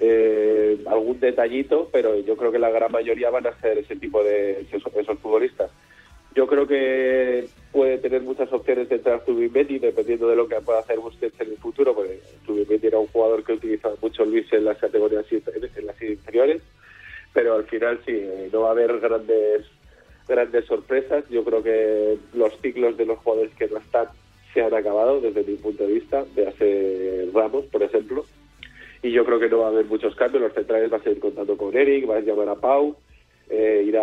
eh, 0.00 0.78
algún 0.86 1.18
detallito, 1.18 1.88
pero 1.92 2.18
yo 2.20 2.36
creo 2.36 2.52
que 2.52 2.58
la 2.58 2.70
gran 2.70 2.92
mayoría 2.92 3.30
van 3.30 3.46
a 3.46 3.60
ser 3.60 3.78
ese 3.78 3.96
tipo 3.96 4.22
de 4.22 4.60
esos, 4.60 4.82
futbolistas. 5.20 5.70
Yo 6.34 6.46
creo 6.46 6.66
que 6.68 7.48
puede 7.72 7.98
tener 7.98 8.22
muchas 8.22 8.52
opciones 8.52 8.88
de 8.88 8.96
entrar 8.96 9.24
Zubimendi, 9.24 9.78
dependiendo 9.78 10.28
de 10.28 10.36
lo 10.36 10.46
que 10.46 10.60
pueda 10.60 10.80
hacer 10.80 11.00
Busquets 11.00 11.40
en 11.40 11.50
el 11.50 11.56
futuro, 11.56 11.94
porque 11.94 12.20
Zubimendi 12.46 12.86
era 12.86 12.98
un 12.98 13.08
jugador 13.08 13.42
que 13.42 13.54
utilizaba 13.54 13.96
mucho 14.00 14.24
Luis 14.24 14.52
en 14.52 14.64
las 14.64 14.78
categorías 14.78 15.26
inferiores, 15.32 16.62
pero 17.32 17.54
al 17.54 17.64
final 17.64 17.98
sí, 18.06 18.12
eh, 18.14 18.48
no 18.52 18.62
va 18.62 18.68
a 18.68 18.72
haber 18.72 19.00
grandes 19.00 19.66
grandes 20.28 20.66
sorpresas. 20.66 21.24
Yo 21.30 21.42
creo 21.42 21.62
que 21.62 22.18
los 22.34 22.52
ciclos 22.60 22.96
de 22.96 23.06
los 23.06 23.18
jugadores 23.18 23.52
que 23.54 23.66
no 23.66 23.78
están 23.78 24.08
se 24.52 24.62
han 24.62 24.74
acabado 24.74 25.20
desde 25.20 25.42
mi 25.42 25.56
punto 25.56 25.86
de 25.86 25.94
vista, 25.94 26.24
de 26.34 27.30
Ramos, 27.32 27.64
por 27.66 27.82
ejemplo, 27.82 28.24
y 29.02 29.10
yo 29.10 29.24
creo 29.24 29.38
que 29.38 29.48
no 29.48 29.58
va 29.58 29.66
a 29.66 29.70
haber 29.70 29.86
muchos 29.86 30.14
cambios. 30.14 30.42
Los 30.42 30.54
centrales 30.54 30.92
va 30.92 30.96
a 30.96 31.02
seguir 31.02 31.20
contando 31.20 31.56
con 31.56 31.76
Eric, 31.76 32.08
va 32.08 32.16
a 32.16 32.20
llamar 32.20 32.48
a 32.48 32.54
Pau, 32.56 32.96
eh, 33.48 33.84
irá 33.86 34.02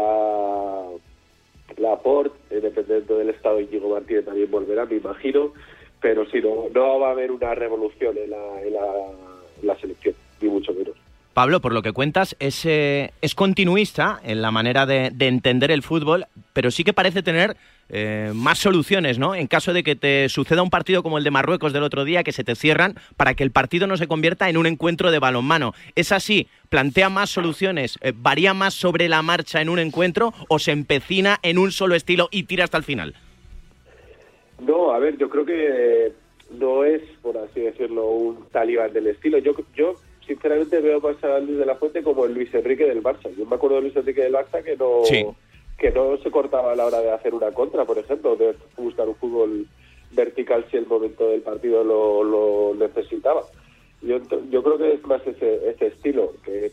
Laporte, 1.77 2.36
eh, 2.49 2.62
dependiendo 2.62 3.17
del 3.17 3.29
estado 3.29 3.60
Íñigo 3.60 3.89
Martínez 3.89 4.25
también 4.25 4.49
volverá, 4.49 4.86
me 4.86 4.95
imagino, 4.95 5.53
pero 6.01 6.25
sí, 6.29 6.39
no, 6.41 6.69
no 6.73 6.99
va 6.99 7.10
a 7.10 7.12
haber 7.12 7.31
una 7.31 7.53
revolución 7.55 8.17
en 8.17 8.29
la, 8.29 8.62
en 8.62 9.67
la, 9.67 9.75
selección, 9.79 10.15
ni 10.41 10.49
mucho 10.49 10.73
menos. 10.73 10.95
Pablo, 11.34 11.60
por 11.60 11.73
lo 11.73 11.81
que 11.81 11.91
cuentas, 11.91 12.38
es, 12.39 12.65
eh, 12.65 13.12
es 13.21 13.36
continuista 13.36 14.21
en 14.23 14.41
la 14.41 14.51
manera 14.51 14.86
de, 14.86 15.12
de 15.13 15.27
entender 15.27 15.69
el 15.69 15.84
fútbol, 15.84 16.27
pero 16.53 16.71
sí 16.71 16.86
que 16.86 16.93
parece 16.93 17.23
tener 17.23 17.58
eh, 17.89 18.31
más 18.33 18.57
soluciones, 18.57 19.19
¿no? 19.19 19.35
En 19.35 19.47
caso 19.47 19.71
de 19.71 19.83
que 19.83 19.95
te 19.95 20.27
suceda 20.29 20.63
un 20.63 20.69
partido 20.69 21.03
como 21.03 21.17
el 21.17 21.23
de 21.23 21.31
Marruecos 21.31 21.71
del 21.71 21.83
otro 21.83 22.03
día, 22.03 22.23
que 22.23 22.31
se 22.31 22.43
te 22.43 22.55
cierran 22.55 22.95
para 23.15 23.35
que 23.35 23.43
el 23.43 23.51
partido 23.51 23.85
no 23.85 23.97
se 23.97 24.07
convierta 24.07 24.49
en 24.49 24.57
un 24.57 24.65
encuentro 24.65 25.11
de 25.11 25.19
balonmano. 25.19 25.73
¿Es 25.95 26.11
así? 26.11 26.47
¿Plantea 26.69 27.09
más 27.09 27.29
soluciones? 27.29 27.97
Eh, 28.01 28.13
¿Varía 28.15 28.53
más 28.53 28.73
sobre 28.73 29.07
la 29.07 29.21
marcha 29.21 29.61
en 29.61 29.69
un 29.69 29.79
encuentro 29.79 30.33
o 30.47 30.57
se 30.59 30.71
empecina 30.71 31.37
en 31.43 31.57
un 31.57 31.71
solo 31.71 31.95
estilo 31.95 32.27
y 32.31 32.43
tira 32.43 32.63
hasta 32.63 32.77
el 32.77 32.83
final? 32.83 33.13
No, 34.59 34.91
a 34.91 34.99
ver, 34.99 35.17
yo 35.17 35.29
creo 35.29 35.45
que 35.45 36.13
no 36.57 36.83
es, 36.83 37.01
por 37.21 37.37
así 37.37 37.59
decirlo, 37.59 38.07
un 38.07 38.45
talibán 38.51 38.93
del 38.93 39.07
estilo. 39.07 39.37
Yo, 39.37 39.53
yo 39.75 39.95
sinceramente 40.25 40.79
veo 40.79 40.99
más 41.01 41.21
a 41.23 41.39
Luis 41.39 41.57
de 41.57 41.65
la 41.65 41.75
Fuente 41.75 42.01
como 42.01 42.25
el 42.25 42.33
Luis 42.33 42.53
Enrique 42.53 42.85
del 42.85 43.03
Barça. 43.03 43.29
Yo 43.37 43.45
me 43.45 43.55
acuerdo 43.55 43.75
de 43.77 43.83
Luis 43.83 43.95
Enrique 43.95 44.21
del 44.21 44.33
Barça 44.33 44.63
que 44.63 44.75
no, 44.75 45.03
Sí. 45.03 45.25
Que 45.77 45.91
no 45.91 46.17
se 46.17 46.31
cortaba 46.31 46.71
a 46.71 46.75
la 46.75 46.85
hora 46.85 47.01
de 47.01 47.11
hacer 47.11 47.33
una 47.33 47.51
contra, 47.51 47.85
por 47.85 47.97
ejemplo, 47.97 48.35
de 48.35 48.55
buscar 48.77 49.07
un 49.07 49.15
fútbol 49.15 49.67
vertical 50.11 50.65
si 50.71 50.77
el 50.77 50.88
momento 50.88 51.27
del 51.27 51.41
partido 51.41 51.83
lo, 51.83 52.23
lo 52.23 52.75
necesitaba. 52.75 53.43
Yo, 54.01 54.19
yo 54.49 54.63
creo 54.63 54.77
que 54.77 54.93
es 54.93 55.05
más 55.05 55.25
ese, 55.25 55.69
ese 55.69 55.88
estilo, 55.88 56.33
que 56.43 56.71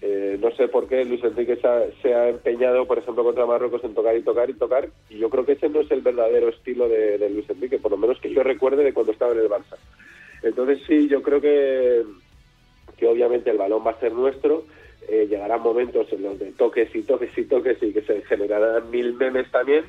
eh, 0.00 0.38
no 0.40 0.50
sé 0.52 0.68
por 0.68 0.86
qué 0.86 1.04
Luis 1.04 1.24
Enrique 1.24 1.56
se 1.56 1.66
ha, 1.66 1.82
se 2.02 2.14
ha 2.14 2.28
empeñado, 2.28 2.86
por 2.86 2.98
ejemplo, 2.98 3.24
contra 3.24 3.46
Marruecos 3.46 3.82
en 3.84 3.94
tocar 3.94 4.16
y 4.16 4.22
tocar 4.22 4.50
y 4.50 4.54
tocar, 4.54 4.88
y 5.08 5.18
yo 5.18 5.30
creo 5.30 5.46
que 5.46 5.52
ese 5.52 5.68
no 5.68 5.80
es 5.80 5.90
el 5.90 6.02
verdadero 6.02 6.48
estilo 6.48 6.88
de, 6.88 7.18
de 7.18 7.30
Luis 7.30 7.48
Enrique, 7.48 7.78
por 7.78 7.90
lo 7.90 7.96
menos 7.96 8.20
que 8.20 8.32
yo 8.32 8.42
recuerde 8.42 8.84
de 8.84 8.92
cuando 8.92 9.12
estaba 9.12 9.32
en 9.32 9.38
el 9.38 9.48
Barça. 9.48 9.76
Entonces 10.42 10.80
sí, 10.86 11.08
yo 11.08 11.22
creo 11.22 11.40
que, 11.40 12.02
que 12.98 13.06
obviamente 13.06 13.50
el 13.50 13.56
balón 13.56 13.82
va 13.84 13.92
a 13.92 14.00
ser 14.00 14.12
nuestro, 14.12 14.64
eh, 15.08 15.26
llegarán 15.28 15.62
momentos 15.62 16.12
en 16.12 16.22
los 16.22 16.38
de 16.38 16.52
toques 16.52 16.94
y 16.94 17.02
toques 17.02 17.36
y 17.36 17.44
toques 17.44 17.82
y 17.82 17.92
que 17.92 18.02
se 18.02 18.22
generarán 18.22 18.90
mil 18.90 19.14
memes 19.14 19.50
también, 19.50 19.84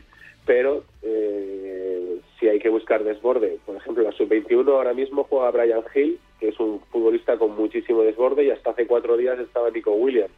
pero 0.46 0.84
eh, 1.02 2.20
si 2.40 2.48
hay 2.48 2.60
que 2.60 2.70
buscar 2.70 3.04
desborde, 3.04 3.58
por 3.66 3.76
ejemplo, 3.76 4.04
la 4.04 4.12
sub-21 4.12 4.68
ahora 4.68 4.94
mismo 4.94 5.24
juega 5.24 5.52
Brian 5.52 5.84
Hill, 5.94 6.20
que 6.40 6.50
es 6.50 6.60
un 6.60 6.80
futbolista 6.92 7.38
con 7.38 7.56
muchísimo 7.56 8.04
desborde, 8.04 8.46
y 8.46 8.52
hasta 8.52 8.72
hace 8.72 8.86
cuatro 8.88 9.18
días 9.18 9.40
estaba 9.40 9.70
Nico 9.70 9.92
Williams, 9.94 10.34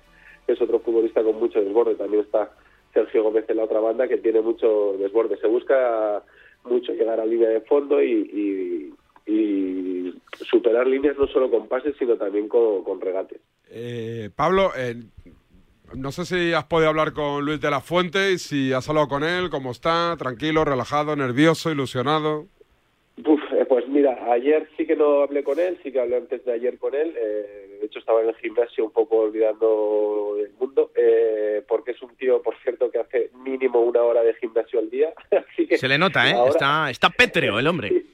que 0.46 0.54
es 0.54 0.62
otro 0.62 0.80
futbolista 0.80 1.24
con 1.24 1.36
mucho 1.36 1.62
desborde. 1.62 1.96
También 1.96 2.24
está 2.24 2.52
Sergio 2.94 3.24
Gómez 3.24 3.46
en 3.50 3.58
la 3.58 3.63
otra 3.63 3.80
banda, 3.80 4.08
que 4.08 4.18
tiene 4.18 4.42
mucho 4.42 4.96
desborde. 4.98 5.38
Se 5.38 5.48
busca 5.48 6.24
mucho 6.63 6.94
llegar 6.94 7.20
a 7.20 7.26
línea 7.26 7.50
de 7.50 7.62
fondo 7.62 8.02
y, 8.02 8.94
superar 10.50 10.88
líneas 10.88 11.18
no 11.18 11.28
solo 11.28 11.52
con 11.52 11.68
pases, 11.68 11.96
sino 11.98 12.16
también 12.16 12.48
con, 12.48 12.84
con 12.84 13.02
regates. 13.02 13.42
Eh, 13.70 14.30
Pablo, 14.36 14.72
eh, 14.78 14.96
no 15.94 16.12
sé 16.12 16.26
si 16.26 16.54
has 16.54 16.66
podido 16.66 16.90
hablar 16.90 17.14
con 17.14 17.46
Luis 17.46 17.62
de 17.62 17.72
la 17.72 17.82
Fuente 17.82 18.32
y 18.32 18.38
si 18.38 18.74
has 18.74 18.88
hablado 18.90 19.08
con 19.08 19.24
él, 19.24 19.50
cómo 19.50 19.72
está, 19.72 20.16
tranquilo, 20.18 20.66
relajado, 20.66 21.16
nervioso, 21.16 21.72
ilusionado. 21.72 22.48
Uf, 23.26 23.40
eh, 23.54 23.66
pues 23.68 23.88
mira, 23.88 24.32
ayer 24.32 24.70
sí 24.78 24.86
que 24.86 24.96
no 24.96 25.24
hablé 25.24 25.44
con 25.44 25.60
él, 25.60 25.80
sí 25.84 25.92
que 25.92 26.00
hablé 26.00 26.18
antes 26.18 26.44
de 26.46 26.54
ayer 26.54 26.78
con 26.78 26.94
él. 26.94 27.14
eh, 27.18 27.68
de 27.80 27.86
hecho, 27.86 28.00
estaba 28.00 28.22
en 28.22 28.30
el 28.30 28.36
gimnasio 28.38 28.86
un 28.86 28.92
poco 28.92 29.18
olvidando 29.18 30.36
el 30.40 30.52
mundo, 30.60 30.92
eh, 30.96 31.62
porque 31.68 31.92
es 31.92 32.02
un 32.02 32.16
tío, 32.16 32.42
por 32.42 32.56
cierto, 32.64 32.90
que 32.90 33.00
hace 33.00 33.30
mínimo 33.44 33.82
una 33.82 34.02
hora 34.02 34.24
de 34.24 34.34
gimnasio 34.36 34.80
al 34.80 34.90
día. 34.90 35.14
Así 35.32 35.68
que 35.68 35.78
Se 35.78 35.88
le 35.88 35.98
nota, 35.98 36.30
¿eh? 36.30 36.36
Está, 36.50 36.90
está 36.90 37.10
pétreo 37.10 37.60
el 37.60 37.68
hombre. 37.68 38.04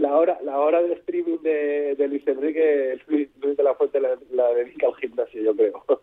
la 0.00 0.16
hora 0.16 0.38
la 0.42 0.58
hora 0.58 0.82
de 0.82 0.94
streaming 0.94 1.38
de, 1.42 1.94
de 1.94 2.08
Luis 2.08 2.26
Enrique, 2.26 2.98
Luis, 3.06 3.28
Luis 3.40 3.56
de 3.56 3.62
la 3.62 3.74
Fuente 3.74 4.00
la, 4.00 4.16
la 4.32 4.52
dedica 4.54 4.86
al 4.86 4.96
gimnasio, 4.96 5.42
yo 5.42 5.54
creo. 5.54 5.84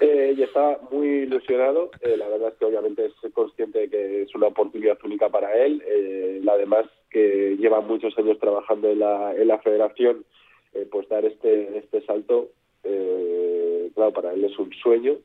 Eh, 0.00 0.34
y 0.36 0.42
está 0.44 0.78
muy 0.92 1.08
ilusionado. 1.24 1.90
Eh, 2.02 2.16
la 2.16 2.28
verdad 2.28 2.50
es 2.50 2.54
que 2.54 2.64
obviamente 2.64 3.06
es 3.06 3.32
consciente 3.32 3.80
de 3.80 3.90
que 3.90 4.22
es 4.22 4.34
una 4.34 4.46
oportunidad 4.46 4.96
única 5.04 5.28
para 5.28 5.56
él. 5.56 5.82
Eh, 5.84 6.40
además 6.48 6.86
que 7.10 7.56
lleva 7.58 7.80
muchos 7.80 8.16
años 8.16 8.38
trabajando 8.38 8.90
en 8.90 9.00
la, 9.00 9.34
en 9.34 9.48
la 9.48 9.58
federación, 9.58 10.24
eh, 10.74 10.86
pues 10.90 11.08
dar 11.08 11.24
este, 11.24 11.78
este 11.78 12.00
salto, 12.02 12.50
eh, 12.84 13.90
claro, 13.94 14.12
para 14.12 14.32
él 14.32 14.44
es 14.44 14.56
un 14.58 14.72
sueño 14.74 15.16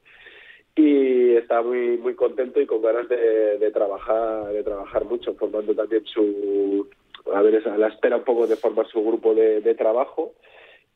y 0.75 1.35
está 1.35 1.61
muy 1.61 1.97
muy 1.97 2.15
contento 2.15 2.59
y 2.59 2.65
con 2.65 2.81
ganas 2.81 3.07
de, 3.07 3.59
de 3.59 3.71
trabajar 3.71 4.51
de 4.51 4.63
trabajar 4.63 5.05
mucho 5.05 5.35
formando 5.35 5.75
también 5.75 6.03
su 6.05 6.89
a 7.33 7.41
ver 7.41 7.67
a 7.67 7.77
la 7.77 7.87
espera 7.87 8.17
un 8.17 8.23
poco 8.23 8.47
de 8.47 8.55
formar 8.55 8.87
su 8.87 9.03
grupo 9.03 9.33
de, 9.33 9.61
de 9.61 9.75
trabajo 9.75 10.33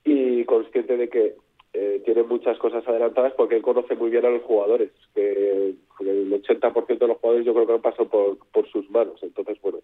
y 0.03 0.43
consciente 0.45 0.97
de 0.97 1.09
que 1.09 1.35
eh, 1.73 2.01
tiene 2.05 2.23
muchas 2.23 2.57
cosas 2.57 2.87
adelantadas 2.87 3.33
porque 3.33 3.55
él 3.55 3.61
conoce 3.61 3.95
muy 3.95 4.09
bien 4.09 4.25
a 4.25 4.29
los 4.29 4.43
jugadores 4.43 4.91
que 5.13 5.75
el 5.99 6.43
80% 6.43 6.97
de 6.97 7.07
los 7.07 7.17
jugadores 7.17 7.45
yo 7.45 7.53
creo 7.53 7.67
que 7.67 7.73
han 7.73 7.81
pasado 7.81 8.09
por, 8.09 8.37
por 8.51 8.69
sus 8.69 8.89
manos 8.89 9.19
entonces 9.21 9.57
bueno 9.61 9.79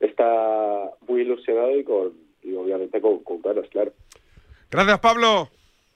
está 0.00 0.90
muy 1.08 1.22
ilusionado 1.22 1.76
y 1.78 1.84
con 1.84 2.12
y 2.42 2.54
obviamente 2.54 3.00
con, 3.00 3.20
con 3.20 3.40
ganas 3.40 3.68
claro 3.68 3.92
Gracias, 4.72 5.00
Pablo. 5.00 5.50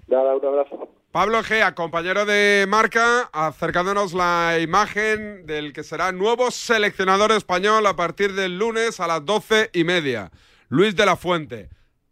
Nada 0.09 0.37
un 0.37 0.47
abrazo 0.47 0.89
Pablo 1.17 1.39
Egea, 1.39 1.75
compañero 1.75 2.27
de 2.27 2.67
marca, 2.69 3.31
acercándonos 3.33 4.13
la 4.13 4.59
imagen 4.61 5.47
del 5.47 5.73
que 5.73 5.83
será 5.83 6.13
nuevo 6.13 6.51
seleccionador 6.51 7.33
español 7.33 7.87
a 7.87 7.97
partir 7.97 8.35
del 8.35 8.59
lunes 8.59 9.01
a 9.01 9.07
las 9.07 9.25
doce 9.25 9.71
y 9.73 9.85
media. 9.85 10.31
Luis 10.69 10.95
de 10.95 11.07
la 11.07 11.17
Fuente. 11.17 11.71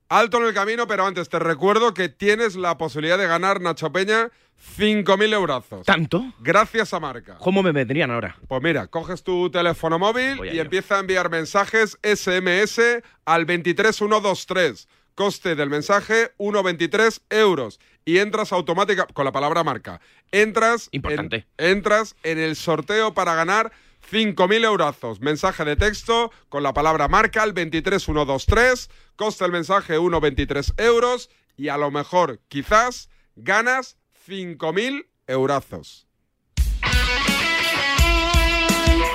Alto 0.09 0.39
en 0.39 0.45
el 0.47 0.55
camino, 0.55 0.87
pero 0.87 1.05
antes 1.05 1.29
te 1.29 1.39
recuerdo 1.39 1.93
que 1.93 2.09
tienes 2.09 2.57
la 2.57 2.79
posibilidad 2.79 3.19
de 3.19 3.27
ganar, 3.27 3.61
Nacho 3.61 3.93
Peña, 3.93 4.31
5.000 4.79 5.35
eurazos. 5.35 5.85
¿Tanto? 5.85 6.25
Gracias 6.41 6.95
a 6.95 7.01
marca. 7.01 7.37
¿Cómo 7.41 7.63
me 7.63 7.73
vendrían 7.73 8.11
ahora? 8.11 8.37
Pues 8.49 8.63
mira, 8.63 8.87
coges 8.87 9.23
tu 9.23 9.51
teléfono 9.51 9.99
móvil 9.99 10.45
y 10.51 10.59
empieza 10.59 10.97
a 10.97 11.01
enviar 11.01 11.31
mensajes 11.31 11.99
SMS 12.03 12.81
al 13.27 13.45
23123. 13.45 14.89
Coste 15.15 15.55
del 15.55 15.71
mensaje 15.71 16.33
1,23 16.39 17.23
euros. 17.31 17.81
Y 18.05 18.19
entras 18.19 18.53
automática 18.53 19.07
con 19.07 19.25
la 19.25 19.33
palabra 19.33 19.65
marca. 19.65 20.01
Entras 20.31 20.89
Importante. 20.93 21.47
En, 21.57 21.77
entras 21.79 22.17
en 22.23 22.39
el 22.39 22.57
sorteo 22.57 23.15
para 23.15 23.35
ganar 23.35 23.73
5.000 24.11 24.65
eurazos. 24.65 25.21
Mensaje 25.21 25.65
de 25.65 25.77
texto 25.77 26.31
con 26.49 26.63
la 26.63 26.75
palabra 26.75 27.09
marca 27.09 27.43
al 27.43 27.55
23123. 27.55 28.91
Costa 29.17 29.45
el 29.47 29.53
mensaje 29.53 29.99
1,23 29.99 30.75
euros. 30.79 31.31
Y 31.57 31.69
a 31.69 31.77
lo 31.77 31.91
mejor, 31.91 32.41
quizás, 32.49 33.09
ganas 33.37 33.97
5.000 34.29 35.07
eurazos. 35.27 36.07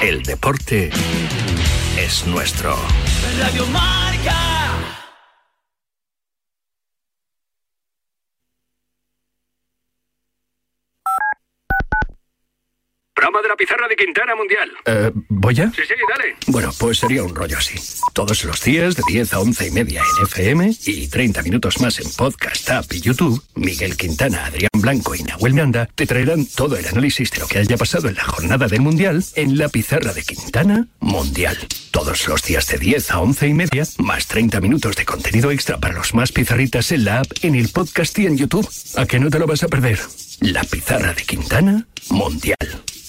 El 0.02 0.24
deporte 0.24 0.90
es 1.98 2.26
nuestro. 2.26 2.74
Radio. 3.38 3.66
Broma 13.20 13.42
de 13.42 13.50
la 13.50 13.56
pizarra 13.58 13.86
de 13.90 13.98
Quintana 13.98 14.34
Mundial. 14.34 14.72
Eh, 14.86 15.12
¿Voy 15.28 15.54
ya? 15.54 15.70
Sí, 15.76 15.82
sí, 15.86 15.94
dale. 16.10 16.38
Bueno, 16.48 16.72
pues 16.80 17.00
sería 17.00 17.22
un 17.22 17.36
rollo 17.36 17.58
así. 17.58 17.78
Todos 18.14 18.46
los 18.46 18.64
días 18.64 18.96
de 18.96 19.04
10 19.06 19.34
a 19.34 19.40
11 19.42 19.68
y 19.68 19.72
media 19.72 20.02
en 20.02 20.26
FM 20.26 20.72
y 20.86 21.08
30 21.10 21.42
minutos 21.44 21.82
más 21.82 22.00
en 22.00 22.10
podcast, 22.14 22.70
app 22.70 22.86
y 22.94 23.02
YouTube, 23.02 23.44
Miguel 23.56 23.98
Quintana, 23.98 24.46
Adrián 24.46 24.70
Blanco 24.74 25.16
y 25.16 25.24
Nahuel 25.24 25.54
Miranda 25.54 25.90
te 25.96 26.06
traerán 26.06 26.46
todo 26.46 26.78
el 26.78 26.86
análisis 26.88 27.30
de 27.32 27.40
lo 27.40 27.48
que 27.48 27.60
haya 27.60 27.76
pasado 27.76 28.08
en 28.08 28.16
la 28.16 28.24
jornada 28.24 28.68
del 28.68 28.80
Mundial 28.80 29.22
en 29.36 29.58
la 29.58 29.68
pizarra 29.68 30.14
de 30.14 30.24
Quintana 30.24 30.88
Mundial. 31.02 31.58
Todos 31.92 32.26
los 32.26 32.42
días 32.44 32.68
de 32.68 32.78
10 32.78 33.12
a 33.12 33.20
11 33.20 33.48
y 33.50 33.54
media, 33.54 33.84
más 33.98 34.28
30 34.28 34.62
minutos 34.62 34.96
de 34.96 35.04
contenido 35.04 35.52
extra 35.52 35.78
para 35.78 35.96
los 35.96 36.14
más 36.14 36.32
pizarritas 36.32 36.94
en 36.94 37.04
la 37.04 37.20
app, 37.20 37.28
en 37.42 37.56
el 37.56 37.68
podcast 37.68 38.18
y 38.18 38.28
en 38.28 38.38
YouTube. 38.38 38.70
¿A 38.96 39.06
que 39.06 39.20
no 39.20 39.30
te 39.30 39.40
lo 39.40 39.46
vas 39.46 39.64
a 39.64 39.68
perder? 39.68 40.00
La 40.40 40.64
pizarra 40.64 41.14
de 41.14 41.24
Quintana 41.24 41.86
Mundial. 42.12 42.56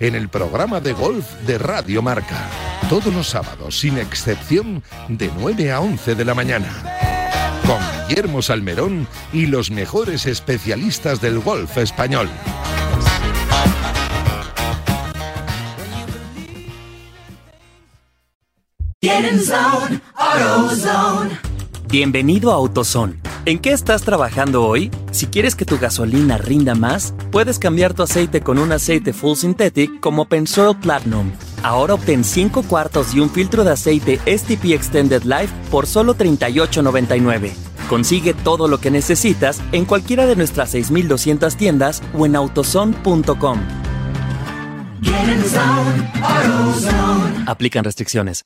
en 0.00 0.14
el 0.14 0.28
programa 0.28 0.80
de 0.80 0.92
golf 0.92 1.26
de 1.46 1.58
Radio 1.58 2.02
Marca. 2.02 2.48
Todos 2.88 3.12
los 3.12 3.28
sábados, 3.28 3.78
sin 3.78 3.98
excepción, 3.98 4.82
de 5.08 5.30
9 5.38 5.72
a 5.72 5.80
11 5.80 6.14
de 6.14 6.24
la 6.24 6.34
mañana. 6.34 6.68
Con 7.66 7.78
Guillermo 8.08 8.42
Salmerón 8.42 9.06
y 9.32 9.46
los 9.46 9.70
mejores 9.70 10.26
especialistas 10.26 11.20
del 11.20 11.40
golf 11.40 11.78
español. 11.78 12.28
Zone. 20.84 21.53
Bienvenido 21.96 22.50
a 22.50 22.54
AutoZone. 22.54 23.20
¿En 23.44 23.60
qué 23.60 23.70
estás 23.70 24.02
trabajando 24.02 24.66
hoy? 24.66 24.90
Si 25.12 25.26
quieres 25.26 25.54
que 25.54 25.64
tu 25.64 25.78
gasolina 25.78 26.36
rinda 26.36 26.74
más, 26.74 27.14
puedes 27.30 27.60
cambiar 27.60 27.94
tu 27.94 28.02
aceite 28.02 28.40
con 28.40 28.58
un 28.58 28.72
aceite 28.72 29.12
full 29.12 29.36
synthetic 29.36 30.00
como 30.00 30.24
Pensoil 30.24 30.76
Platinum. 30.76 31.30
Ahora 31.62 31.94
obtén 31.94 32.24
5 32.24 32.64
cuartos 32.64 33.14
y 33.14 33.20
un 33.20 33.30
filtro 33.30 33.62
de 33.62 33.70
aceite 33.70 34.18
STP 34.26 34.72
Extended 34.72 35.22
Life 35.22 35.54
por 35.70 35.86
solo 35.86 36.16
$38.99. 36.16 37.52
Consigue 37.88 38.34
todo 38.34 38.66
lo 38.66 38.78
que 38.78 38.90
necesitas 38.90 39.62
en 39.70 39.84
cualquiera 39.84 40.26
de 40.26 40.34
nuestras 40.34 40.74
6.200 40.74 41.54
tiendas 41.54 42.02
o 42.12 42.26
en 42.26 42.34
autozone.com. 42.34 43.60
AutoZone. 46.24 47.44
Aplican 47.46 47.84
restricciones. 47.84 48.42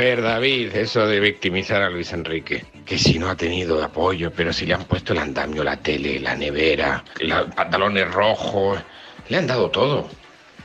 Ver, 0.00 0.22
David, 0.22 0.74
eso 0.76 1.06
de 1.06 1.20
victimizar 1.20 1.82
a 1.82 1.90
Luis 1.90 2.12
Enrique. 2.14 2.64
Que 2.86 2.98
si 2.98 3.18
no 3.18 3.28
ha 3.28 3.36
tenido 3.36 3.84
apoyo, 3.84 4.32
pero 4.32 4.50
si 4.50 4.64
le 4.64 4.72
han 4.72 4.84
puesto 4.84 5.12
el 5.12 5.18
andamio, 5.18 5.62
la 5.62 5.76
tele, 5.76 6.18
la 6.18 6.34
nevera, 6.34 7.04
los 7.20 7.54
pantalones 7.54 8.10
rojos, 8.10 8.80
le 9.28 9.36
han 9.36 9.46
dado 9.46 9.70
todo. 9.70 10.08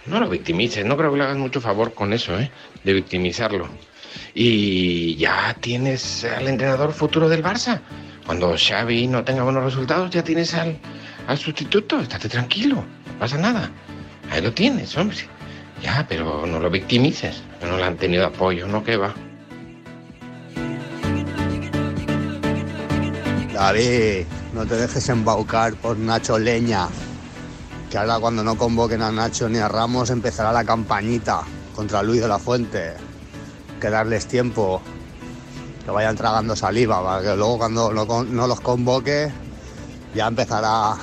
No 0.05 0.21
lo 0.21 0.29
victimices, 0.29 0.85
no 0.85 0.95
creo 0.95 1.11
que 1.11 1.17
le 1.17 1.23
hagas 1.25 1.37
mucho 1.37 1.59
favor 1.59 1.93
con 1.93 2.13
eso, 2.13 2.39
¿eh? 2.39 2.49
De 2.85 2.93
victimizarlo. 2.93 3.67
Y 4.33 5.15
ya 5.17 5.53
tienes 5.59 6.23
al 6.23 6.47
entrenador 6.47 6.93
futuro 6.93 7.27
del 7.27 7.43
Barça. 7.43 7.81
Cuando 8.25 8.55
Xavi 8.57 9.07
no 9.07 9.25
tenga 9.25 9.43
buenos 9.43 9.65
resultados, 9.65 10.11
ya 10.11 10.23
tienes 10.23 10.53
al, 10.53 10.77
al 11.27 11.37
sustituto. 11.37 11.99
Estate 11.99 12.29
tranquilo, 12.29 12.75
no 12.77 13.19
pasa 13.19 13.37
nada. 13.37 13.69
Ahí 14.31 14.41
lo 14.41 14.53
tienes, 14.53 14.95
hombre. 14.97 15.34
Ya, 15.81 16.05
pero 16.07 16.45
no 16.45 16.59
lo 16.59 16.69
victimices. 16.69 17.43
No 17.61 17.77
le 17.77 17.83
han 17.83 17.97
tenido 17.97 18.25
apoyo, 18.25 18.67
¿no? 18.67 18.83
que 18.83 18.97
va? 18.97 19.13
David, 23.53 24.25
no 24.53 24.65
te 24.65 24.75
dejes 24.75 25.09
embaucar 25.09 25.75
por 25.75 25.97
Nacho 25.97 26.37
Leña. 26.37 26.87
Que 27.89 27.97
ahora 27.97 28.19
cuando 28.19 28.43
no 28.43 28.57
convoquen 28.57 29.01
a 29.01 29.11
Nacho 29.11 29.47
ni 29.47 29.59
a 29.59 29.67
Ramos 29.67 30.09
empezará 30.09 30.51
la 30.51 30.63
campañita 30.63 31.41
contra 31.75 32.03
Luis 32.03 32.21
de 32.21 32.27
la 32.27 32.39
Fuente. 32.39 32.93
Que 33.79 33.89
darles 33.89 34.27
tiempo. 34.27 34.81
Que 35.85 35.91
vayan 35.91 36.15
tragando 36.15 36.55
saliva, 36.55 37.03
para 37.03 37.21
que 37.21 37.37
luego 37.37 37.57
cuando 37.59 37.91
no 37.93 38.47
los 38.47 38.59
convoque 38.59 39.31
ya 40.15 40.27
empezará 40.27 40.95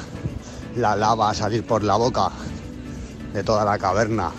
la 0.76 0.96
lava 0.96 1.30
a 1.30 1.34
salir 1.34 1.64
por 1.64 1.84
la 1.84 1.96
boca 1.96 2.30
de 3.34 3.44
toda 3.44 3.64
la 3.64 3.78
caverna. 3.78 4.32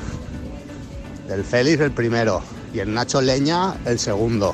El 1.29 1.43
Félix 1.43 1.79
el 1.79 1.91
primero 1.91 2.41
y 2.73 2.79
el 2.79 2.93
Nacho 2.93 3.21
Leña 3.21 3.75
el 3.85 3.97
segundo. 3.97 4.53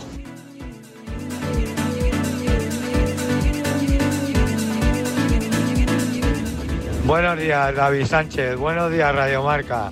Buenos 7.05 7.39
días, 7.39 7.75
David 7.75 8.05
Sánchez. 8.05 8.55
Buenos 8.55 8.91
días, 8.91 9.15
Radio 9.15 9.43
Marca. 9.43 9.91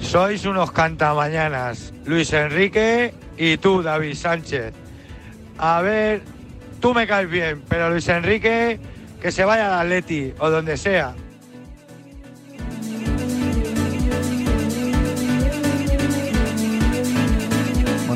Sois 0.00 0.44
unos 0.44 0.72
cantamañanas, 0.72 1.92
Luis 2.04 2.32
Enrique 2.32 3.14
y 3.36 3.58
tú, 3.58 3.82
David 3.82 4.14
Sánchez. 4.14 4.72
A 5.56 5.80
ver, 5.82 6.22
tú 6.80 6.94
me 6.94 7.06
caes 7.06 7.30
bien, 7.30 7.62
pero 7.68 7.90
Luis 7.90 8.08
Enrique, 8.08 8.80
que 9.20 9.30
se 9.30 9.44
vaya 9.44 9.78
al 9.78 9.86
Atleti 9.86 10.34
o 10.40 10.50
donde 10.50 10.76
sea. 10.76 11.14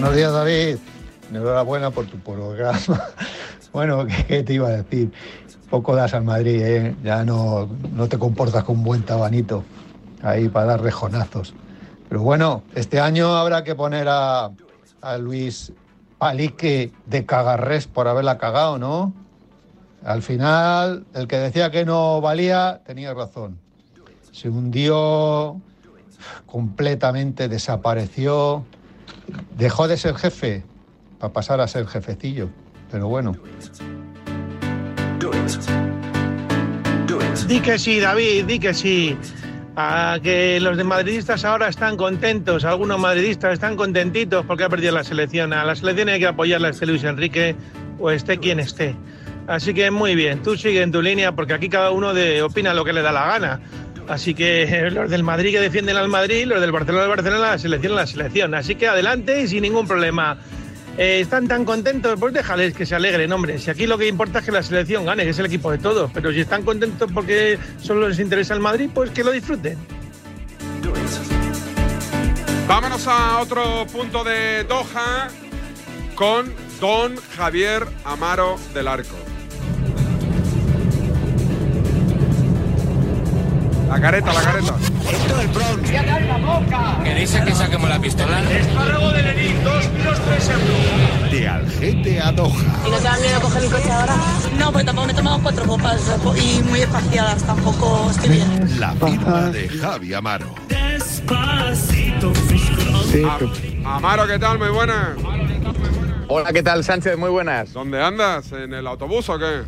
Buenos 0.03 0.17
días, 0.17 0.33
David. 0.33 0.79
Enhorabuena 1.31 1.93
por 1.93 2.07
tu 2.07 2.19
programa. 2.19 2.77
Bueno, 3.73 4.05
¿qué, 4.27 4.43
te 4.43 4.55
iba 4.55 4.67
a 4.67 4.83
decir? 4.83 5.13
Poco 5.71 5.95
das 5.95 6.13
al 6.13 6.25
Madrid, 6.25 6.61
¿eh? 6.61 6.97
Ya 7.05 7.25
no, 7.25 7.71
no 7.95 8.09
te 8.09 8.19
comportas 8.19 8.65
con 8.65 8.79
un 8.79 8.83
buen 8.83 9.03
tabanito 9.03 9.63
ahí 10.23 10.49
para 10.49 10.67
dar 10.67 10.83
rejonazos. 10.83 11.55
Pero 12.09 12.21
bueno, 12.21 12.65
este 12.75 12.99
año 12.99 13.37
habrá 13.37 13.63
que 13.63 13.77
poner 13.77 14.09
a, 14.11 14.51
a 15.01 15.19
Luis 15.19 15.73
Palique 16.19 16.93
de 17.07 17.25
cagarres 17.25 17.87
por 17.87 18.09
haberla 18.09 18.39
cagado, 18.39 18.79
¿no? 18.79 19.15
Al 20.05 20.23
final, 20.23 21.07
el 21.15 21.29
que 21.29 21.39
decía 21.39 21.71
que 21.71 21.85
no 21.85 22.21
valía 22.21 22.81
tenía 22.85 23.15
razón. 23.15 23.61
Se 24.33 24.49
hundió 24.49 25.61
completamente, 26.45 27.49
desapareció, 27.49 28.67
dejó 29.57 29.89
de 29.89 29.97
ser 29.97 30.15
jefe 30.15 30.63
para 31.19 31.33
pasar 31.33 31.61
a 31.61 31.69
ser 31.69 31.87
jefecillo. 31.87 32.49
Pero 32.91 33.09
bueno. 33.09 33.35
Di 37.47 37.61
que 37.61 37.79
sí, 37.79 38.01
David, 38.01 38.45
di 38.45 38.59
que 38.59 38.75
sí. 38.75 39.17
A 39.75 40.19
que 40.23 40.61
los 40.61 40.77
de 40.77 40.85
madridistas 40.85 41.47
ahora 41.47 41.69
están 41.69 41.97
contentos, 41.97 42.65
algunos 42.65 42.99
madridistas 42.99 43.55
están 43.55 43.75
contentitos 43.75 44.45
porque 44.45 44.65
ha 44.65 44.69
perdido 44.69 44.93
la 44.93 45.03
selección. 45.03 45.55
A 45.55 45.65
la 45.65 45.75
selección 45.75 46.11
hay 46.11 46.21
que 46.21 46.27
apoyarla 46.27 46.69
este 46.69 46.85
Luis 46.85 47.05
Enrique 47.05 47.57
o 47.99 48.11
esté 48.11 48.39
quien 48.39 48.61
esté. 48.61 48.95
Así 49.47 49.73
que 49.75 49.91
muy 49.91 50.15
bien, 50.15 50.43
tú 50.43 50.57
sigue 50.57 50.83
en 50.83 50.93
tu 50.93 51.01
línea 51.01 51.33
porque 51.33 51.55
aquí 51.55 51.69
cada 51.69 51.91
uno 51.91 52.13
de, 52.13 52.43
opina 52.43 52.75
lo 52.75 52.85
que 52.85 52.93
le 52.93 53.03
da 53.03 53.13
la 53.13 53.27
gana. 53.27 53.61
Así 54.09 54.35
que 54.35 54.91
los 54.93 55.11
del 55.11 55.23
Madrid 55.23 55.53
que 55.53 55.61
defienden 55.61 55.97
al 55.97 56.09
Madrid, 56.09 56.47
los 56.47 56.61
del 56.61 56.73
Barcelona 56.73 57.05
al 57.05 57.11
Barcelona, 57.11 57.51
la 57.53 57.59
selección 57.59 57.93
a 57.93 57.97
la 57.97 58.07
selección. 58.07 58.55
Así 58.55 58.75
que 58.75 58.89
adelante 58.89 59.43
y 59.43 59.49
sin 59.49 59.63
ningún 59.63 59.87
problema. 59.87 60.39
eh, 60.99 61.21
están 61.21 61.49
tan 61.49 61.65
contentos, 61.65 62.19
pues 62.21 62.35
déjales 62.35 62.75
que 62.75 62.85
se 62.85 62.95
alegren, 62.95 63.33
hombre. 63.33 63.59
Si 63.59 63.71
aquí 63.71 63.87
lo 63.87 63.97
que 63.97 64.09
importa 64.09 64.41
es 64.41 64.45
que 64.45 64.53
la 64.53 64.63
selección 64.63 65.07
gane, 65.07 65.25
que 65.25 65.31
es 65.31 65.39
el 65.39 65.47
equipo 65.47 65.71
de 65.71 65.79
todos. 65.79 66.11
Pero 66.13 66.33
si 66.33 66.41
están 66.41 66.63
contentos 66.63 67.11
porque 67.13 67.59
solo 67.81 68.09
les 68.09 68.19
interesa 68.19 68.55
el 68.55 68.61
Madrid, 68.61 68.91
pues 68.93 69.11
que 69.11 69.25
lo 69.25 69.33
disfruten. 69.33 69.79
Vámonos 72.67 73.07
a 73.07 73.41
otro 73.41 73.87
punto 73.93 74.25
de 74.25 74.65
Doha 74.65 75.29
con 76.15 76.53
Don 76.81 77.17
Javier 77.37 77.87
Amaro 78.05 78.57
del 78.73 78.89
Arco. 78.89 79.32
La 83.93 84.01
careta, 84.01 84.33
la 84.33 84.41
careta. 84.41 84.75
Esto 85.11 85.41
es 85.41 85.53
Bronx. 85.55 85.91
¿Queréis 87.05 87.31
que 87.33 87.55
saquemos 87.55 87.91
la 87.91 87.99
pistola? 88.01 88.41
Espárrago 88.51 89.11
de 89.13 89.23
Lenin, 89.23 89.63
dos 89.65 89.85
kilos 89.87 90.19
tres 90.25 90.49
euros. 90.49 91.31
De 91.31 91.47
Algete 91.49 92.21
a 92.21 92.33
Doha. 92.33 92.55
¿Y 92.87 92.91
no 92.91 92.97
te 92.97 93.03
da 93.05 93.17
miedo 93.19 93.41
coger 93.43 93.65
el 93.65 93.71
coche 93.71 93.93
ahora? 93.93 94.17
No, 94.59 94.73
porque 94.73 94.85
tampoco 94.87 95.07
me 95.09 95.13
he 95.13 95.17
tomado 95.17 95.41
cuatro 95.43 95.67
copas 95.67 96.01
y 96.43 96.63
muy 96.63 96.81
espaciadas, 96.81 97.43
tampoco 97.43 98.11
estoy 98.11 98.31
bien. 98.31 98.81
La 98.81 98.93
firma 98.93 99.51
de 99.51 99.69
Javi 99.69 100.15
Amaro. 100.15 100.47
A- 103.85 103.97
Amaro, 103.97 104.27
¿qué 104.27 104.39
tal? 104.39 104.59
Muy 104.59 104.69
buenas. 104.71 105.09
Hola, 106.29 106.51
¿qué 106.53 106.63
tal, 106.63 106.83
Sánchez? 106.83 107.19
Muy 107.19 107.29
buenas. 107.29 107.75
¿Dónde 107.75 108.03
andas? 108.03 108.53
¿En 108.53 108.73
el 108.73 108.87
autobús 108.87 109.29
o 109.29 109.39
qué? 109.39 109.63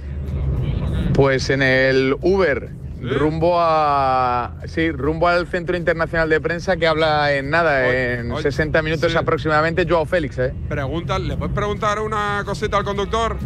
Pues 1.13 1.51
en 1.51 1.61
el 1.63 2.17
Uber, 2.23 2.71
rumbo 3.11 3.57
a 3.61 4.55
sí, 4.67 4.91
rumbo 4.93 5.29
al 5.29 5.47
Centro 5.47 5.77
Internacional 5.77 6.29
de 6.29 6.41
Prensa 6.41 6.77
que 6.77 6.87
habla 6.87 7.33
en 7.35 7.51
nada, 7.51 7.89
en 7.93 8.31
oye, 8.33 8.43
60 8.43 8.83
minutos 8.83 9.13
sí. 9.13 9.19
aproximadamente, 9.19 9.87
Joao 9.89 10.07
Félix, 10.07 10.39
¿eh? 10.39 10.55
Pregunta, 10.69 11.19
¿Le 11.19 11.37
puedes 11.37 11.55
preguntar 11.55 12.01
una 12.01 12.43
cosita 12.45 12.77
al 12.79 12.85
conductor? 12.85 13.37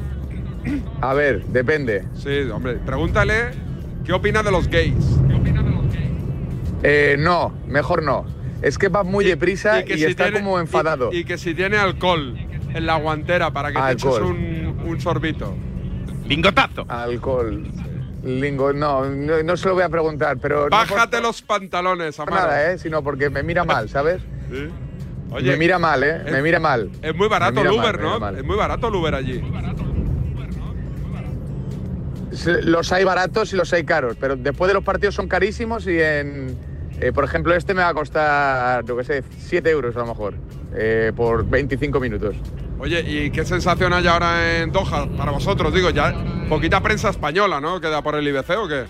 A 1.01 1.15
ver, 1.15 1.45
depende. 1.47 2.05
Sí, 2.15 2.41
hombre, 2.53 2.75
pregúntale 2.75 3.51
qué 4.05 4.13
opina 4.13 4.43
de 4.43 4.51
los 4.51 4.69
gays. 4.69 4.95
Eh, 6.83 7.17
no, 7.19 7.53
mejor 7.67 8.03
no. 8.03 8.25
Es 8.63 8.79
que 8.79 8.89
va 8.89 9.03
muy 9.05 9.25
deprisa 9.25 9.81
y, 9.81 9.85
que 9.85 9.97
si 9.97 10.05
está 10.05 10.25
tiene- 10.25 10.41
como 10.41 10.59
enfadado. 10.61 11.11
Y, 11.13 11.19
y 11.19 11.25
que 11.25 11.39
si 11.39 11.55
tiene 11.55 11.77
alcohol 11.77 12.37
en 12.75 12.87
la 12.87 12.97
guantera 12.97 13.51
para 13.53 13.69
que 13.73 13.79
te 13.81 13.93
eches 13.93 14.05
Alcohol. 14.05 14.23
un, 14.25 14.81
un 14.87 15.01
sorbito. 15.01 15.55
Lingotazo. 16.27 16.85
Alcohol. 16.89 17.67
Lingo, 18.25 18.73
no, 18.73 19.05
no, 19.07 19.43
no 19.43 19.57
se 19.57 19.69
lo 19.69 19.75
voy 19.75 19.85
a 19.85 19.89
preguntar, 19.89 20.39
pero... 20.41 20.65
no 20.65 20.71
Bájate 20.71 21.21
los 21.21 21.41
pantalones, 21.43 22.17
por 22.17 22.29
Amaro. 22.29 22.47
nada, 22.49 22.73
¿eh? 22.73 22.79
Sino 22.79 23.03
porque 23.03 23.31
me 23.31 23.43
mira 23.43 23.65
mal, 23.65 23.89
¿sabes? 23.89 24.21
Sí. 24.51 25.45
me 25.45 25.57
mira 25.59 25.79
mal, 25.79 26.03
¿eh? 26.03 26.23
es- 26.25 26.33
me 26.33 26.41
mira 26.41 26.59
mal. 26.59 26.91
Es 27.03 27.15
muy 27.15 27.29
barato 27.29 27.61
el 27.61 27.67
mal, 27.67 27.75
Uber, 27.79 28.01
¿no? 28.01 28.29
Es 28.31 28.43
muy 28.45 28.57
barato 28.57 28.89
el 28.89 28.95
Uber 28.95 29.15
allí. 29.15 29.43
Los 32.63 32.93
hay 32.93 33.05
baratos 33.05 33.53
y 33.53 33.57
los 33.57 33.73
hay 33.73 33.85
caros, 33.85 34.17
pero 34.19 34.37
después 34.37 34.69
de 34.69 34.75
los 34.75 34.85
partidos 34.85 35.15
son 35.15 35.29
carísimos 35.29 35.87
y 35.87 36.01
en, 36.01 36.57
eh, 37.01 37.13
por 37.13 37.25
ejemplo, 37.25 37.55
este 37.55 37.75
me 37.75 37.83
va 37.83 37.89
a 37.89 37.95
costar, 37.95 38.85
yo 38.85 38.97
qué 38.97 39.05
sé, 39.05 39.23
7 39.39 39.69
euros 39.71 39.97
a 39.97 40.01
lo 40.01 40.07
mejor, 40.07 40.35
eh, 40.75 41.13
por 41.15 41.45
25 41.49 42.01
minutos. 42.01 42.37
Oye, 42.81 43.01
¿y 43.01 43.31
qué 43.31 43.45
sensación 43.45 43.93
hay 43.93 44.07
ahora 44.07 44.59
en 44.59 44.71
Doha 44.71 45.09
para 45.17 45.33
vosotros? 45.33 45.75
Digo, 45.75 45.91
ya 45.91 46.15
poquita 46.49 46.81
prensa 46.81 47.11
española, 47.11 47.61
¿no? 47.61 47.81
¿Queda 47.81 48.03
por 48.03 48.15
el 48.15 48.27
IBC 48.29 48.51
o 48.57 48.69
qué? 48.69 48.85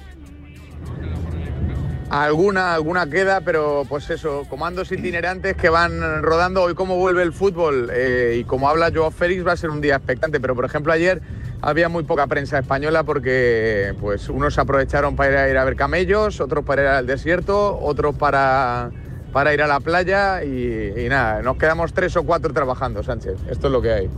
Alguna, 2.10 2.74
alguna 2.74 3.08
queda, 3.08 3.40
pero 3.40 3.84
pues 3.88 4.08
eso, 4.10 4.44
comandos 4.48 4.92
itinerantes 4.92 5.56
que 5.56 5.70
van 5.70 6.22
rodando. 6.22 6.62
Hoy 6.62 6.74
como 6.74 6.96
vuelve 6.96 7.22
el 7.22 7.32
fútbol 7.32 7.90
eh, 7.92 8.36
y 8.40 8.44
como 8.44 8.68
habla 8.68 8.90
Joao 8.94 9.10
Félix 9.10 9.46
va 9.46 9.52
a 9.52 9.56
ser 9.56 9.70
un 9.70 9.80
día 9.80 9.96
expectante, 9.96 10.38
pero 10.38 10.54
por 10.54 10.66
ejemplo 10.66 10.92
ayer 10.92 11.22
había 11.62 11.88
muy 11.88 12.04
poca 12.04 12.26
prensa 12.26 12.58
española 12.58 13.04
porque 13.04 13.94
pues 14.00 14.28
unos 14.28 14.58
aprovecharon 14.58 15.16
para 15.16 15.30
ir 15.30 15.36
a, 15.36 15.50
ir 15.50 15.58
a 15.58 15.64
ver 15.64 15.76
camellos, 15.76 16.40
otros 16.40 16.64
para 16.64 16.82
ir 16.82 16.88
al 16.88 17.06
desierto, 17.06 17.78
otros 17.78 18.16
para, 18.16 18.90
para 19.32 19.52
ir 19.54 19.62
a 19.62 19.66
la 19.66 19.80
playa 19.80 20.42
y, 20.44 20.92
y 20.96 21.08
nada, 21.08 21.42
nos 21.42 21.56
quedamos 21.56 21.92
tres 21.92 22.16
o 22.16 22.22
cuatro 22.24 22.52
trabajando, 22.52 23.02
Sánchez. 23.02 23.36
Esto 23.50 23.66
es 23.66 23.72
lo 23.72 23.82
que 23.82 23.92
hay. 23.92 24.10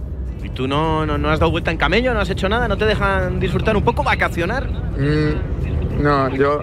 ¿Y 0.43 0.49
tú 0.51 0.67
no, 0.67 1.05
no, 1.05 1.19
no 1.19 1.31
has 1.31 1.39
dado 1.39 1.51
vuelta 1.51 1.71
en 1.71 1.77
camello? 1.77 2.15
¿No 2.15 2.21
has 2.21 2.31
hecho 2.31 2.49
nada? 2.49 2.67
¿No 2.69 2.79
te 2.79 2.87
dejan 2.87 3.41
disfrutar 3.41 3.77
un 3.77 3.85
poco, 3.85 4.03
vacacionar? 4.03 4.69
Mm, 4.71 6.03
no, 6.03 6.31
yo 6.35 6.63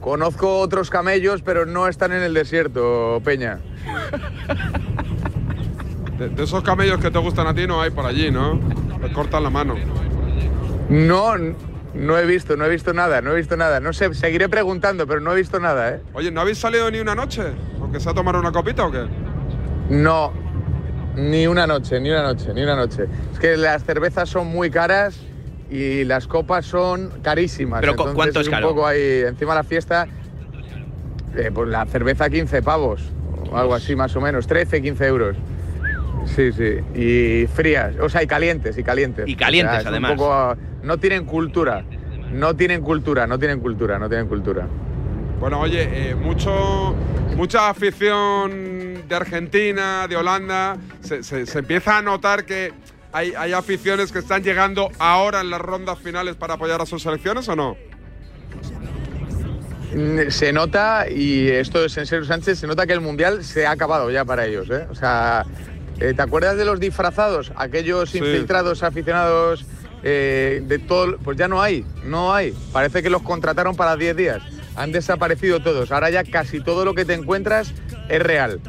conozco 0.00 0.60
otros 0.60 0.90
camellos, 0.90 1.42
pero 1.42 1.66
no 1.66 1.88
están 1.88 2.12
en 2.12 2.22
el 2.22 2.34
desierto, 2.34 3.20
Peña. 3.24 3.58
De, 6.18 6.28
de 6.28 6.44
esos 6.44 6.62
camellos 6.62 6.98
que 7.00 7.10
te 7.10 7.18
gustan 7.18 7.46
a 7.46 7.54
ti 7.54 7.66
no 7.66 7.82
hay 7.82 7.90
por 7.90 8.06
allí, 8.06 8.30
¿no? 8.30 8.60
Te 9.02 9.12
cortan 9.12 9.42
la 9.42 9.50
mano. 9.50 9.74
No, 10.88 11.34
no 11.94 12.18
he 12.18 12.24
visto, 12.26 12.56
no 12.56 12.64
he 12.64 12.68
visto 12.70 12.92
nada, 12.92 13.20
no 13.20 13.32
he 13.32 13.36
visto 13.36 13.56
nada. 13.56 13.80
No 13.80 13.92
sé, 13.92 14.14
seguiré 14.14 14.48
preguntando, 14.48 15.06
pero 15.06 15.20
no 15.20 15.32
he 15.32 15.36
visto 15.36 15.58
nada, 15.58 15.90
¿eh? 15.90 16.00
Oye, 16.14 16.30
¿no 16.30 16.40
habéis 16.40 16.58
salido 16.58 16.90
ni 16.90 17.00
una 17.00 17.14
noche? 17.14 17.42
¿Aunque 17.86 18.00
sea 18.00 18.10
a 18.10 18.14
tomar 18.16 18.34
una 18.34 18.50
copita 18.50 18.84
o 18.84 18.90
qué? 18.90 19.04
No, 19.90 20.32
ni 21.14 21.46
una 21.46 21.68
noche, 21.68 22.00
ni 22.00 22.10
una 22.10 22.24
noche, 22.24 22.52
ni 22.52 22.64
una 22.64 22.74
noche. 22.74 23.04
Es 23.32 23.38
que 23.38 23.56
las 23.56 23.84
cervezas 23.84 24.28
son 24.28 24.48
muy 24.48 24.70
caras 24.70 25.16
y 25.70 26.02
las 26.02 26.26
copas 26.26 26.66
son 26.66 27.12
carísimas. 27.22 27.78
¿Pero 27.78 27.92
Entonces 27.92 28.14
cuánto 28.16 28.40
es 28.40 28.48
un 28.48 28.54
caro? 28.54 28.70
poco 28.70 28.88
ahí, 28.88 29.22
encima 29.28 29.52
de 29.52 29.58
la 29.58 29.62
fiesta, 29.62 30.08
eh, 31.36 31.52
pues 31.54 31.68
la 31.68 31.86
cerveza 31.86 32.28
15 32.28 32.60
pavos, 32.60 33.02
o 33.52 33.56
algo 33.56 33.72
así 33.76 33.94
más 33.94 34.16
o 34.16 34.20
menos, 34.20 34.48
13, 34.48 34.82
15 34.82 35.06
euros. 35.06 35.36
Sí, 36.24 36.50
sí, 36.50 36.78
y 36.92 37.46
frías, 37.46 37.94
o 38.02 38.08
sea, 38.08 38.20
y 38.24 38.26
calientes, 38.26 38.76
y 38.76 38.82
calientes. 38.82 39.28
Y 39.28 39.36
calientes, 39.36 39.78
O 39.78 39.80
sea, 39.80 39.80
es 39.82 39.86
un 39.86 40.04
además. 40.04 40.12
poco, 40.16 40.56
no 40.82 40.98
tienen 40.98 41.24
cultura, 41.24 41.84
no 42.32 42.56
tienen 42.56 42.82
cultura, 42.82 43.28
no 43.28 43.38
tienen 43.38 43.60
cultura, 43.60 43.96
no 44.00 44.08
tienen 44.08 44.26
cultura. 44.26 44.66
Bueno, 45.40 45.60
oye, 45.60 46.10
eh, 46.10 46.14
mucho, 46.14 46.94
mucha 47.36 47.68
afición 47.68 49.06
de 49.06 49.14
Argentina, 49.14 50.06
de 50.08 50.16
Holanda. 50.16 50.76
Se, 51.02 51.22
se- 51.22 51.46
se 51.46 51.58
empieza 51.58 51.98
a 51.98 52.02
notar 52.02 52.44
que 52.44 52.72
hay, 53.12 53.32
hay 53.36 53.52
aficiones 53.52 54.12
que 54.12 54.18
están 54.20 54.42
llegando 54.42 54.90
ahora 54.98 55.40
en 55.40 55.50
las 55.50 55.60
rondas 55.60 55.98
finales 55.98 56.36
para 56.36 56.54
apoyar 56.54 56.80
a 56.80 56.86
sus 56.86 57.02
selecciones 57.02 57.48
o 57.48 57.56
no? 57.56 57.76
Mm, 59.94 60.30
Se 60.30 60.52
nota, 60.52 61.06
y 61.08 61.48
esto 61.48 61.84
es 61.84 61.96
en 61.98 62.06
serio 62.06 62.24
Sánchez, 62.24 62.58
se 62.58 62.66
nota 62.66 62.86
que 62.86 62.92
el 62.94 63.00
Mundial 63.00 63.44
se 63.44 63.66
ha 63.66 63.70
acabado 63.72 64.10
ya 64.10 64.24
para 64.24 64.46
ellos. 64.46 64.68
¿eh? 64.70 64.86
O 64.90 64.94
sea, 64.94 65.44
eh, 66.00 66.12
¿te 66.14 66.22
acuerdas 66.22 66.56
de 66.56 66.64
los 66.64 66.80
disfrazados? 66.80 67.52
Aquellos 67.56 68.10
Sí. 68.10 68.18
infiltrados 68.18 68.82
aficionados 68.82 69.64
eh, 70.02 70.62
de 70.66 70.78
todo... 70.78 71.18
Pues 71.18 71.36
ya 71.36 71.46
no 71.48 71.60
hay, 71.62 71.84
no 72.04 72.34
hay. 72.34 72.52
Parece 72.72 73.02
que 73.02 73.10
los 73.10 73.22
contrataron 73.22 73.76
para 73.76 73.96
10 73.96 74.16
días. 74.16 74.42
Han 74.76 74.92
desaparecido 74.92 75.60
todos. 75.60 75.90
Ahora 75.90 76.10
ya 76.10 76.22
casi 76.24 76.60
todo 76.60 76.84
lo 76.84 76.94
que 76.94 77.04
te 77.04 77.14
encuentras 77.14 77.72
es 78.08 78.22
real. 78.22 78.60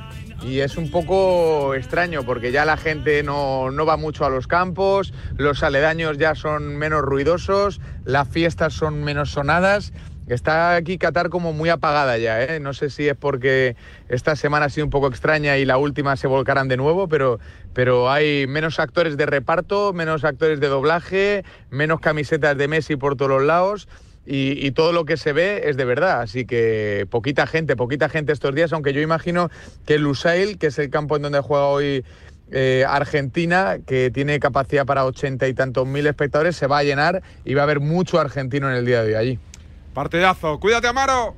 Y 0.42 0.60
es 0.60 0.78
un 0.78 0.92
poco 0.92 1.74
extraño 1.74 2.24
porque 2.24 2.52
ya 2.52 2.64
la 2.64 2.78
gente 2.78 3.24
no, 3.24 3.72
no 3.72 3.86
va 3.86 3.98
mucho 3.98 4.24
a 4.24 4.30
los 4.30 4.48
campos, 4.48 5.14
los 5.36 5.64
aledaños 5.64 6.18
ya 6.18 6.36
son 6.36 6.78
menos 6.78 7.02
ruidosos, 7.02 7.82
las 8.06 8.28
fiestas 8.28 8.74
son 8.74 9.04
menos 9.04 9.32
sonadas. 9.32 9.94
Está 10.28 10.76
aquí 10.76 10.98
Qatar 10.98 11.30
como 11.30 11.54
muy 11.54 11.70
apagada 11.70 12.18
ya, 12.18 12.44
¿eh? 12.44 12.60
No 12.60 12.74
sé 12.74 12.90
si 12.90 13.08
es 13.08 13.16
porque 13.16 13.78
esta 14.10 14.36
semana 14.36 14.66
ha 14.66 14.70
sido 14.70 14.86
un 14.86 14.92
poco 14.92 15.08
extraña 15.08 15.58
y 15.58 15.64
la 15.64 15.78
última 15.78 16.18
se 16.18 16.28
volcarán 16.28 16.68
de 16.68 16.76
nuevo, 16.76 17.08
pero, 17.08 17.40
pero 17.74 18.12
hay 18.12 18.46
menos 18.46 18.80
actores 18.80 19.16
de 19.16 19.26
reparto, 19.26 19.94
menos 19.94 20.26
actores 20.26 20.60
de 20.60 20.68
doblaje, 20.68 21.46
menos 21.70 22.02
camisetas 22.02 22.58
de 22.58 22.68
Messi 22.68 22.98
por 22.98 23.16
todos 23.16 23.32
los 23.32 23.44
lados. 23.44 23.88
Y, 24.30 24.68
y 24.68 24.72
todo 24.72 24.92
lo 24.92 25.06
que 25.06 25.16
se 25.16 25.32
ve 25.32 25.70
es 25.70 25.78
de 25.78 25.86
verdad, 25.86 26.20
así 26.20 26.46
que 26.46 27.08
poquita 27.10 27.48
gente, 27.48 27.78
poquita 27.78 28.10
gente 28.10 28.34
estos 28.34 28.54
días, 28.54 28.74
aunque 28.74 28.92
yo 28.92 29.00
imagino 29.00 29.50
que 29.86 29.94
el 29.94 30.02
Lusail, 30.02 30.58
que 30.58 30.68
es 30.68 30.78
el 30.80 30.90
campo 30.90 31.16
en 31.16 31.22
donde 31.22 31.40
juega 31.40 31.68
hoy 31.68 32.04
eh, 32.52 32.84
Argentina, 32.86 33.78
que 33.88 34.12
tiene 34.12 34.38
capacidad 34.42 34.86
para 34.86 35.06
ochenta 35.06 35.48
y 35.48 35.54
tantos 35.54 35.88
mil 35.88 36.06
espectadores, 36.08 36.58
se 36.58 36.68
va 36.68 36.80
a 36.80 36.84
llenar 36.84 37.24
y 37.46 37.54
va 37.54 37.62
a 37.62 37.64
haber 37.64 37.80
mucho 37.80 38.20
argentino 38.20 38.70
en 38.70 38.76
el 38.76 38.86
día 38.86 39.02
de 39.02 39.12
hoy 39.12 39.16
allí. 39.16 39.40
Partidazo. 39.94 40.60
Cuídate, 40.60 40.88
Amaro. 40.88 41.34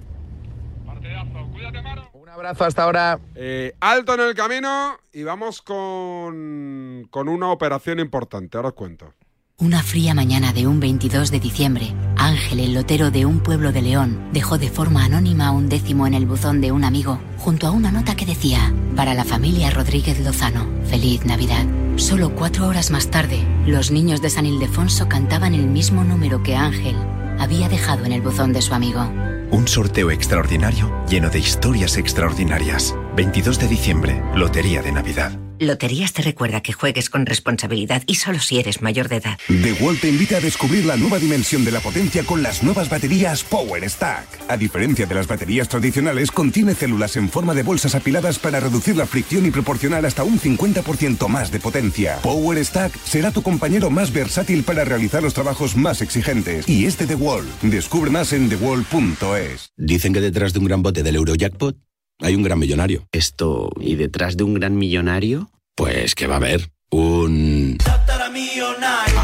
Un 2.13 2.29
abrazo 2.29 2.65
hasta 2.65 2.83
ahora. 2.83 3.19
Eh, 3.35 3.73
alto 3.79 4.15
en 4.15 4.21
el 4.21 4.33
camino 4.33 4.97
y 5.13 5.21
vamos 5.21 5.61
con, 5.61 7.07
con 7.11 7.29
una 7.29 7.51
operación 7.51 7.99
importante. 7.99 8.57
Ahora 8.57 8.69
os 8.69 8.75
cuento. 8.75 9.13
Una 9.61 9.83
fría 9.83 10.13
mañana 10.13 10.53
de 10.53 10.67
un 10.67 10.79
22 10.79 11.31
de 11.31 11.41
diciembre, 11.41 11.93
Ángel, 12.15 12.61
el 12.61 12.73
lotero 12.73 13.11
de 13.11 13.25
un 13.25 13.41
pueblo 13.41 13.73
de 13.73 13.81
León, 13.81 14.29
dejó 14.31 14.57
de 14.57 14.69
forma 14.69 15.03
anónima 15.03 15.51
un 15.51 15.67
décimo 15.67 16.07
en 16.07 16.13
el 16.13 16.25
buzón 16.25 16.61
de 16.61 16.71
un 16.71 16.85
amigo, 16.85 17.19
junto 17.37 17.67
a 17.67 17.71
una 17.71 17.91
nota 17.91 18.15
que 18.15 18.25
decía, 18.25 18.73
para 18.95 19.13
la 19.13 19.25
familia 19.25 19.69
Rodríguez 19.69 20.17
Lozano, 20.21 20.65
feliz 20.85 21.25
Navidad. 21.25 21.65
Solo 21.97 22.33
cuatro 22.35 22.69
horas 22.69 22.89
más 22.89 23.11
tarde, 23.11 23.45
los 23.65 23.91
niños 23.91 24.21
de 24.21 24.29
San 24.29 24.45
Ildefonso 24.45 25.09
cantaban 25.09 25.53
el 25.53 25.67
mismo 25.67 26.05
número 26.05 26.41
que 26.41 26.55
Ángel 26.55 26.95
había 27.37 27.67
dejado 27.67 28.05
en 28.05 28.13
el 28.13 28.21
buzón 28.21 28.53
de 28.53 28.61
su 28.61 28.73
amigo. 28.73 29.11
Un 29.51 29.67
sorteo 29.67 30.09
extraordinario 30.09 30.89
lleno 31.09 31.29
de 31.29 31.39
historias 31.39 31.97
extraordinarias. 31.97 32.95
22 33.17 33.59
de 33.59 33.67
diciembre, 33.67 34.23
Lotería 34.35 34.81
de 34.81 34.93
Navidad. 34.93 35.37
Loterías 35.59 36.13
te 36.13 36.21
recuerda 36.21 36.61
que 36.61 36.73
juegues 36.73 37.09
con 37.09 37.25
responsabilidad 37.25 38.03
y 38.07 38.15
solo 38.15 38.39
si 38.39 38.59
eres 38.59 38.81
mayor 38.81 39.09
de 39.09 39.17
edad. 39.17 39.37
The 39.47 39.73
Wall 39.73 39.99
te 39.99 40.07
invita 40.07 40.37
a 40.37 40.39
descubrir 40.39 40.85
la 40.85 40.95
nueva 40.95 41.19
dimensión 41.19 41.65
de 41.65 41.71
la 41.71 41.81
potencia 41.81 42.23
con 42.23 42.41
las 42.41 42.63
nuevas 42.63 42.89
baterías 42.89 43.43
Power 43.43 43.87
Stack. 43.89 44.25
A 44.47 44.57
diferencia 44.57 45.05
de 45.05 45.15
las 45.15 45.27
baterías 45.27 45.67
tradicionales, 45.67 46.31
contiene 46.31 46.73
células 46.73 47.17
en 47.17 47.29
forma 47.29 47.53
de 47.53 47.63
bolsas 47.63 47.93
apiladas 47.93 48.39
para 48.39 48.59
reducir 48.59 48.95
la 48.95 49.05
fricción 49.05 49.45
y 49.45 49.51
proporcionar 49.51 50.05
hasta 50.05 50.23
un 50.23 50.39
50% 50.39 51.27
más 51.27 51.51
de 51.51 51.59
potencia. 51.59 52.17
Power 52.21 52.63
Stack 52.63 52.97
será 53.03 53.31
tu 53.31 53.41
compañero 53.41 53.89
más 53.89 54.13
versátil 54.13 54.63
para 54.63 54.85
realizar 54.85 55.21
los 55.21 55.33
trabajos 55.33 55.75
más 55.75 56.01
exigentes. 56.01 56.67
Y 56.69 56.85
es 56.85 56.97
de 56.97 57.05
The 57.05 57.15
Wall. 57.15 57.45
Descubre 57.63 58.09
más 58.09 58.31
en 58.31 58.47
thewall.es. 58.47 59.71
Dicen 59.75 60.13
que 60.13 60.21
detrás 60.21 60.53
de 60.53 60.59
un 60.59 60.65
gran 60.65 60.81
bote 60.81 61.03
del 61.03 61.17
Eurojackpot 61.17 61.75
hay 62.21 62.35
un 62.35 62.43
gran 62.43 62.59
millonario. 62.59 63.07
Esto, 63.11 63.69
¿y 63.79 63.95
detrás 63.95 64.37
de 64.37 64.43
un 64.43 64.53
gran 64.53 64.77
millonario? 64.77 65.49
Pues 65.75 66.15
que 66.15 66.27
va 66.27 66.35
a 66.35 66.37
haber 66.37 66.71
un... 66.91 67.77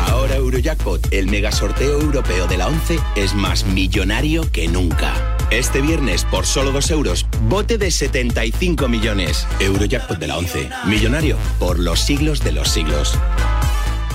Ahora 0.07 0.35
Eurojackpot, 0.37 1.11
el 1.11 1.27
mega 1.27 1.51
sorteo 1.51 1.99
europeo 1.99 2.47
de 2.47 2.57
la 2.57 2.67
11, 2.67 2.99
es 3.15 3.33
más 3.33 3.65
millonario 3.65 4.49
que 4.51 4.67
nunca. 4.67 5.13
Este 5.51 5.81
viernes, 5.81 6.25
por 6.25 6.45
solo 6.45 6.71
2 6.71 6.91
euros, 6.91 7.25
bote 7.49 7.77
de 7.77 7.91
75 7.91 8.87
millones. 8.87 9.47
Eurojackpot 9.59 10.17
de 10.17 10.27
la 10.27 10.37
11, 10.37 10.69
millonario 10.87 11.37
por 11.59 11.79
los 11.79 11.99
siglos 11.99 12.43
de 12.43 12.53
los 12.53 12.69
siglos. 12.69 13.17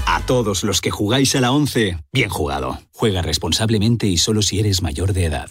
A 0.06 0.22
todos 0.26 0.64
los 0.64 0.80
que 0.80 0.90
jugáis 0.90 1.36
a 1.36 1.40
la 1.40 1.52
11, 1.52 1.98
bien 2.12 2.30
jugado. 2.30 2.80
Juega 2.92 3.22
responsablemente 3.22 4.06
y 4.06 4.16
solo 4.16 4.42
si 4.42 4.58
eres 4.58 4.82
mayor 4.82 5.12
de 5.12 5.26
edad. 5.26 5.50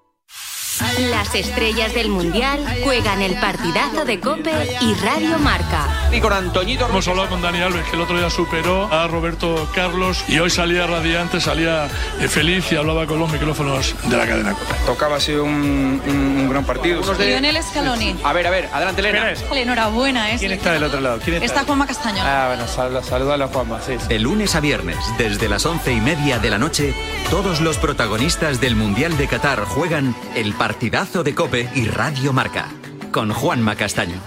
Las 0.79 1.35
estrellas 1.35 1.93
del 1.93 2.07
Mundial 2.09 2.63
juegan 2.83 3.21
el 3.21 3.35
partidazo 3.35 4.05
de 4.05 4.21
Cope 4.21 4.51
y 4.79 4.93
Radio 4.95 5.37
Marca. 5.37 5.85
Y 6.13 6.21
con 6.21 6.31
Antoñito. 6.31 6.87
Hemos 6.87 7.05
hablado 7.09 7.27
con 7.29 7.41
Dani 7.41 7.59
Alves, 7.61 7.85
que 7.89 7.95
el 7.97 8.01
otro 8.01 8.17
día 8.17 8.29
superó 8.29 8.91
a 8.91 9.05
Roberto 9.07 9.69
Carlos 9.75 10.23
y 10.29 10.39
hoy 10.39 10.49
salía 10.49 10.87
radiante, 10.87 11.41
salía 11.41 11.87
eh, 12.21 12.27
feliz 12.29 12.71
y 12.71 12.77
hablaba 12.77 13.05
con 13.05 13.19
los 13.19 13.29
micrófonos 13.29 13.93
de 14.03 14.15
la 14.15 14.25
cadena 14.25 14.53
Cope. 14.53 14.73
Tocaba, 14.85 15.17
ha 15.17 15.19
sido 15.19 15.43
un, 15.43 16.01
un- 16.07 16.09
un 16.41 16.49
gran 16.49 16.63
partido. 16.63 17.01
Lionel 17.19 17.61
Scaloni. 17.61 18.15
A 18.23 18.31
ver, 18.31 18.47
a 18.47 18.49
ver, 18.49 18.69
adelante, 18.71 19.01
Elena. 19.01 19.33
Enhorabuena, 19.53 20.31
¿eh? 20.31 20.37
¿Quién 20.39 20.53
está 20.53 20.71
del 20.71 20.83
otro 20.85 21.01
lado? 21.01 21.19
¿Quién 21.23 21.43
Está 21.43 21.63
Juanma 21.65 21.85
Castaño. 21.85 22.23
Ah, 22.25 22.45
bueno, 22.47 22.65
sal, 22.67 23.03
saluda 23.03 23.33
a 23.33 23.37
la 23.37 23.47
Juanma, 23.47 23.81
sí. 23.85 23.93
sí. 23.99 24.07
De 24.07 24.19
lunes 24.19 24.55
a 24.55 24.61
viernes, 24.61 24.97
desde 25.17 25.49
las 25.49 25.65
once 25.65 25.91
y 25.91 25.99
media 25.99 26.39
de 26.39 26.49
la 26.49 26.57
noche, 26.57 26.95
todos 27.29 27.61
los 27.61 27.77
protagonistas 27.77 28.59
del 28.59 28.75
Mundial 28.75 29.17
de 29.17 29.27
Qatar 29.27 29.65
juegan 29.65 30.15
el 30.35 30.53
partidazo 30.53 31.23
de 31.23 31.35
Cope 31.35 31.69
y 31.75 31.85
Radio 31.85 32.33
Marca, 32.33 32.67
con 33.11 33.31
Juanma 33.31 33.75
Castaño. 33.75 34.19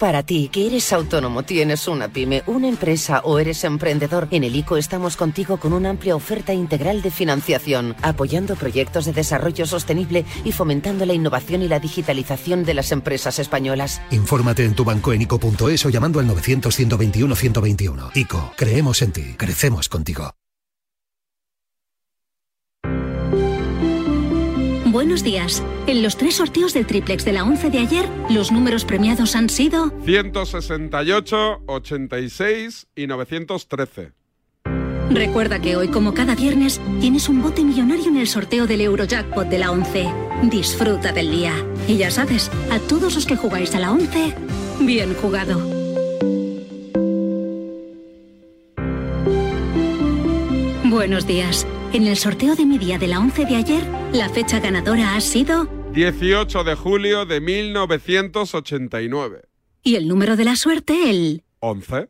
Para 0.00 0.22
ti, 0.22 0.48
que 0.50 0.66
eres 0.66 0.94
autónomo, 0.94 1.42
tienes 1.42 1.86
una 1.86 2.08
pyme, 2.08 2.42
una 2.46 2.68
empresa 2.68 3.20
o 3.22 3.38
eres 3.38 3.64
emprendedor, 3.64 4.28
en 4.30 4.44
el 4.44 4.56
ICO 4.56 4.78
estamos 4.78 5.14
contigo 5.14 5.58
con 5.58 5.74
una 5.74 5.90
amplia 5.90 6.16
oferta 6.16 6.54
integral 6.54 7.02
de 7.02 7.10
financiación, 7.10 7.94
apoyando 8.00 8.56
proyectos 8.56 9.04
de 9.04 9.12
desarrollo 9.12 9.66
sostenible 9.66 10.24
y 10.42 10.52
fomentando 10.52 11.04
la 11.04 11.12
innovación 11.12 11.60
y 11.60 11.68
la 11.68 11.80
digitalización 11.80 12.64
de 12.64 12.72
las 12.72 12.92
empresas 12.92 13.38
españolas. 13.38 14.00
Infórmate 14.10 14.64
en 14.64 14.74
tu 14.74 14.86
banco 14.86 15.12
en 15.12 15.20
ICO.es 15.20 15.84
o 15.84 15.90
llamando 15.90 16.18
al 16.18 16.28
900-121-121. 16.28 18.12
ICO, 18.14 18.52
creemos 18.56 19.02
en 19.02 19.12
ti, 19.12 19.34
crecemos 19.36 19.90
contigo. 19.90 20.32
Buenos 25.00 25.24
días. 25.24 25.62
En 25.86 26.02
los 26.02 26.18
tres 26.18 26.34
sorteos 26.34 26.74
del 26.74 26.84
triplex 26.84 27.24
de 27.24 27.32
la 27.32 27.42
11 27.42 27.70
de 27.70 27.78
ayer, 27.78 28.06
los 28.28 28.52
números 28.52 28.84
premiados 28.84 29.34
han 29.34 29.48
sido 29.48 29.94
168, 30.04 31.62
86 31.64 32.86
y 32.94 33.06
913. 33.06 34.12
Recuerda 35.08 35.58
que 35.58 35.76
hoy, 35.76 35.88
como 35.88 36.12
cada 36.12 36.34
viernes, 36.34 36.82
tienes 37.00 37.30
un 37.30 37.40
bote 37.40 37.64
millonario 37.64 38.08
en 38.08 38.18
el 38.18 38.26
sorteo 38.26 38.66
del 38.66 38.82
Eurojackpot 38.82 39.48
de 39.48 39.58
la 39.58 39.70
11. 39.70 40.06
Disfruta 40.50 41.12
del 41.12 41.30
día. 41.30 41.54
Y 41.88 41.96
ya 41.96 42.10
sabes, 42.10 42.50
a 42.70 42.78
todos 42.78 43.14
los 43.14 43.24
que 43.24 43.36
jugáis 43.36 43.74
a 43.74 43.80
la 43.80 43.92
11, 43.92 44.34
bien 44.80 45.14
jugado. 45.14 45.58
Buenos 50.84 51.26
días. 51.26 51.66
En 51.92 52.06
el 52.06 52.16
sorteo 52.16 52.54
de 52.54 52.66
mi 52.66 52.78
día 52.78 52.98
de 52.98 53.08
la 53.08 53.18
11 53.18 53.46
de 53.46 53.56
ayer, 53.56 53.82
la 54.12 54.28
fecha 54.28 54.60
ganadora 54.60 55.16
ha 55.16 55.20
sido 55.20 55.68
18 55.92 56.64
de 56.64 56.74
julio 56.76 57.26
de 57.26 57.40
1989. 57.40 59.42
y 59.82 59.96
el 59.96 60.06
número 60.06 60.36
de 60.36 60.44
la 60.44 60.56
suerte 60.56 61.10
el 61.10 61.42
11. 61.60 62.08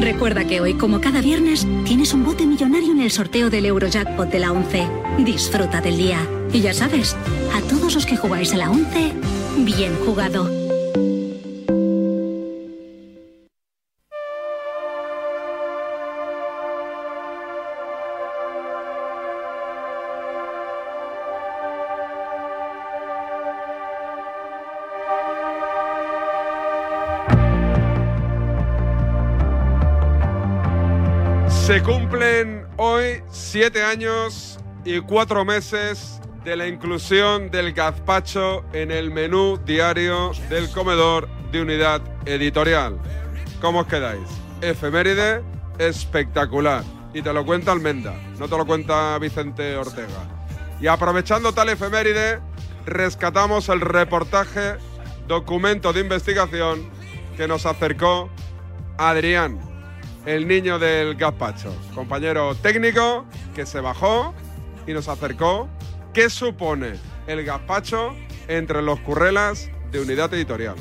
Recuerda 0.00 0.46
que 0.46 0.60
hoy, 0.60 0.74
como 0.74 1.00
cada 1.00 1.20
viernes, 1.20 1.66
tienes 1.84 2.12
un 2.12 2.24
bote 2.24 2.44
millonario 2.44 2.90
en 2.90 3.02
el 3.02 3.10
sorteo 3.10 3.50
del 3.50 3.66
Eurojackpot 3.66 4.30
de 4.30 4.40
la 4.40 4.52
11. 4.52 4.86
Disfruta 5.18 5.80
del 5.80 5.96
día. 5.96 6.18
Y 6.52 6.60
ya 6.60 6.74
sabes, 6.74 7.14
a 7.54 7.60
todos 7.68 7.94
los 7.94 8.04
que 8.04 8.16
jugáis 8.16 8.52
a 8.52 8.56
la 8.56 8.70
11, 8.70 9.12
bien 9.58 9.94
jugado. 10.04 10.65
Siete 33.58 33.82
años 33.82 34.58
y 34.84 35.00
cuatro 35.00 35.42
meses 35.46 36.20
de 36.44 36.56
la 36.56 36.68
inclusión 36.68 37.50
del 37.50 37.72
gazpacho 37.72 38.62
en 38.74 38.90
el 38.90 39.10
menú 39.10 39.58
diario 39.64 40.32
del 40.50 40.70
comedor 40.70 41.26
de 41.52 41.62
unidad 41.62 42.02
editorial. 42.26 42.98
¿Cómo 43.62 43.80
os 43.80 43.86
quedáis? 43.86 44.28
Efeméride 44.60 45.42
espectacular. 45.78 46.84
Y 47.14 47.22
te 47.22 47.32
lo 47.32 47.46
cuenta 47.46 47.72
Almenda, 47.72 48.12
no 48.38 48.46
te 48.46 48.58
lo 48.58 48.66
cuenta 48.66 49.18
Vicente 49.18 49.74
Ortega. 49.74 50.28
Y 50.78 50.86
aprovechando 50.86 51.52
tal 51.52 51.70
efeméride, 51.70 52.40
rescatamos 52.84 53.70
el 53.70 53.80
reportaje, 53.80 54.74
documento 55.26 55.94
de 55.94 56.00
investigación 56.00 56.90
que 57.38 57.48
nos 57.48 57.64
acercó 57.64 58.28
Adrián, 58.98 59.58
el 60.26 60.48
niño 60.48 60.78
del 60.78 61.14
gazpacho, 61.14 61.74
compañero 61.94 62.54
técnico 62.56 63.24
que 63.54 63.64
se 63.64 63.80
bajó 63.80 64.34
y 64.86 64.92
nos 64.92 65.08
acercó 65.08 65.68
qué 66.12 66.28
supone 66.28 66.94
el 67.28 67.44
gazpacho 67.44 68.14
entre 68.48 68.82
los 68.82 69.00
currelas 69.00 69.70
de 69.92 70.00
unidad 70.00 70.34
editorial. 70.34 70.74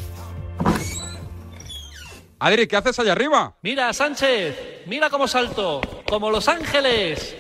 Adri, 2.40 2.68
¿qué 2.68 2.76
haces 2.76 3.00
allá 3.00 3.14
arriba? 3.14 3.56
Mira, 3.62 3.94
Sánchez, 3.94 4.84
mira 4.88 5.10
cómo 5.10 5.28
salto, 5.28 5.80
como 6.08 6.30
Los 6.30 6.48
Ángeles. 6.48 7.38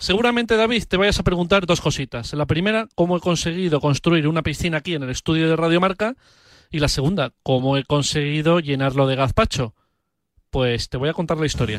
Seguramente, 0.00 0.56
David, 0.56 0.84
te 0.88 0.96
vayas 0.96 1.20
a 1.20 1.22
preguntar 1.22 1.66
dos 1.66 1.82
cositas. 1.82 2.32
La 2.32 2.46
primera, 2.46 2.88
cómo 2.94 3.18
he 3.18 3.20
conseguido 3.20 3.82
construir 3.82 4.26
una 4.26 4.42
piscina 4.42 4.78
aquí 4.78 4.94
en 4.94 5.02
el 5.02 5.10
estudio 5.10 5.46
de 5.48 5.56
Radio 5.56 5.78
Marca. 5.78 6.16
Y 6.70 6.78
la 6.78 6.88
segunda, 6.88 7.32
cómo 7.42 7.76
he 7.76 7.84
conseguido 7.84 8.60
llenarlo 8.60 9.06
de 9.06 9.16
gazpacho. 9.16 9.74
Pues 10.48 10.88
te 10.88 10.96
voy 10.96 11.10
a 11.10 11.12
contar 11.12 11.36
la 11.36 11.44
historia. 11.44 11.78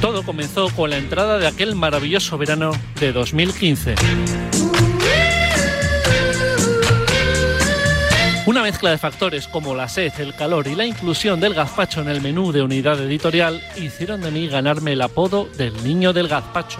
Todo 0.00 0.24
comenzó 0.24 0.68
con 0.70 0.90
la 0.90 0.98
entrada 0.98 1.38
de 1.38 1.46
aquel 1.46 1.76
maravilloso 1.76 2.36
verano 2.36 2.72
de 2.98 3.12
2015. 3.12 3.94
Mezcla 8.68 8.90
de 8.90 8.98
factores 8.98 9.48
como 9.48 9.74
la 9.74 9.88
sed, 9.88 10.12
el 10.18 10.34
calor 10.34 10.66
y 10.66 10.74
la 10.74 10.84
inclusión 10.84 11.40
del 11.40 11.54
gazpacho 11.54 12.02
en 12.02 12.08
el 12.08 12.20
menú 12.20 12.52
de 12.52 12.60
unidad 12.60 13.00
editorial 13.00 13.62
hicieron 13.76 14.20
de 14.20 14.30
mí 14.30 14.46
ganarme 14.46 14.92
el 14.92 15.00
apodo 15.00 15.46
del 15.56 15.72
niño 15.82 16.12
del 16.12 16.28
gazpacho. 16.28 16.76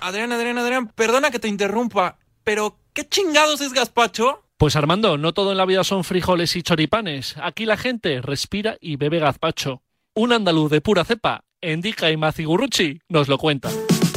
Adrián, 0.00 0.30
Adrián, 0.30 0.56
Adrián, 0.56 0.86
perdona 0.94 1.32
que 1.32 1.40
te 1.40 1.48
interrumpa, 1.48 2.16
pero 2.44 2.78
¿qué 2.92 3.08
chingados 3.08 3.60
es 3.60 3.72
gazpacho? 3.72 4.44
Pues 4.56 4.76
Armando, 4.76 5.18
no 5.18 5.34
todo 5.34 5.50
en 5.50 5.58
la 5.58 5.66
vida 5.66 5.82
son 5.82 6.04
frijoles 6.04 6.54
y 6.54 6.62
choripanes. 6.62 7.34
Aquí 7.42 7.66
la 7.66 7.76
gente 7.76 8.22
respira 8.22 8.76
y 8.80 8.94
bebe 8.94 9.18
gazpacho. 9.18 9.82
Un 10.14 10.32
andaluz 10.32 10.70
de 10.70 10.80
pura 10.80 11.04
cepa, 11.04 11.42
Endica 11.60 12.08
y 12.12 12.16
Macigurruchi, 12.16 13.00
nos 13.08 13.26
lo 13.26 13.36
cuenta. 13.36 13.68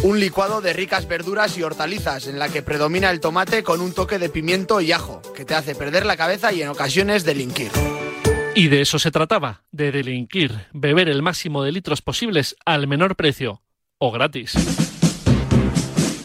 Un 0.02 0.22
licuado 0.22 0.62
de 0.62 0.72
ricas 0.72 1.10
verduras 1.10 1.58
y 1.58 1.64
hortalizas 1.64 2.28
en 2.28 2.40
la 2.40 2.48
que 2.48 2.62
predomina 2.62 3.10
el 3.12 3.20
tomate 3.20 3.64
con 3.64 3.82
un 3.82 3.94
toque 3.94 4.18
de 4.18 4.30
pimiento 4.30 4.80
y 4.80 4.94
ajo, 4.94 5.22
que 5.36 5.44
te 5.44 5.56
hace 5.56 5.76
perder 5.76 6.06
la 6.06 6.16
cabeza 6.16 6.54
y 6.54 6.62
en 6.62 6.70
ocasiones 6.70 7.26
delinquir. 7.26 7.70
Y 8.56 8.70
de 8.70 8.80
eso 8.82 8.98
se 8.98 9.12
trataba, 9.12 9.64
de 9.72 9.92
delinquir, 9.92 10.68
beber 10.72 11.10
el 11.10 11.22
máximo 11.22 11.64
de 11.64 11.74
litros 11.74 12.02
posibles 12.02 12.56
al 12.66 12.88
menor 12.88 13.18
precio, 13.18 13.62
o 13.98 14.12
gratis. 14.12 14.54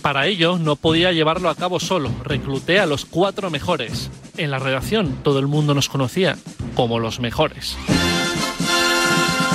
Para 0.02 0.28
ello 0.28 0.56
no 0.56 0.76
podía 0.76 1.10
llevarlo 1.10 1.48
a 1.48 1.56
cabo 1.56 1.80
solo, 1.80 2.12
recluté 2.22 2.78
a 2.78 2.86
los 2.86 3.04
cuatro 3.04 3.50
mejores. 3.50 4.08
En 4.36 4.52
la 4.52 4.60
redacción 4.60 5.16
todo 5.24 5.40
el 5.40 5.48
mundo 5.48 5.74
nos 5.74 5.88
conocía 5.88 6.38
como 6.76 7.00
los 7.00 7.18
mejores. 7.18 7.76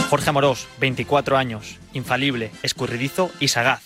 Jorge 0.10 0.30
Amorós, 0.30 0.68
24 0.80 1.38
años, 1.38 1.78
infalible, 1.94 2.52
escurridizo 2.64 3.30
y 3.40 3.50
sagaz. 3.50 3.84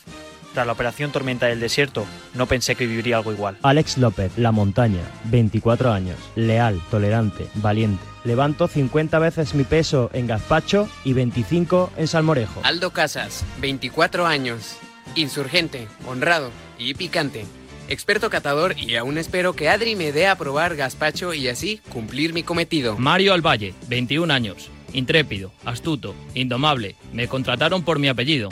Tras 0.54 0.68
la 0.68 0.74
operación 0.74 1.12
Tormenta 1.12 1.47
del 1.47 1.60
Desierto, 1.60 2.06
no 2.36 2.45
pensé 2.45 2.76
que 2.76 2.86
viviría 2.86 3.18
algo 3.18 3.32
igual. 3.32 3.58
Alex 3.64 3.97
López, 3.97 4.32
La 4.38 4.51
Montaña, 4.51 5.01
24 5.26 5.91
años, 5.91 6.18
leal, 6.36 6.80
tolerante, 6.91 7.47
valiente. 7.56 8.04
Levanto 8.24 8.68
50 8.68 9.18
veces 9.20 9.56
mi 9.56 9.64
peso 9.64 10.12
en 10.14 10.28
gazpacho 10.28 10.88
y 11.04 11.14
25 11.14 11.91
en 11.97 12.08
salmorejo. 12.08 12.62
Aldo 12.64 12.91
Casas, 12.91 13.43
24 13.60 14.28
años, 14.28 14.78
insurgente, 15.16 15.88
honrado 16.08 16.51
y 16.78 16.93
picante. 16.93 17.45
Experto 17.89 18.30
catador 18.30 18.76
y 18.78 18.95
aún 18.95 19.18
espero 19.18 19.54
que 19.54 19.70
Adri 19.70 19.95
me 19.95 20.12
dé 20.12 20.28
a 20.28 20.38
probar 20.38 20.76
gazpacho 20.76 21.34
y 21.34 21.47
así 21.47 21.82
cumplir 21.89 22.32
mi 22.34 22.43
cometido. 22.43 22.97
Mario 22.97 23.34
Alvalle, 23.34 23.74
21 23.89 24.32
años, 24.32 24.70
intrépido, 24.93 25.51
astuto, 25.66 26.16
indomable. 26.36 26.95
Me 27.12 27.28
contrataron 27.28 27.84
por 27.84 27.99
mi 27.99 28.08
apellido. 28.08 28.49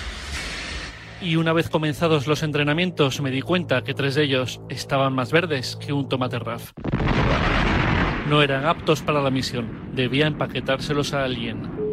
Y 1.22 1.36
una 1.36 1.54
vez 1.54 1.70
comenzados 1.70 2.26
los 2.26 2.42
entrenamientos 2.42 3.22
me 3.22 3.30
di 3.30 3.42
cuenta 3.42 3.84
que 3.84 3.94
tres 3.94 4.16
de 4.16 4.24
ellos 4.24 4.60
estaban 4.70 5.14
más 5.14 5.32
verdes 5.32 5.76
que 5.76 5.94
un 5.94 6.10
tomate 6.10 6.40
raf. 6.40 6.72
No 8.28 8.42
eran 8.42 8.66
aptos 8.66 9.02
para 9.02 9.22
la 9.22 9.30
misión. 9.30 9.92
Debía 9.94 10.26
empaquetárselos 10.26 11.14
a 11.14 11.24
alguien. 11.24 11.91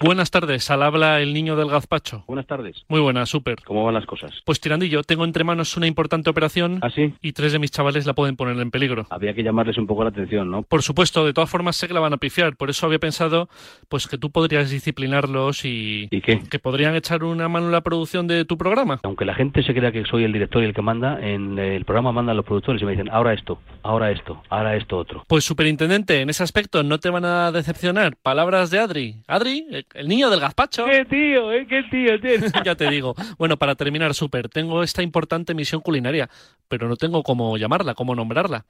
Buenas 0.00 0.30
tardes, 0.30 0.70
al 0.70 0.82
habla 0.82 1.20
el 1.20 1.32
niño 1.32 1.54
del 1.56 1.70
gazpacho. 1.70 2.24
Buenas 2.26 2.46
tardes. 2.46 2.84
Muy 2.88 3.00
buenas, 3.00 3.28
súper. 3.28 3.62
¿Cómo 3.64 3.84
van 3.84 3.94
las 3.94 4.06
cosas? 4.06 4.32
Pues 4.44 4.60
tirandillo, 4.60 5.02
tengo 5.04 5.24
entre 5.24 5.44
manos 5.44 5.76
una 5.76 5.86
importante 5.86 6.28
operación. 6.28 6.78
¿Ah, 6.82 6.90
sí? 6.90 7.14
Y 7.22 7.32
tres 7.32 7.52
de 7.52 7.58
mis 7.60 7.70
chavales 7.70 8.04
la 8.04 8.12
pueden 8.12 8.36
poner 8.36 8.58
en 8.58 8.70
peligro. 8.70 9.06
Había 9.10 9.34
que 9.34 9.42
llamarles 9.42 9.78
un 9.78 9.86
poco 9.86 10.02
la 10.02 10.10
atención, 10.10 10.50
¿no? 10.50 10.62
Por 10.62 10.82
supuesto, 10.82 11.24
de 11.24 11.32
todas 11.32 11.48
formas 11.48 11.76
sé 11.76 11.86
que 11.86 11.94
la 11.94 12.00
van 12.00 12.12
a 12.12 12.16
pifiar. 12.16 12.56
Por 12.56 12.70
eso 12.70 12.86
había 12.86 12.98
pensado 12.98 13.48
pues 13.88 14.08
que 14.08 14.18
tú 14.18 14.30
podrías 14.30 14.68
disciplinarlos 14.68 15.64
y... 15.64 16.08
¿Y 16.10 16.20
qué? 16.20 16.40
Que 16.40 16.58
podrían 16.58 16.96
echar 16.96 17.22
una 17.22 17.48
mano 17.48 17.66
en 17.66 17.72
la 17.72 17.82
producción 17.82 18.26
de 18.26 18.44
tu 18.44 18.58
programa. 18.58 19.00
Aunque 19.04 19.24
la 19.24 19.34
gente 19.34 19.62
se 19.62 19.72
crea 19.74 19.92
que 19.92 20.04
soy 20.04 20.24
el 20.24 20.32
director 20.32 20.62
y 20.62 20.66
el 20.66 20.74
que 20.74 20.82
manda, 20.82 21.20
en 21.20 21.58
el 21.58 21.84
programa 21.84 22.12
mandan 22.12 22.36
los 22.36 22.44
productores 22.44 22.82
y 22.82 22.84
me 22.84 22.92
dicen, 22.92 23.10
ahora 23.10 23.32
esto, 23.32 23.60
ahora 23.82 24.10
esto, 24.10 24.42
ahora 24.50 24.76
esto 24.76 24.98
otro. 24.98 25.24
Pues 25.28 25.44
superintendente, 25.44 26.20
en 26.20 26.30
ese 26.30 26.42
aspecto 26.42 26.82
no 26.82 26.98
te 26.98 27.10
van 27.10 27.24
a 27.24 27.52
decepcionar. 27.52 28.16
Palabras 28.16 28.70
de 28.70 28.80
Adri. 28.80 29.16
Adri, 29.28 29.64
el 29.94 30.08
niño 30.08 30.28
del 30.28 30.40
gazpacho. 30.40 30.84
¿Qué 30.86 31.04
tío? 31.04 31.52
¿Eh? 31.52 31.66
¿Qué 31.66 31.84
tío? 31.84 32.20
tío? 32.20 32.50
ya 32.64 32.74
te 32.74 32.90
digo. 32.90 33.14
Bueno, 33.38 33.56
para 33.56 33.74
terminar, 33.74 34.14
súper, 34.14 34.48
tengo 34.48 34.82
esta 34.82 35.02
importante 35.02 35.54
misión 35.54 35.80
culinaria, 35.80 36.28
pero 36.68 36.88
no 36.88 36.96
tengo 36.96 37.22
cómo 37.22 37.56
llamarla, 37.56 37.94
cómo 37.94 38.14
nombrarla. 38.14 38.66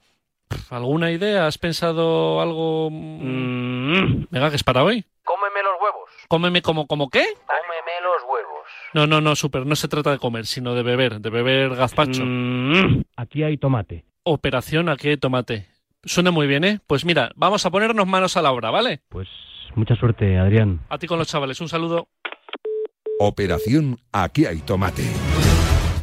¿Alguna 0.69 1.11
idea? 1.11 1.47
¿Has 1.47 1.57
pensado 1.57 2.39
algo? 2.39 2.89
Mm. 2.91 4.27
Venga, 4.29 4.49
que 4.49 4.55
es 4.55 4.63
para 4.63 4.83
hoy. 4.83 5.03
Cómeme 5.23 5.63
los 5.63 5.81
huevos. 5.81 6.09
¿Cómeme 6.27 6.61
como, 6.61 6.85
como 6.85 7.09
qué? 7.09 7.25
Cómeme 7.47 8.01
los 8.03 8.23
huevos. 8.29 8.67
No, 8.93 9.07
no, 9.07 9.21
no, 9.21 9.35
súper, 9.35 9.65
no 9.65 9.75
se 9.75 9.87
trata 9.87 10.11
de 10.11 10.19
comer, 10.19 10.45
sino 10.45 10.75
de 10.75 10.83
beber, 10.83 11.19
de 11.19 11.29
beber 11.29 11.75
gazpacho. 11.75 12.23
Mm. 12.23 13.03
Aquí 13.17 13.43
hay 13.43 13.57
tomate. 13.57 14.05
Operación 14.23 14.89
aquí 14.89 15.09
hay 15.09 15.17
tomate. 15.17 15.67
Suena 16.03 16.29
muy 16.29 16.45
bien, 16.45 16.63
¿eh? 16.63 16.79
Pues 16.85 17.03
mira, 17.03 17.31
vamos 17.35 17.65
a 17.65 17.71
ponernos 17.71 18.05
manos 18.05 18.37
a 18.37 18.43
la 18.43 18.51
obra, 18.51 18.69
¿vale? 18.69 19.01
Pues 19.09 19.27
mucha 19.75 19.95
suerte, 19.95 20.37
Adrián. 20.37 20.81
A 20.89 20.97
ti 20.97 21.07
con 21.07 21.19
los 21.19 21.27
chavales, 21.27 21.59
un 21.61 21.69
saludo. 21.69 22.07
Operación 23.19 23.97
Aquí 24.11 24.45
hay 24.45 24.59
tomate. 24.61 25.03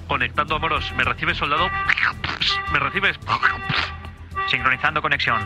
Conectando 0.09 0.57
a 0.57 0.59
Moros, 0.59 0.93
¿me 0.97 1.05
recibes, 1.05 1.37
soldado? 1.37 1.69
¿Me 2.73 2.79
recibes? 2.79 3.19
Sincronizando 4.49 5.01
conexión. 5.01 5.41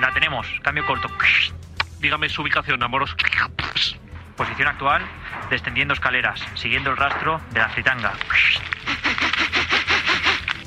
La 0.00 0.12
tenemos. 0.12 0.46
Cambio 0.62 0.84
corto. 0.86 1.08
Dígame 2.00 2.28
su 2.28 2.42
ubicación, 2.42 2.82
Amoros. 2.82 3.14
Posición 4.36 4.68
actual, 4.68 5.02
descendiendo 5.48 5.94
escaleras, 5.94 6.40
siguiendo 6.54 6.90
el 6.90 6.96
rastro 6.96 7.40
de 7.52 7.60
la 7.60 7.68
fritanga. 7.68 8.12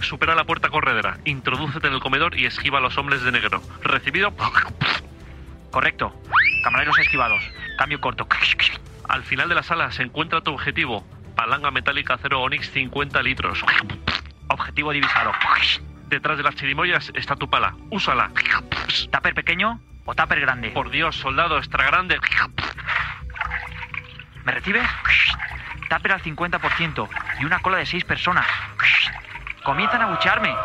Supera 0.02 0.36
la 0.36 0.46
puerta 0.46 0.70
corredera, 0.70 1.18
introdúcete 1.26 1.88
en 1.88 1.94
el 1.94 2.00
comedor 2.00 2.38
y 2.38 2.46
esquiva 2.46 2.78
a 2.78 2.82
los 2.82 2.98
hombres 2.98 3.24
de 3.24 3.32
negro. 3.34 3.62
¿Recibido? 3.84 4.34
Correcto. 5.72 6.14
Camareros 6.64 6.98
esquivados. 7.00 7.42
Cambio 7.78 8.00
corto. 8.02 8.28
Al 9.10 9.24
final 9.24 9.50
de 9.50 9.56
la 9.56 9.64
sala 9.64 9.92
se 9.92 10.04
encuentra 10.04 10.42
tu 10.42 10.52
objetivo. 10.52 11.06
Palanga 11.36 11.72
metálica 11.72 12.16
acero 12.16 12.42
Onix 12.42 12.72
50 12.72 13.22
litros. 13.24 13.64
Objetivo 14.50 14.92
divisado. 14.92 15.32
Detrás 16.08 16.38
de 16.38 16.44
las 16.44 16.56
chirimoyas 16.56 17.12
está 17.16 17.36
tu 17.36 17.50
pala. 17.50 17.76
Úsala. 17.90 18.32
¿Tupper 19.12 19.34
pequeño 19.34 19.80
o 20.06 20.16
tupper 20.16 20.40
grande? 20.40 20.70
Por 20.70 20.90
Dios, 20.90 21.16
soldado 21.18 21.58
extra 21.58 21.86
grande. 21.86 22.18
¿Me 24.46 24.52
recibes? 24.54 24.88
Tupper 25.90 26.14
al 26.14 26.22
50% 26.22 27.10
y 27.42 27.46
una 27.46 27.60
cola 27.60 27.78
de 27.78 27.86
seis 27.86 28.06
personas. 28.06 28.48
Comienzan 29.64 30.02
a 30.02 30.08
buchearme. 30.08 30.56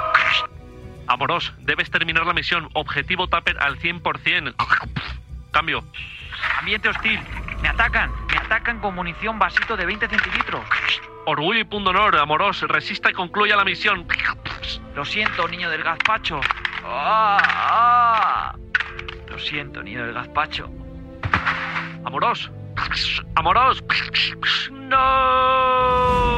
Amoros, 1.13 1.53
debes 1.59 1.91
terminar 1.91 2.25
la 2.25 2.33
misión. 2.33 2.71
Objetivo 2.73 3.29
Tupper 3.29 3.59
al 3.59 3.79
100%. 3.79 4.55
Cambio. 5.51 5.85
Ambiente 6.59 6.89
hostil. 6.89 7.21
Me 7.61 7.69
atacan. 7.69 8.11
Me 8.31 8.39
atacan 8.39 8.81
con 8.81 8.95
munición 8.95 9.39
vasito 9.39 9.77
de 9.77 9.85
20 9.85 10.09
centilitros. 10.09 10.65
Orgullo 11.27 11.61
y 11.61 11.65
punto 11.65 11.91
honor, 11.91 12.17
Amoros. 12.17 12.63
Resista 12.63 13.11
y 13.11 13.13
concluya 13.13 13.57
la 13.57 13.65
misión. 13.65 14.07
Lo 14.95 15.05
siento, 15.05 15.47
niño 15.49 15.69
del 15.69 15.83
gazpacho. 15.83 16.41
Ah, 16.83 17.43
ah. 17.45 18.57
Lo 19.29 19.39
siento, 19.39 19.83
niño 19.83 20.07
del 20.07 20.15
gazpacho. 20.15 20.71
Amoros. 22.07 22.51
Amoros. 23.35 23.85
No. 24.71 26.33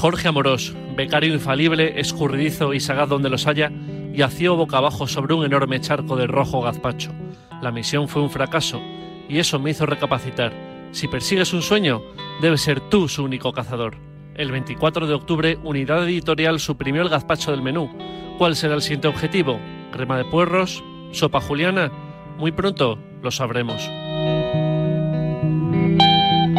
Jorge 0.00 0.28
Amorós, 0.28 0.74
becario 0.96 1.34
infalible, 1.34 2.00
escurridizo 2.00 2.72
y 2.72 2.80
sagaz 2.80 3.06
donde 3.06 3.28
los 3.28 3.46
haya, 3.46 3.70
yació 4.14 4.56
boca 4.56 4.78
abajo 4.78 5.06
sobre 5.06 5.34
un 5.34 5.44
enorme 5.44 5.78
charco 5.78 6.16
de 6.16 6.26
rojo 6.26 6.62
gazpacho. 6.62 7.12
La 7.60 7.70
misión 7.70 8.08
fue 8.08 8.22
un 8.22 8.30
fracaso, 8.30 8.80
y 9.28 9.40
eso 9.40 9.58
me 9.58 9.72
hizo 9.72 9.84
recapacitar. 9.84 10.54
Si 10.92 11.06
persigues 11.06 11.52
un 11.52 11.60
sueño, 11.60 12.00
debes 12.40 12.62
ser 12.62 12.80
tú 12.80 13.10
su 13.10 13.24
único 13.24 13.52
cazador. 13.52 13.98
El 14.36 14.50
24 14.50 15.06
de 15.06 15.12
octubre, 15.12 15.58
Unidad 15.64 16.04
Editorial 16.04 16.60
suprimió 16.60 17.02
el 17.02 17.10
gazpacho 17.10 17.50
del 17.50 17.60
menú. 17.60 17.90
¿Cuál 18.38 18.56
será 18.56 18.76
el 18.76 18.80
siguiente 18.80 19.08
objetivo? 19.08 19.60
¿Crema 19.92 20.16
de 20.16 20.24
puerros? 20.24 20.82
¿Sopa 21.12 21.42
juliana? 21.42 21.92
Muy 22.38 22.52
pronto 22.52 22.98
lo 23.22 23.30
sabremos. 23.30 23.82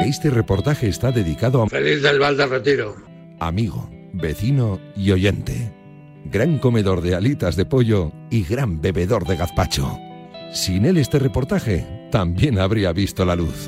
Este 0.06 0.30
reportaje 0.30 0.88
está 0.90 1.12
dedicado 1.12 1.64
a... 1.64 1.68
Feliz 1.68 2.04
del 2.04 2.20
Val 2.20 2.38
del 2.38 2.52
Retiro. 2.52 3.11
Amigo, 3.42 3.90
vecino 4.14 4.80
y 4.96 5.10
oyente. 5.10 5.74
Gran 6.26 6.60
comedor 6.60 7.02
de 7.02 7.16
alitas 7.16 7.56
de 7.56 7.66
pollo 7.66 8.12
y 8.30 8.44
gran 8.44 8.82
bebedor 8.82 9.26
de 9.26 9.36
gazpacho. 9.36 9.98
Sin 10.54 10.86
él 10.86 10.98
este 10.98 11.18
reportaje 11.18 12.08
también 12.12 12.60
habría 12.60 12.94
visto 12.94 13.26
la 13.26 13.36
luz. 13.36 13.68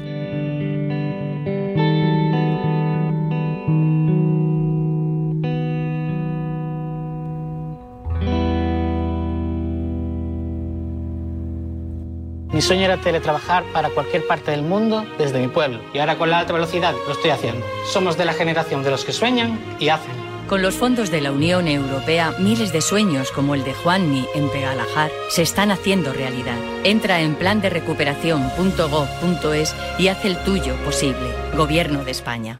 Sueño 12.63 12.85
era 12.85 12.97
teletrabajar 12.97 13.63
para 13.73 13.89
cualquier 13.89 14.25
parte 14.25 14.51
del 14.51 14.61
mundo 14.61 15.05
desde 15.17 15.37
mi 15.39 15.49
pueblo 15.49 15.81
y 15.93 15.99
ahora 15.99 16.17
con 16.17 16.29
la 16.29 16.39
alta 16.39 16.53
velocidad 16.53 16.95
lo 17.05 17.11
estoy 17.11 17.31
haciendo. 17.31 17.65
Somos 17.91 18.17
de 18.17 18.23
la 18.25 18.31
generación 18.33 18.83
de 18.83 18.91
los 18.91 19.03
que 19.03 19.11
sueñan 19.11 19.59
y 19.79 19.89
hacen. 19.89 20.13
Con 20.47 20.61
los 20.61 20.75
fondos 20.75 21.11
de 21.11 21.19
la 21.19 21.33
Unión 21.33 21.67
Europea, 21.67 22.33
miles 22.39 22.71
de 22.71 22.79
sueños 22.81 23.31
como 23.31 23.55
el 23.55 23.65
de 23.65 23.73
Juanmi 23.73 24.25
en 24.33 24.49
Pegalajar 24.49 25.11
se 25.29 25.41
están 25.41 25.71
haciendo 25.71 26.13
realidad. 26.13 26.57
Entra 26.83 27.19
en 27.21 27.35
plan 27.35 27.59
de 27.61 27.69
recuperación.gov.es 27.69 29.75
y 29.99 30.07
haz 30.07 30.23
el 30.25 30.41
tuyo 30.43 30.75
posible. 30.85 31.35
Gobierno 31.55 32.05
de 32.05 32.11
España. 32.11 32.57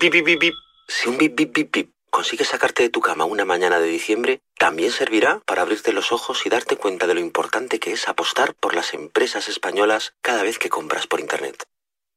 Bip, 0.00 0.12
bip, 0.12 0.24
bip, 0.24 0.40
bip. 0.40 0.54
Si 0.88 1.08
un 1.08 1.16
bip, 1.16 1.36
bip, 1.36 1.54
bip, 1.54 1.72
bip 1.72 1.92
consigues 2.12 2.48
sacarte 2.48 2.82
de 2.82 2.90
tu 2.90 3.00
cama 3.00 3.24
una 3.24 3.46
mañana 3.46 3.80
de 3.80 3.88
diciembre, 3.88 4.42
también 4.58 4.92
servirá 4.92 5.40
para 5.46 5.62
abrirte 5.62 5.92
los 5.92 6.12
ojos 6.12 6.44
y 6.44 6.50
darte 6.50 6.76
cuenta 6.76 7.06
de 7.06 7.14
lo 7.14 7.20
importante 7.20 7.80
que 7.80 7.92
es 7.92 8.06
apostar 8.06 8.54
por 8.54 8.74
las 8.74 8.92
empresas 8.92 9.48
españolas 9.48 10.12
cada 10.20 10.42
vez 10.42 10.58
que 10.58 10.68
compras 10.68 11.06
por 11.06 11.20
Internet. 11.20 11.64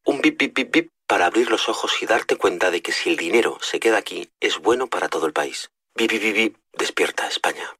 Un 0.04 0.20
bip, 0.20 0.38
bip, 0.38 0.54
bip, 0.54 0.70
bip 0.70 0.90
para 1.06 1.26
abrir 1.26 1.50
los 1.50 1.68
ojos 1.70 2.02
y 2.02 2.06
darte 2.06 2.36
cuenta 2.36 2.70
de 2.70 2.82
que 2.82 2.92
si 2.92 3.08
el 3.08 3.16
dinero 3.16 3.58
se 3.62 3.80
queda 3.80 3.96
aquí, 3.96 4.28
es 4.38 4.58
bueno 4.58 4.86
para 4.86 5.08
todo 5.08 5.26
el 5.26 5.32
país. 5.32 5.70
Bip, 5.96 6.10
bip, 6.10 6.22
bip, 6.22 6.36
bip. 6.36 6.56
Despierta 6.74 7.26
España. 7.26 7.74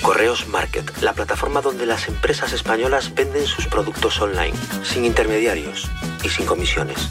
Correos 0.00 0.48
Market, 0.48 1.02
la 1.02 1.12
plataforma 1.12 1.60
donde 1.60 1.84
las 1.84 2.08
empresas 2.08 2.54
españolas 2.54 3.14
venden 3.14 3.46
sus 3.46 3.66
productos 3.66 4.18
online, 4.22 4.56
sin 4.82 5.04
intermediarios 5.04 5.86
y 6.24 6.30
sin 6.30 6.46
comisiones. 6.46 7.10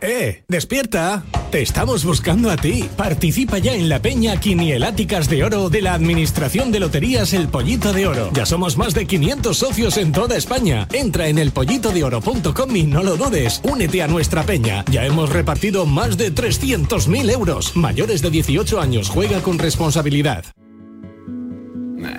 ¡Eh! 0.00 0.44
¡Despierta! 0.48 1.24
Te 1.50 1.62
estamos 1.62 2.04
buscando 2.04 2.50
a 2.50 2.56
ti. 2.56 2.88
Participa 2.96 3.58
ya 3.58 3.74
en 3.74 3.88
la 3.88 4.00
Peña 4.00 4.38
Quinieláticas 4.38 5.28
de 5.28 5.44
Oro 5.44 5.70
de 5.70 5.82
la 5.82 5.94
Administración 5.94 6.70
de 6.70 6.80
Loterías 6.80 7.32
El 7.32 7.48
Pollito 7.48 7.92
de 7.92 8.06
Oro. 8.06 8.30
Ya 8.32 8.46
somos 8.46 8.76
más 8.76 8.94
de 8.94 9.06
500 9.06 9.56
socios 9.56 9.96
en 9.96 10.12
toda 10.12 10.36
España. 10.36 10.86
Entra 10.92 11.28
en 11.28 11.38
elpollitodeoro.com 11.38 12.76
y 12.76 12.82
no 12.84 13.02
lo 13.02 13.16
dudes. 13.16 13.60
Únete 13.64 14.02
a 14.02 14.08
nuestra 14.08 14.42
peña. 14.44 14.84
Ya 14.90 15.04
hemos 15.04 15.30
repartido 15.30 15.86
más 15.86 16.16
de 16.16 16.32
300.000 16.32 17.30
euros. 17.32 17.76
Mayores 17.76 18.22
de 18.22 18.30
18 18.30 18.80
años, 18.80 19.08
juega 19.08 19.40
con 19.40 19.58
responsabilidad. 19.58 20.44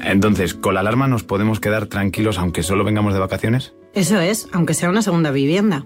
Entonces, 0.04 0.54
¿con 0.54 0.74
la 0.74 0.82
alarma 0.82 1.08
nos 1.08 1.24
podemos 1.24 1.60
quedar 1.60 1.86
tranquilos 1.86 2.38
aunque 2.40 2.64
solo 2.64 2.84
vengamos 2.84 3.14
de 3.14 3.20
vacaciones? 3.20 3.74
Eso 3.94 4.20
es, 4.20 4.48
aunque 4.52 4.74
sea 4.74 4.90
una 4.90 5.02
segunda 5.02 5.32
vivienda. 5.32 5.86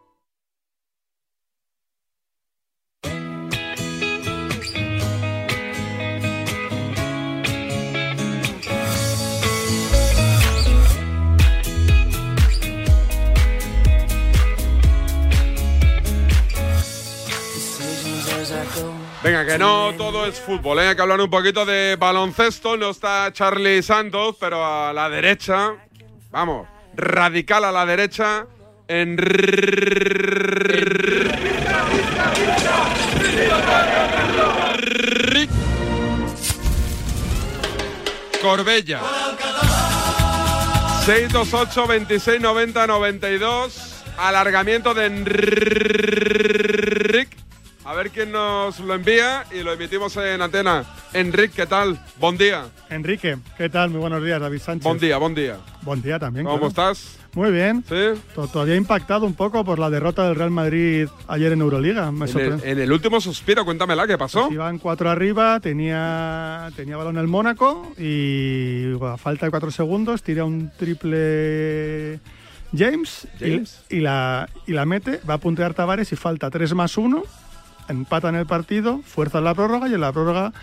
Venga, 19.23 19.45
que 19.45 19.59
no 19.59 19.93
todo 19.95 20.25
es 20.25 20.39
fútbol, 20.39 20.79
¿eh? 20.79 20.87
hay 20.87 20.95
que 20.95 21.01
hablar 21.03 21.21
un 21.21 21.29
poquito 21.29 21.63
de 21.63 21.95
baloncesto. 21.95 22.75
No 22.75 22.89
está 22.89 23.31
Charlie 23.31 23.83
Santos, 23.83 24.35
pero 24.39 24.65
a 24.65 24.91
la 24.93 25.09
derecha, 25.09 25.75
vamos, 26.31 26.67
radical 26.95 27.65
a 27.65 27.71
la 27.71 27.85
derecha, 27.85 28.47
en 28.87 29.15
Corbella. 38.41 39.01
628 41.05 41.87
26 41.87 42.41
90 42.41 42.87
92. 42.87 44.03
Alargamiento 44.17 44.95
de 44.95 45.05
Enric. 45.05 46.49
A 47.91 47.93
ver 47.93 48.09
quién 48.09 48.31
nos 48.31 48.79
lo 48.79 48.93
envía 48.93 49.43
y 49.51 49.63
lo 49.63 49.73
emitimos 49.73 50.15
en 50.15 50.41
antena. 50.41 50.85
Enrique, 51.11 51.51
¿qué 51.57 51.65
tal? 51.65 51.99
Buen 52.21 52.37
día. 52.37 52.63
Enrique, 52.89 53.37
¿qué 53.57 53.67
tal? 53.67 53.89
Muy 53.89 53.99
buenos 53.99 54.23
días, 54.23 54.39
David 54.39 54.59
Sánchez. 54.59 54.85
Buen 54.85 54.97
día, 54.97 55.17
buen 55.17 55.35
día. 55.35 55.57
Buen 55.81 56.01
día 56.01 56.17
también. 56.17 56.45
¿Cómo 56.45 56.69
claro. 56.71 56.91
estás? 56.93 57.17
Muy 57.33 57.51
bien. 57.51 57.83
Sí. 57.89 58.21
To- 58.33 58.47
Todavía 58.47 58.77
impactado 58.77 59.25
un 59.25 59.33
poco 59.33 59.65
por 59.65 59.77
la 59.77 59.89
derrota 59.89 60.25
del 60.25 60.35
Real 60.35 60.51
Madrid 60.51 61.09
ayer 61.27 61.51
en 61.51 61.59
Euroliga. 61.59 62.09
Me 62.13 62.27
En 62.31 62.39
el, 62.39 62.63
en 62.63 62.79
el 62.79 62.91
último 62.93 63.19
suspiro, 63.19 63.65
cuéntamela, 63.65 64.07
¿qué 64.07 64.17
pasó? 64.17 64.43
Pues 64.43 64.53
iban 64.53 64.79
cuatro 64.79 65.09
arriba, 65.09 65.59
tenía, 65.59 66.69
tenía 66.77 66.95
balón 66.95 67.17
el 67.17 67.27
Mónaco 67.27 67.91
y 67.97 68.93
bueno, 68.93 69.15
a 69.15 69.17
falta 69.17 69.47
de 69.47 69.49
cuatro 69.49 69.69
segundos 69.69 70.23
tira 70.23 70.45
un 70.45 70.71
triple 70.77 72.21
James, 72.73 73.27
y- 73.41 73.43
James. 73.51 73.83
Y, 73.89 73.99
la, 73.99 74.47
y 74.65 74.71
la 74.71 74.85
mete, 74.85 75.19
va 75.29 75.33
a 75.33 75.39
puntear 75.39 75.73
Tavares 75.73 76.09
y 76.13 76.15
falta 76.15 76.49
3 76.49 76.73
más 76.73 76.97
1, 76.97 77.21
empatan 77.87 78.35
el 78.35 78.45
partido, 78.45 78.99
fuerza 79.03 79.39
en 79.39 79.45
la 79.45 79.53
prórroga 79.55 79.87
y 79.89 79.93
en 79.93 80.01
la 80.01 80.11
prórroga 80.11 80.53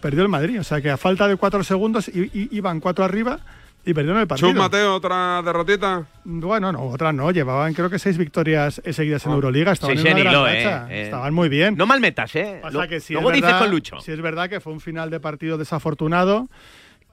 perdió 0.00 0.22
el 0.22 0.28
Madrid. 0.28 0.60
O 0.60 0.64
sea 0.64 0.80
que 0.80 0.90
a 0.90 0.96
falta 0.96 1.26
de 1.28 1.36
cuatro 1.36 1.62
segundos 1.64 2.08
i- 2.08 2.30
i- 2.32 2.48
iban 2.52 2.80
cuatro 2.80 3.04
arriba 3.04 3.38
y 3.84 3.94
perdieron 3.94 4.20
el 4.20 4.26
partido. 4.26 4.50
Chus 4.50 4.58
Mateo, 4.58 4.94
otra 4.96 5.42
derrotita. 5.42 6.04
Bueno, 6.24 6.72
no, 6.72 6.82
otra 6.82 7.12
no. 7.12 7.30
Llevaban 7.30 7.72
creo 7.72 7.88
que 7.88 7.98
seis 8.00 8.18
victorias 8.18 8.80
seguidas 8.92 9.24
en 9.26 9.32
Euroliga. 9.32 9.72
Estaban 9.72 9.96
Sí, 9.96 10.06
en 10.08 10.14
una 10.14 10.22
gran 10.22 10.34
lo, 10.34 10.48
eh, 10.48 10.62
eh. 10.90 11.02
Estaban 11.04 11.32
muy 11.34 11.48
bien. 11.48 11.76
No 11.76 11.86
mal 11.86 12.00
metas, 12.00 12.34
¿eh? 12.34 12.58
Pasa 12.62 12.78
Lo- 12.82 12.88
que 12.88 13.00
sí 13.00 13.12
luego 13.14 13.30
es 13.30 13.36
dices 13.36 13.46
verdad, 13.48 13.60
con 13.60 13.70
Lucho. 13.70 14.00
sí 14.00 14.12
es 14.12 14.20
verdad 14.20 14.48
que 14.48 14.60
fue 14.60 14.72
un 14.72 14.80
final 14.80 15.08
de 15.10 15.20
partido 15.20 15.56
desafortunado 15.56 16.48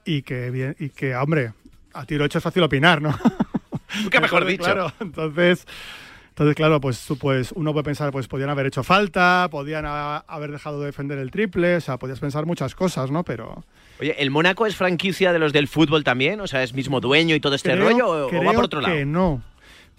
y 0.06 0.24
que, 0.24 0.76
y 0.80 0.90
que 0.90 1.16
hombre, 1.16 1.54
a 1.94 2.06
tiro 2.06 2.26
hecho 2.26 2.40
es 2.40 2.44
fácil 2.44 2.64
opinar, 2.64 3.02
¿no? 3.02 3.16
Nunca 4.04 4.20
mejor 4.20 4.44
dicho. 4.46 4.64
Claro, 4.64 4.92
entonces, 5.00 5.68
entonces 6.34 6.56
claro, 6.56 6.82
pues, 6.82 7.06
pues 7.20 7.52
uno 7.56 7.74
puede 7.74 7.84
pensar, 7.84 8.12
pues 8.12 8.28
podían 8.28 8.50
haber 8.50 8.66
hecho 8.66 8.84
falta, 8.84 9.48
podían 9.52 9.86
ha- 9.86 10.18
haber 10.28 10.52
dejado 10.52 10.80
de 10.80 10.88
defender 10.88 11.20
el 11.20 11.30
triple, 11.30 11.76
o 11.76 11.82
sea, 11.82 11.98
podías 11.98 12.20
pensar 12.20 12.46
muchas 12.48 12.74
cosas, 12.76 13.12
¿no? 13.12 13.24
Pero 13.24 13.64
Oye, 14.00 14.16
¿el 14.18 14.32
Mónaco 14.32 14.66
es 14.66 14.76
franquicia 14.76 15.32
de 15.32 15.38
los 15.40 15.54
del 15.54 15.68
fútbol 15.68 16.04
también? 16.04 16.42
O 16.42 16.48
sea, 16.48 16.64
¿es 16.64 16.74
mismo 16.74 17.00
dueño 17.00 17.36
y 17.36 17.40
todo 17.40 17.54
este 17.56 17.72
creo, 17.72 17.90
rollo? 17.90 18.08
¿O, 18.08 18.26
o 18.26 18.30
creo 18.30 18.44
va 18.44 18.54
por 18.54 18.64
otro 18.66 18.82
lado? 18.82 18.96
que 18.96 19.06
no. 19.06 19.42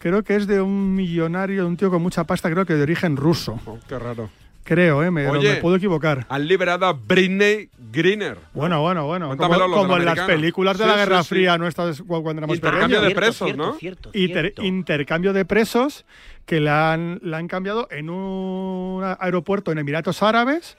Creo 0.01 0.25
que 0.25 0.35
es 0.37 0.47
de 0.49 0.61
un 0.61 0.95
millonario, 0.95 1.63
de 1.63 1.69
un 1.69 1.77
tío 1.77 1.89
con 1.91 2.03
mucha 2.03 2.25
pasta, 2.25 2.51
creo 2.51 2.67
que 2.67 2.75
de 2.75 2.83
origen 2.83 3.17
ruso. 3.17 3.59
Oh, 3.65 3.79
qué 3.89 3.99
raro. 3.99 4.29
Creo, 4.65 5.03
¿eh? 5.03 5.11
Me, 5.11 5.29
Oye, 5.29 5.55
me 5.55 5.57
puedo 5.61 5.77
equivocar. 5.77 6.25
Han 6.29 6.49
liberado 6.49 6.87
a 6.87 6.95
Britney 6.95 7.69
Greener. 7.93 8.39
Bueno, 8.55 8.81
bueno, 8.81 9.05
bueno. 9.07 9.27
Como, 9.27 9.37
Cuéntamelo, 9.37 9.69
los 9.69 9.79
como 9.79 9.97
en 9.99 10.05
las 10.07 10.21
películas 10.21 10.79
de 10.79 10.85
Sí, 10.85 10.91
la 10.91 10.97
Guerra 10.97 11.23
sí. 11.23 11.29
Fría 11.29 11.59
nuestras 11.59 12.01
cu- 12.01 12.23
cuando 12.23 12.41
éramos 12.41 12.57
Intercambio 12.57 13.01
pequeños. 13.01 13.09
de 13.09 13.15
presos, 13.15 13.57
¿no? 13.57 13.77
Inter- 14.15 14.55
intercambio 14.63 15.33
de 15.35 15.45
presos 15.45 16.07
que 16.47 16.61
la 16.61 16.93
han, 16.95 17.21
la 17.23 17.37
han 17.39 17.47
cambiado 17.49 17.89
en 17.91 18.09
un 18.11 19.05
aeropuerto 19.21 19.71
en 19.71 19.79
Emiratos 19.79 20.23
Árabes. 20.23 20.79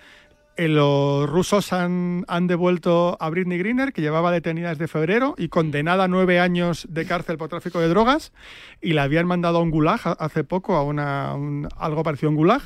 Eh, 0.58 0.70
los 0.70 1.30
rusos 1.30 1.74
han, 1.74 2.24
han 2.30 2.48
devuelto 2.48 3.18
a 3.20 3.30
Britney 3.30 3.58
Greener, 3.58 3.92
que 3.92 4.02
llevaba 4.02 4.32
detenida 4.32 4.70
desde 4.70 4.88
febrero 4.88 5.36
y 5.38 5.50
condenada 5.50 6.06
a 6.06 6.08
nueve 6.08 6.40
años 6.40 6.88
de 6.90 7.06
cárcel 7.06 7.38
por 7.38 7.50
tráfico 7.50 7.82
de 7.82 7.90
drogas, 7.90 8.32
y 8.82 8.94
la 8.94 9.04
habían 9.04 9.28
mandado 9.28 9.58
a 9.58 9.62
un 9.62 9.70
gulag 9.70 10.00
hace 10.18 10.46
poco, 10.46 10.76
a 10.76 10.84
una, 10.84 11.34
un- 11.36 11.68
algo 11.78 12.04
parecido 12.04 12.30
a 12.30 12.32
un 12.32 12.38
gulag, 12.38 12.62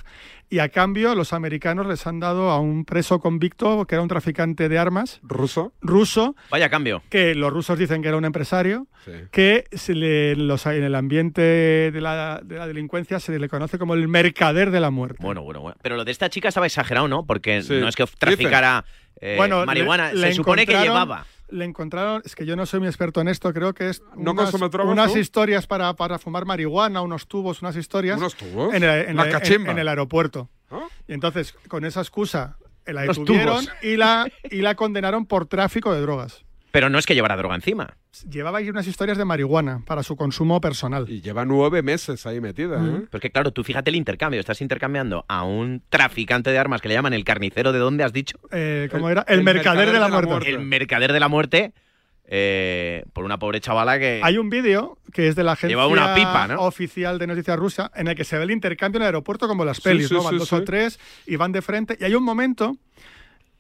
y 0.50 0.60
a 0.60 0.70
cambio 0.70 1.14
los 1.16 1.32
americanos 1.34 1.86
les 1.88 2.06
han 2.08 2.20
dado 2.20 2.50
a 2.50 2.60
un 2.60 2.86
preso 2.86 3.20
convicto 3.20 3.86
que 3.86 3.96
era 3.96 4.02
un 4.02 4.08
traficante 4.08 4.68
de 4.70 4.78
armas. 4.80 5.20
¿Ruso? 5.24 5.74
Ruso, 5.82 6.36
Vaya 6.50 6.70
cambio. 6.70 7.04
que 7.10 7.36
los 7.36 7.52
rusos 7.54 7.78
dicen 7.78 8.02
que 8.02 8.08
era 8.08 8.18
un 8.18 8.26
empresario, 8.26 8.88
Sí. 9.06 9.12
que 9.32 9.66
se 9.72 9.94
le- 9.94 10.32
en 10.32 10.48
los- 10.48 10.66
en 10.66 10.84
el 10.84 10.96
ambiente 10.96 11.42
de 11.42 12.02
la, 12.02 12.42
de 12.44 12.56
la 12.58 12.68
delincuencia 12.68 13.20
se 13.20 13.38
le 13.38 13.48
conoce 13.50 13.78
como 13.78 13.94
el 13.94 14.08
mercader 14.08 14.72
de 14.72 14.80
la 14.80 14.90
muerte. 14.90 15.18
Bueno, 15.22 15.44
bueno, 15.44 15.62
bueno. 15.62 15.78
Pero 15.82 15.96
lo 15.98 16.04
de 16.06 16.12
esta 16.12 16.30
chica 16.30 16.48
estaba 16.50 16.66
exagerado, 16.66 17.08
¿no? 17.08 17.26
Porque 17.26 17.62
Sí. 17.62 17.74
no 17.80 17.88
es 17.88 17.96
que 17.96 18.06
traficara 18.18 18.86
eh, 19.22 19.36
Bueno, 19.38 19.66
marihuana. 19.66 20.14
le- 20.14 20.20
le 20.22 20.28
Se 20.30 20.34
supone 20.36 20.66
que 20.66 20.74
llevaba. 20.80 21.26
Le 21.52 21.66
encontraron, 21.66 22.22
es 22.26 22.36
que 22.36 22.46
yo 22.46 22.56
no 22.56 22.66
soy 22.66 22.80
muy 22.80 22.88
experto 22.90 23.22
en 23.22 23.28
esto, 23.28 23.52
creo 23.54 23.74
que 23.74 23.90
es 23.90 24.02
¿No 24.16 24.32
unas, 24.32 25.16
historias 25.16 25.68
para, 25.68 25.94
para 25.96 26.20
fumar 26.20 26.46
marihuana, 26.46 27.02
unos 27.02 27.28
tubos, 27.28 27.62
unas 27.62 27.76
historias. 27.76 28.18
¿Unos 28.18 28.36
tubos? 28.36 28.74
En 28.74 28.84
el, 28.84 29.10
en 29.10 29.16
La 29.18 29.24
el- 29.24 29.32
cachimba. 29.32 29.72
en- 29.72 29.78
en 29.78 29.80
el 29.80 29.88
aeropuerto. 29.88 30.50
¿Ah? 30.72 30.88
Y 31.08 31.14
entonces, 31.14 31.54
con 31.68 31.86
esa 31.86 32.02
excusa, 32.02 32.58
eh, 32.86 32.94
la 32.94 33.06
Los 33.06 33.18
detuvieron 33.18 33.66
tubos. 33.66 33.78
y 33.84 33.96
la, 33.98 34.28
y 34.52 34.62
la 34.62 34.76
condenaron 34.76 35.26
por 35.26 35.48
tráfico 35.48 35.94
de 35.94 36.02
drogas. 36.02 36.44
Pero 36.72 36.90
no 36.90 37.00
es 37.00 37.06
que 37.06 37.16
llevara 37.16 37.36
droga 37.36 37.56
encima. 37.56 37.98
Llevaba 38.28 38.58
ahí 38.58 38.70
unas 38.70 38.88
historias 38.88 39.18
de 39.18 39.26
marihuana 39.26 39.84
para 39.86 40.02
su 40.02 40.16
consumo 40.16 40.60
personal. 40.60 41.06
Y 41.08 41.22
lleva 41.22 41.46
nueve 41.46 41.84
meses 41.84 42.26
ahí 42.26 42.42
metida, 42.42 42.84
¿eh? 42.84 43.04
Porque 43.12 43.30
claro, 43.30 43.52
tú 43.52 43.64
fíjate 43.64 43.92
el 43.92 43.96
intercambio. 43.96 44.40
Estás 44.40 44.62
intercambiando 44.62 45.26
a 45.28 45.44
un 45.44 45.84
traficante 45.90 46.50
de 46.50 46.58
armas 46.58 46.82
que 46.82 46.88
le 46.88 46.96
llaman 46.96 47.14
el 47.14 47.24
carnicero 47.24 47.72
de 47.72 47.80
dónde 47.80 48.04
has 48.04 48.12
dicho. 48.12 48.40
Eh, 48.52 48.90
¿Cómo 48.92 49.10
era? 49.10 49.24
El, 49.28 49.44
mercader, 49.44 49.92
de 49.92 50.00
la, 50.00 50.08
muerte. 50.10 50.50
El 50.50 50.60
mercader 50.60 51.14
de 51.14 51.20
la 51.20 51.28
muerte 51.28 51.74
eh, 52.32 53.06
por 53.14 53.26
una 53.26 53.40
pobre 53.40 53.60
chavala 53.60 53.98
que... 53.98 54.22
Hay 54.24 54.38
un 54.38 54.50
vídeo 54.50 54.98
que 55.12 55.28
es 55.28 55.36
de 55.36 55.44
la 55.44 55.54
agencia 55.54 55.70
Lleva 55.70 55.88
una 55.88 56.14
pipa, 56.14 56.48
¿no? 56.48 56.62
oficial 56.62 57.18
de 57.20 57.28
noticias 57.28 57.58
rusa 57.58 57.92
en 57.96 58.08
el 58.08 58.16
que 58.16 58.24
se 58.24 58.38
ve 58.38 58.44
el 58.44 58.52
intercambio 58.52 58.98
en 58.98 59.04
el 59.04 59.08
aeropuerto 59.08 59.48
como 59.48 59.66
las 59.66 59.78
Sí, 59.78 59.84
pelis, 59.84 60.10
sí, 60.10 60.14
¿no? 60.14 60.24
Van 60.24 60.34
sí, 60.34 60.40
dos 60.40 60.50
sí. 60.50 60.56
o 60.56 60.64
tres 60.64 61.00
y 61.26 61.36
van 61.38 61.52
de 61.52 61.62
frente. 61.62 61.98
Y 62.00 62.04
hay 62.04 62.16
un 62.16 62.24
momento 62.24 62.76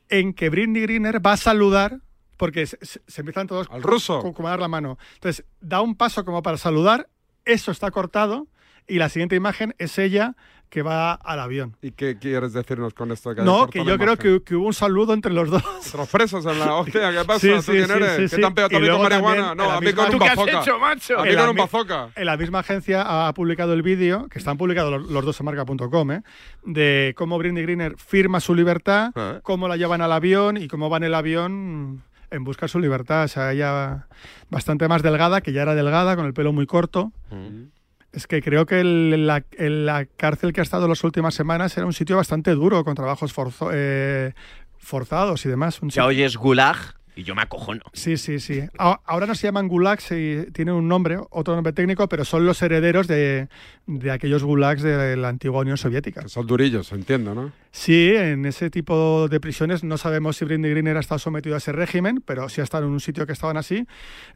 en 0.09 0.33
que 0.33 0.49
Britney 0.49 0.83
Greener 0.83 1.25
va 1.25 1.33
a 1.33 1.37
saludar 1.37 1.99
porque 2.39 2.65
se, 2.65 2.77
se- 2.81 3.21
empiezan 3.21 3.45
todos 3.45 3.67
Al 3.69 3.83
ruso. 3.83 4.21
con- 4.33 4.45
a 4.47 4.49
dar 4.49 4.59
la 4.61 4.67
mano. 4.67 4.97
Entonces, 5.15 5.45
da 5.61 5.81
un 5.81 5.95
paso 5.95 6.25
como 6.25 6.41
para 6.41 6.57
saludar, 6.57 7.07
eso 7.45 7.69
está 7.71 7.91
cortado 7.91 8.47
y 8.87 8.97
la 8.97 9.09
siguiente 9.09 9.35
imagen 9.35 9.75
es 9.77 9.99
ella 9.99 10.35
que 10.69 10.83
va 10.83 11.13
al 11.13 11.39
avión. 11.39 11.75
¿Y 11.81 11.91
qué 11.93 12.19
quieres 12.19 12.53
decirnos 12.53 12.93
con 12.93 13.11
esto? 13.11 13.33
Que 13.33 13.41
No, 13.41 13.65
que 13.67 13.83
yo 13.83 13.97
creo 13.97 14.17
que, 14.17 14.43
que 14.43 14.55
hubo 14.55 14.67
un 14.67 14.73
saludo 14.75 15.13
entre 15.15 15.33
los 15.33 15.49
dos. 15.49 15.63
Los 15.95 16.07
presos 16.09 16.45
en 16.45 16.59
la 16.59 16.75
hostia, 16.75 17.11
¿qué 17.11 17.25
pasa? 17.25 17.39
Sí, 17.39 17.49
¿Tú 17.55 17.61
sí, 17.63 17.71
quién 17.71 17.89
eres? 17.89 18.29
sí, 18.29 18.37
¿Qué 18.37 18.45
han 18.45 18.53
pegado 18.53 18.77
a 18.77 18.79
mí 18.79 18.87
con 18.87 19.01
marihuana? 19.01 19.55
No, 19.55 19.63
a 19.71 19.81
mí 19.81 19.93
con 19.93 20.05
un 20.05 20.11
¿Tú 20.11 20.19
qué 20.19 20.25
has 20.29 20.35
bazooka. 20.35 20.61
hecho, 20.61 20.77
macho? 20.79 21.19
A 21.19 21.23
mí 21.25 21.35
con 21.35 21.49
un 21.49 21.55
bazooka. 21.55 22.09
En 22.15 22.25
la 22.27 22.37
misma 22.37 22.59
agencia 22.59 23.27
ha 23.27 23.33
publicado 23.33 23.73
el 23.73 23.81
vídeo, 23.81 24.27
que 24.29 24.37
están 24.37 24.57
publicados 24.57 24.91
los, 24.91 25.09
los 25.09 25.25
dos 25.25 25.39
en 25.39 25.45
marca.com, 25.47 26.11
¿eh? 26.11 26.21
de 26.63 27.15
cómo 27.17 27.39
Britney 27.39 27.63
Greener 27.63 27.95
firma 27.97 28.39
su 28.39 28.53
libertad, 28.53 29.11
Ah. 29.15 29.39
cómo 29.41 29.67
la 29.67 29.75
llevan 29.75 30.01
al 30.01 30.11
avión 30.11 30.55
y 30.57 30.67
cómo 30.67 30.87
va 30.91 30.97
en 30.97 31.03
el 31.05 31.15
avión 31.15 32.03
en 32.31 32.43
busca 32.43 32.65
de 32.65 32.69
su 32.69 32.79
libertad. 32.79 33.23
O 33.25 33.27
sea, 33.27 33.51
ella 33.53 34.07
bastante 34.49 34.87
más 34.87 35.01
delgada, 35.03 35.41
que 35.41 35.51
ya 35.53 35.61
era 35.63 35.75
delgada, 35.75 36.15
con 36.15 36.25
el 36.25 36.33
pelo 36.33 36.53
muy 36.53 36.65
corto. 36.65 37.11
Mm. 37.31 37.65
Es 38.11 38.25
que 38.25 38.41
creo 38.41 38.65
que 38.65 38.79
el- 38.81 39.27
la, 39.27 39.43
el- 39.57 39.85
la 39.85 40.05
cárcel 40.05 40.51
que 40.53 40.61
ha 40.61 40.63
estado 40.63 40.87
las 40.87 41.03
últimas 41.03 41.33
semanas 41.35 41.77
era 41.77 41.85
un 41.85 41.93
sitio 41.93 42.17
bastante 42.17 42.51
duro, 42.55 42.83
con 42.83 42.95
trabajos 42.95 43.31
forzo- 43.35 43.69
eh, 43.73 44.33
forzados 44.77 45.45
y 45.45 45.49
demás. 45.49 45.81
Un 45.81 45.89
Ya 45.89 45.93
sitio- 46.03 46.05
oyes 46.05 46.35
gulag 46.37 46.77
y 47.19 47.23
yo 47.23 47.35
me 47.35 47.41
acojono. 47.41 47.81
Sí, 47.91 48.15
sí, 48.15 48.39
sí. 48.39 48.61
Ahora 48.77 49.25
no 49.25 49.35
se 49.35 49.47
llaman 49.47 49.67
gulags, 49.67 50.05
sí, 50.05 50.45
tienen 50.53 50.73
un 50.73 50.87
nombre, 50.87 51.17
otro 51.31 51.53
nombre 51.53 51.73
técnico, 51.73 52.07
pero 52.07 52.23
son 52.23 52.45
los 52.45 52.61
herederos 52.61 53.07
de, 53.07 53.49
de 53.87 54.11
aquellos 54.11 54.41
gulags 54.43 54.81
de 54.81 55.17
la 55.17 55.27
antigua 55.27 55.61
Unión 55.61 55.77
Soviética. 55.77 56.25
Son 56.29 56.47
durillos, 56.47 56.93
entiendo, 56.93 57.35
¿no? 57.35 57.51
Sí, 57.71 58.13
en 58.15 58.45
ese 58.45 58.69
tipo 58.69 59.27
de 59.27 59.39
prisiones 59.41 59.83
no 59.83 59.97
sabemos 59.97 60.37
si 60.37 60.45
Britney 60.45 60.71
Greener 60.71 60.95
ha 60.95 61.01
estado 61.01 61.19
sometido 61.19 61.55
a 61.55 61.57
ese 61.57 61.73
régimen, 61.73 62.23
pero 62.25 62.47
sí 62.47 62.61
ha 62.61 62.63
estado 62.63 62.85
en 62.85 62.93
un 62.93 63.01
sitio 63.01 63.27
que 63.27 63.33
estaban 63.33 63.57
así. 63.57 63.85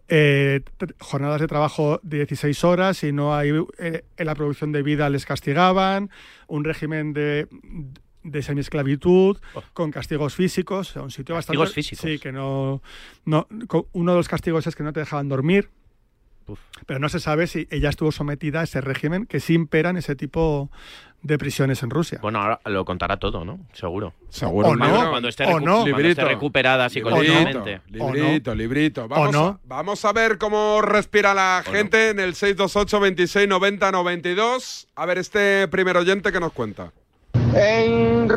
Eh, 0.10 0.62
jornadas 1.00 1.40
de 1.40 1.48
trabajo 1.48 2.02
de 2.04 2.18
16 2.18 2.64
horas 2.66 3.02
y 3.04 3.14
no 3.14 3.34
hay 3.34 3.52
eh, 3.80 4.04
en 4.18 4.26
la 4.26 4.36
producción 4.36 4.74
de 4.74 4.84
vida 4.84 5.10
les 5.10 5.26
castigaban, 5.26 6.10
un 6.48 6.66
régimen 6.66 7.14
de 7.14 7.48
de 8.24 8.42
semiesclavitud, 8.42 9.38
con 9.74 9.92
castigos 9.92 10.34
físicos, 10.36 10.90
o 10.90 10.94
sea, 10.94 11.02
un 11.04 11.12
sitio 11.12 11.36
Oh. 11.36 11.38
Castigos 11.38 11.70
bastante... 11.70 11.76
físicos. 11.90 12.10
Sí, 12.10 12.20
que 12.20 12.32
no, 12.32 12.82
no... 13.26 13.48
Uno 13.92 14.12
de 14.12 14.18
los 14.18 14.28
castigos 14.28 14.66
es 14.68 14.76
que 14.76 14.84
no 14.84 14.94
te 14.94 15.02
dejaban 15.02 15.28
dormir, 15.30 15.70
pero 16.86 17.00
no 17.00 17.08
se 17.10 17.20
sabe 17.20 17.48
si 17.48 17.68
ella 17.72 17.90
estuvo 17.90 18.12
sometida 18.12 18.62
a 18.62 18.64
ese 18.64 18.82
régimen 18.82 19.26
que 19.26 19.40
sí 19.40 19.54
impera 19.54 19.90
en 19.92 19.98
ese 19.98 20.16
tipo 20.16 20.70
de 21.22 21.38
prisiones 21.38 21.82
en 21.84 21.90
Rusia. 21.90 22.20
Bueno, 22.22 22.42
ahora 22.42 22.60
lo 22.66 22.84
contará 22.84 23.16
todo, 23.16 23.46
¿no? 23.46 23.62
Seguro. 23.72 24.14
Seguro. 24.28 24.68
O 24.68 24.76
no, 24.76 25.10
Cuando, 25.10 25.30
esté, 25.30 25.46
o 25.46 25.48
recu- 25.48 25.64
no. 25.64 25.72
cuando 25.76 25.90
esté 25.92 26.02
Librito. 26.04 26.26
recuperada 26.28 26.90
psicológicamente. 26.90 27.80
Librito, 27.88 28.14
librito, 28.14 28.56
librito. 28.56 29.08
Vamos, 29.08 29.32
no. 29.32 29.46
a, 29.46 29.60
vamos 29.64 30.04
a 30.04 30.12
ver 30.12 30.38
cómo 30.38 30.82
respira 30.82 31.34
la 31.34 31.64
gente 31.66 32.10
en 32.10 32.20
el 32.20 32.36
628 32.36 33.00
26 33.00 33.48
90 33.48 33.92
92. 33.94 34.90
A 34.96 35.06
ver 35.06 35.18
este 35.18 35.70
primer 35.70 35.96
oyente 35.96 36.34
que 36.34 36.42
nos 36.42 36.52
cuenta. 36.52 36.92
En 37.56 38.28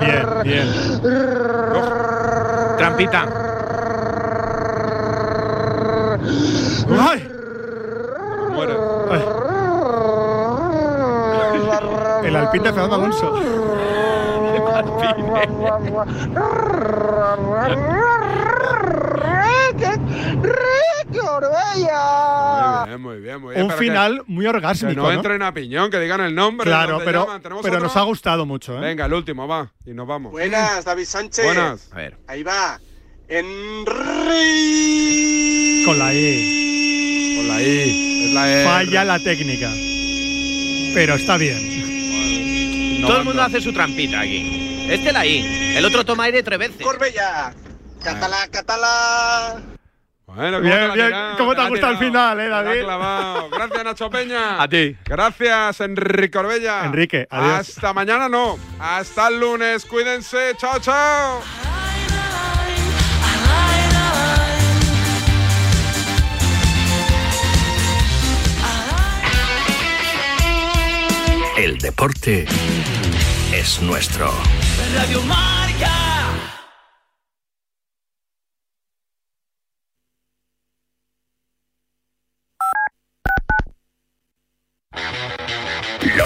Bien, 0.00 0.26
bien. 0.42 0.66
Trampita. 2.78 3.26
¡Ay! 6.98 7.28
Muere. 8.50 8.74
El 12.24 12.36
alpín 12.36 12.62
de 12.62 12.72
Fernando 12.72 12.96
Alonso. 12.96 13.40
Muy 22.10 22.86
bien, 22.86 23.00
muy 23.00 23.16
bien, 23.18 23.39
muy 23.39 23.39
bien. 23.39 23.39
Un 23.56 23.68
Pero 23.68 23.78
que- 23.78 23.84
final 23.84 24.22
muy 24.26 24.44
Que, 24.44 24.48
orgásmico. 24.50 25.00
no 25.02 25.08
¿no? 25.08 25.12
entren 25.12 25.42
a 25.42 25.52
piñón, 25.54 25.90
que 25.90 25.98
digan 26.00 26.20
el 26.20 26.34
nombre. 26.34 26.66
Claro, 26.66 27.00
pero, 27.04 27.24
llaman. 27.26 27.42
¿Tenemos 27.42 27.62
pero 27.62 27.76
otro? 27.76 27.86
nos 27.88 27.96
ha 27.96 28.02
gustado 28.02 28.46
mucho. 28.46 28.76
¿eh? 28.76 28.80
Venga, 28.80 29.06
el 29.06 29.12
último, 29.14 29.46
va. 29.48 29.72
Y 29.86 29.90
nos 29.92 30.06
vamos. 30.06 30.32
Buenas, 30.32 30.84
David 30.84 31.04
Sánchez. 31.04 31.44
Buenas. 31.44 31.88
A 31.92 31.96
ver. 31.96 32.16
Ahí 32.26 32.42
va. 32.42 32.78
Enrique. 34.50 35.82
Con 35.86 35.98
la 35.98 36.12
E. 36.12 37.34
Con 37.36 37.48
la 37.48 37.62
I. 37.62 38.24
Es 38.26 38.32
la 38.34 38.60
E. 38.60 38.64
Falla 38.64 39.04
la 39.04 39.18
técnica. 39.18 39.70
Pero 40.94 41.14
está 41.14 41.36
bien. 41.36 43.00
Todo 43.02 43.18
el 43.18 43.24
mundo 43.24 43.42
hace 43.42 43.60
su 43.60 43.72
trampita 43.72 44.20
aquí. 44.20 44.86
Este 44.88 45.12
la 45.12 45.24
I. 45.26 45.74
El 45.76 45.84
otro 45.84 46.04
toma 46.04 46.24
aire 46.24 46.42
tres 46.42 46.58
veces. 46.58 46.82
Corbella. 46.82 47.54
Catalá, 48.02 48.48
catalá. 48.50 49.60
Bueno, 50.34 50.58
¿cómo 50.58 50.68
Bien, 50.68 50.88
te 50.90 50.94
bien. 50.94 51.06
tirado? 51.08 51.36
¿Cómo 51.38 51.54
te 51.54 51.60
ha 51.60 51.68
gustado 51.68 51.92
el 51.92 51.98
final, 51.98 52.40
eh, 52.40 52.48
David? 52.48 52.82
clavado. 52.82 53.50
Gracias, 53.50 53.84
Nacho 53.84 54.10
Peña. 54.10 54.62
A 54.62 54.68
ti. 54.68 54.96
Gracias, 55.04 55.80
Enrique 55.80 56.38
Orbella. 56.38 56.84
Enrique, 56.84 57.26
adiós. 57.30 57.68
Hasta 57.68 57.92
mañana 57.92 58.28
no. 58.28 58.58
Hasta 58.78 59.28
el 59.28 59.40
lunes. 59.40 59.84
Cuídense. 59.86 60.54
Chao, 60.56 60.78
chao. 60.78 61.40
El 71.56 71.78
deporte 71.78 72.46
es 73.52 73.82
nuestro. 73.82 74.32
Radio 74.94 75.20
Marca. 75.22 75.69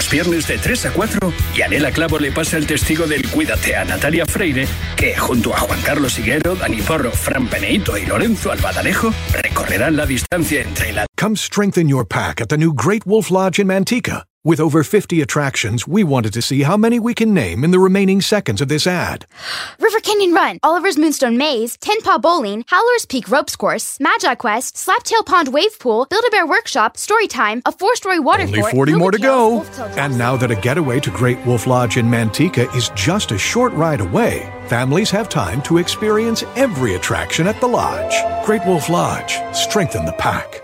Los 0.04 0.10
viernes 0.10 0.46
de 0.46 0.58
3 0.58 0.84
a 0.84 0.92
4, 0.92 1.32
Yanela 1.56 1.90
Clavo 1.90 2.18
le 2.18 2.30
pasa 2.30 2.58
el 2.58 2.66
testigo 2.66 3.06
del 3.06 3.26
Cuídate 3.30 3.74
a 3.74 3.86
Natalia 3.86 4.26
Freire, 4.26 4.68
que 4.96 5.16
junto 5.16 5.54
a 5.54 5.58
Juan 5.60 5.80
Carlos 5.80 6.18
Higuero, 6.18 6.56
Dani 6.56 6.82
Porro, 6.82 7.10
Fran 7.10 7.46
Peneito 7.46 7.96
y 7.96 8.04
Lorenzo 8.04 8.52
Albadalejo 8.52 9.14
recorrerán 9.32 9.96
la 9.96 10.04
distancia 10.04 10.60
entre 10.60 10.92
la 10.92 11.06
Come 11.18 11.36
strengthen 11.36 11.88
your 11.88 12.06
pack 12.06 12.42
at 12.42 12.48
the 12.48 12.58
new 12.58 12.74
Great 12.74 13.06
Wolf 13.06 13.30
Lodge 13.30 13.58
in 13.58 13.68
Manteca. 13.68 14.24
With 14.46 14.60
over 14.60 14.84
50 14.84 15.22
attractions, 15.22 15.88
we 15.88 16.04
wanted 16.04 16.34
to 16.34 16.42
see 16.42 16.64
how 16.64 16.76
many 16.76 17.00
we 17.00 17.14
can 17.14 17.32
name 17.32 17.64
in 17.64 17.70
the 17.70 17.78
remaining 17.78 18.20
seconds 18.20 18.60
of 18.60 18.68
this 18.68 18.86
ad. 18.86 19.24
River 19.80 20.00
Canyon 20.00 20.34
Run, 20.34 20.60
Oliver's 20.62 20.98
Moonstone 20.98 21.38
Maze, 21.38 21.78
Ten 21.78 21.98
Paw 22.02 22.18
Bowling, 22.18 22.62
Howler's 22.68 23.06
Peak 23.06 23.30
Ropes 23.30 23.56
Course, 23.56 23.98
Magi 24.00 24.34
Quest, 24.34 24.76
Slaptail 24.76 25.24
Pond 25.24 25.48
Wave 25.54 25.78
Pool, 25.78 26.06
Build-A-Bear 26.10 26.46
Workshop, 26.46 26.98
Storytime, 26.98 27.62
a 27.64 27.72
four-story 27.72 28.18
water 28.18 28.42
Only 28.42 28.60
fort, 28.60 28.72
40 28.72 28.94
more 28.96 29.12
to 29.12 29.18
go. 29.18 29.62
And 29.96 30.18
now 30.18 30.36
that 30.36 30.50
a 30.50 30.56
getaway 30.56 31.00
to 31.00 31.10
Great 31.10 31.38
Wolf 31.46 31.66
Lodge 31.66 31.96
in 31.96 32.04
Manteca 32.04 32.76
is 32.76 32.90
just 32.90 33.32
a 33.32 33.38
short 33.38 33.72
ride 33.72 34.02
away, 34.02 34.52
families 34.68 35.10
have 35.10 35.30
time 35.30 35.62
to 35.62 35.78
experience 35.78 36.42
every 36.54 36.96
attraction 36.96 37.46
at 37.46 37.58
the 37.62 37.66
lodge. 37.66 38.14
Great 38.44 38.66
Wolf 38.66 38.90
Lodge, 38.90 39.38
strengthen 39.54 40.04
the 40.04 40.12
pack. 40.12 40.63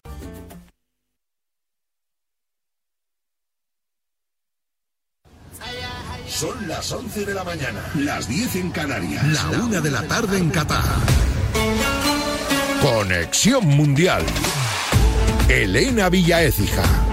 Son 6.41 6.67
las 6.67 6.91
11 6.91 7.23
de 7.27 7.35
la 7.35 7.43
mañana, 7.43 7.79
las 7.93 8.27
10 8.27 8.55
en 8.55 8.71
Canarias, 8.71 9.23
la 9.31 9.59
1 9.59 9.79
de 9.79 9.91
la 9.91 10.01
tarde 10.07 10.39
en 10.39 10.49
Qatar. 10.49 10.81
Conexión 12.81 13.67
Mundial. 13.67 14.23
Elena 15.47 16.09
Villaécija. 16.09 17.10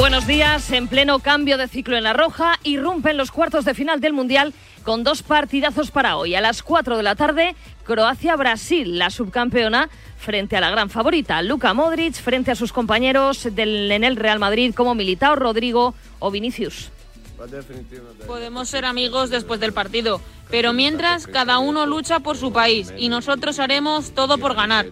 Buenos 0.00 0.26
días, 0.26 0.72
en 0.72 0.88
pleno 0.88 1.18
cambio 1.18 1.58
de 1.58 1.68
ciclo 1.68 1.94
en 1.94 2.04
la 2.04 2.14
Roja, 2.14 2.58
irrumpen 2.64 3.18
los 3.18 3.30
cuartos 3.30 3.66
de 3.66 3.74
final 3.74 4.00
del 4.00 4.14
Mundial 4.14 4.54
con 4.82 5.04
dos 5.04 5.22
partidazos 5.22 5.90
para 5.90 6.16
hoy. 6.16 6.34
A 6.34 6.40
las 6.40 6.62
4 6.62 6.96
de 6.96 7.02
la 7.02 7.16
tarde, 7.16 7.54
Croacia-Brasil, 7.84 8.98
la 8.98 9.10
subcampeona, 9.10 9.90
frente 10.16 10.56
a 10.56 10.62
la 10.62 10.70
gran 10.70 10.88
favorita, 10.88 11.42
Luka 11.42 11.74
Modric, 11.74 12.14
frente 12.14 12.50
a 12.50 12.54
sus 12.54 12.72
compañeros 12.72 13.46
del, 13.54 13.92
en 13.92 14.02
el 14.02 14.16
Real 14.16 14.38
Madrid 14.38 14.72
como 14.74 14.94
Militao, 14.94 15.36
Rodrigo 15.36 15.94
o 16.18 16.30
Vinicius. 16.30 16.90
Podemos 18.26 18.68
ser 18.68 18.84
amigos 18.84 19.30
después 19.30 19.60
del 19.60 19.72
partido, 19.72 20.20
pero 20.50 20.72
mientras 20.72 21.26
cada 21.26 21.58
uno 21.58 21.86
lucha 21.86 22.20
por 22.20 22.36
su 22.36 22.52
país 22.52 22.92
y 22.96 23.08
nosotros 23.08 23.58
haremos 23.58 24.12
todo 24.12 24.38
por 24.38 24.54
ganar. 24.54 24.86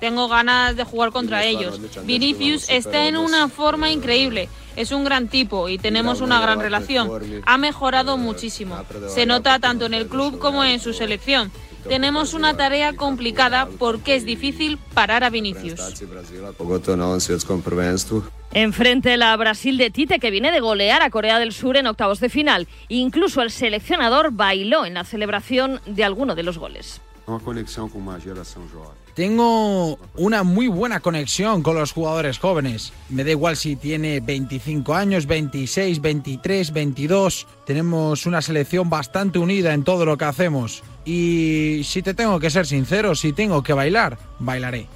Tengo 0.00 0.28
ganas 0.28 0.76
de 0.76 0.84
jugar 0.84 1.12
contra 1.12 1.44
ellos. 1.44 1.80
Vinicius 2.04 2.68
está 2.68 3.06
en 3.06 3.16
una 3.16 3.48
forma 3.48 3.90
increíble. 3.90 4.48
Es 4.74 4.90
un 4.90 5.04
gran 5.04 5.28
tipo 5.28 5.68
y 5.68 5.78
tenemos 5.78 6.20
una 6.20 6.40
gran 6.40 6.60
relación. 6.60 7.42
Ha 7.44 7.58
mejorado 7.58 8.16
muchísimo. 8.16 8.82
Se 9.08 9.26
nota 9.26 9.58
tanto 9.58 9.86
en 9.86 9.94
el 9.94 10.06
club 10.06 10.38
como 10.38 10.64
en 10.64 10.80
su 10.80 10.94
selección. 10.94 11.52
Tenemos 11.88 12.34
una 12.34 12.56
tarea 12.56 12.94
complicada 12.94 13.68
porque 13.78 14.16
es 14.16 14.24
difícil 14.24 14.78
parar 14.94 15.24
a 15.24 15.30
Vinicius. 15.30 15.80
Enfrente 18.54 19.16
la 19.16 19.36
Brasil 19.36 19.78
de 19.78 19.90
Tite, 19.90 20.18
que 20.18 20.30
viene 20.30 20.52
de 20.52 20.60
golear 20.60 21.02
a 21.02 21.10
Corea 21.10 21.38
del 21.38 21.52
Sur 21.52 21.76
en 21.76 21.86
octavos 21.86 22.20
de 22.20 22.28
final. 22.28 22.68
Incluso 22.88 23.42
el 23.42 23.50
seleccionador 23.50 24.30
bailó 24.32 24.84
en 24.84 24.94
la 24.94 25.04
celebración 25.04 25.80
de 25.86 26.04
alguno 26.04 26.34
de 26.34 26.42
los 26.42 26.58
goles. 26.58 27.00
Tengo 29.14 29.98
una 30.16 30.42
muy 30.42 30.68
buena 30.68 31.00
conexión 31.00 31.62
con 31.62 31.76
los 31.76 31.92
jugadores 31.92 32.38
jóvenes. 32.38 32.92
Me 33.10 33.24
da 33.24 33.30
igual 33.30 33.56
si 33.56 33.76
tiene 33.76 34.20
25 34.20 34.94
años, 34.94 35.26
26, 35.26 36.00
23, 36.00 36.72
22. 36.72 37.46
Tenemos 37.66 38.26
una 38.26 38.42
selección 38.42 38.90
bastante 38.90 39.38
unida 39.38 39.74
en 39.74 39.84
todo 39.84 40.04
lo 40.04 40.16
que 40.16 40.24
hacemos. 40.24 40.82
Y 41.04 41.82
si 41.84 42.02
te 42.02 42.14
tengo 42.14 42.38
que 42.38 42.50
ser 42.50 42.66
sincero, 42.66 43.14
si 43.14 43.32
tengo 43.32 43.62
que 43.62 43.72
bailar, 43.72 44.18
bailaré. 44.38 44.86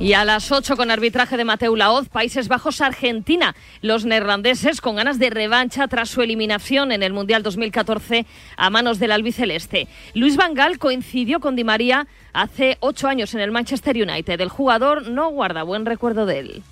Y 0.00 0.14
a 0.14 0.24
las 0.24 0.50
8 0.50 0.76
con 0.76 0.90
arbitraje 0.90 1.36
de 1.36 1.44
Mateu 1.44 1.76
Laoz, 1.76 2.08
Países 2.08 2.48
Bajos-Argentina. 2.48 3.54
Los 3.80 4.04
neerlandeses 4.04 4.80
con 4.80 4.96
ganas 4.96 5.20
de 5.20 5.30
revancha 5.30 5.86
tras 5.86 6.10
su 6.10 6.20
eliminación 6.20 6.90
en 6.90 7.04
el 7.04 7.12
Mundial 7.12 7.44
2014 7.44 8.26
a 8.56 8.70
manos 8.70 8.98
del 8.98 9.12
albiceleste. 9.12 9.86
Luis 10.14 10.36
Van 10.36 10.54
Gaal 10.54 10.78
coincidió 10.78 11.38
con 11.38 11.54
Di 11.54 11.62
María 11.62 12.08
hace 12.32 12.76
ocho 12.80 13.06
años 13.06 13.34
en 13.34 13.40
el 13.40 13.52
Manchester 13.52 13.96
United. 13.96 14.40
El 14.40 14.48
jugador 14.48 15.08
no 15.08 15.30
guarda 15.30 15.62
buen 15.62 15.86
recuerdo 15.86 16.26
de 16.26 16.38
él. 16.40 16.62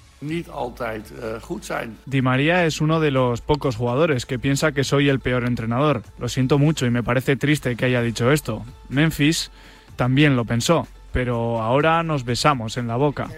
Di 2.07 2.23
María 2.23 2.65
es 2.65 2.81
uno 2.81 3.01
de 3.01 3.11
los 3.11 3.41
pocos 3.41 3.77
jugadores 3.77 4.25
que 4.25 4.39
piensa 4.39 4.73
que 4.73 4.85
soy 4.85 5.09
el 5.09 5.21
peor 5.21 5.45
entrenador. 5.45 6.03
Lo 6.19 6.29
siento 6.29 6.59
mucho 6.59 6.87
y 6.87 6.91
me 6.91 7.03
parece 7.03 7.37
triste 7.37 7.75
que 7.77 7.87
haya 7.87 8.03
dicho 8.03 8.31
esto. 8.31 8.65
Memphis 8.89 9.51
también 9.97 10.37
lo 10.37 10.45
pensó, 10.45 10.87
pero 11.13 11.61
ahora 11.61 12.03
nos 12.03 12.25
besamos 12.25 12.77
en 12.77 12.87
la 12.87 12.97
boca. 12.97 13.31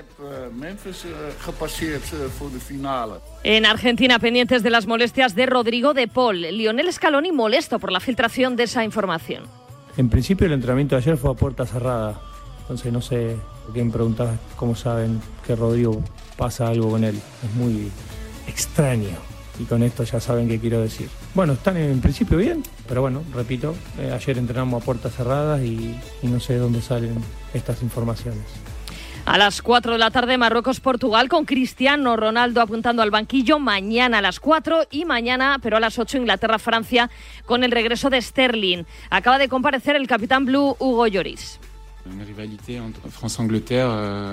En 3.43 3.67
Argentina, 3.67 4.19
pendientes 4.19 4.63
de 4.63 4.71
las 4.71 4.87
molestias 4.87 5.35
de 5.35 5.47
Rodrigo 5.47 5.95
de 5.95 6.07
Paul, 6.07 6.43
Lionel 6.43 6.93
Scaloni 6.93 7.33
molesto 7.33 7.79
por 7.79 7.93
la 7.93 8.01
filtración 8.01 8.57
de 8.57 8.65
esa 8.65 8.85
información. 8.85 9.45
En 9.97 10.09
principio 10.09 10.47
el 10.47 10.53
entrenamiento 10.53 10.97
de 10.97 11.03
ayer 11.03 11.17
fue 11.17 11.31
a 11.31 11.35
puerta 11.35 11.65
cerrada, 11.67 12.21
entonces 12.63 12.93
no 12.93 13.01
sé, 13.01 13.37
quién 13.73 13.91
preguntaba 13.91 14.37
cómo 14.57 14.75
saben 14.75 15.21
que 15.47 15.55
Rodrigo 15.55 16.03
pasa 16.37 16.69
algo 16.69 16.91
con 16.91 17.05
él. 17.05 17.15
Es 17.17 17.55
muy 17.55 17.91
extraño. 18.47 19.35
Y 19.59 19.65
con 19.65 19.83
esto 19.83 20.03
ya 20.03 20.19
saben 20.19 20.49
qué 20.49 20.59
quiero 20.59 20.81
decir. 20.81 21.09
Bueno, 21.35 21.53
están 21.53 21.77
en 21.77 22.01
principio 22.01 22.39
bien, 22.39 22.63
pero 22.89 23.03
bueno, 23.03 23.23
repito, 23.33 23.75
eh, 23.99 24.11
ayer 24.13 24.39
entrenamos 24.39 24.83
a 24.83 24.85
puertas 24.85 25.15
cerradas 25.15 25.63
y, 25.63 25.97
no 26.23 26.41
sé 26.41 26.55
de 26.55 26.59
dónde 26.59 26.83
salen 26.83 27.15
estas 27.53 27.83
informaciones. 27.83 28.43
A 29.27 29.39
las 29.39 29.63
4 29.63 29.93
de 29.93 29.99
la 29.99 30.11
tarde, 30.11 30.37
Marruecos-Portugal, 30.37 31.29
con 31.29 31.47
Cristiano 31.47 32.15
Ronaldo 32.17 32.61
apuntando 32.61 33.01
al 33.01 33.11
banquillo. 33.11 33.59
Mañana 33.59 34.19
a 34.19 34.23
las 34.23 34.39
4 34.39 34.89
y 34.91 35.07
mañana, 35.07 35.59
pero 35.63 35.79
a 35.79 35.81
las 35.81 35.99
8, 35.99 36.19
Inglaterra-Francia, 36.19 37.09
con 37.47 37.65
el 37.65 37.71
regreso 37.71 38.11
de 38.11 38.21
Sterling. 38.21 38.85
Acaba 39.09 39.39
de 39.39 39.49
comparecer 39.49 39.97
el 39.97 40.07
capitán 40.07 40.45
blue 40.45 40.77
Hugo 40.79 41.07
Lloris. 41.07 41.59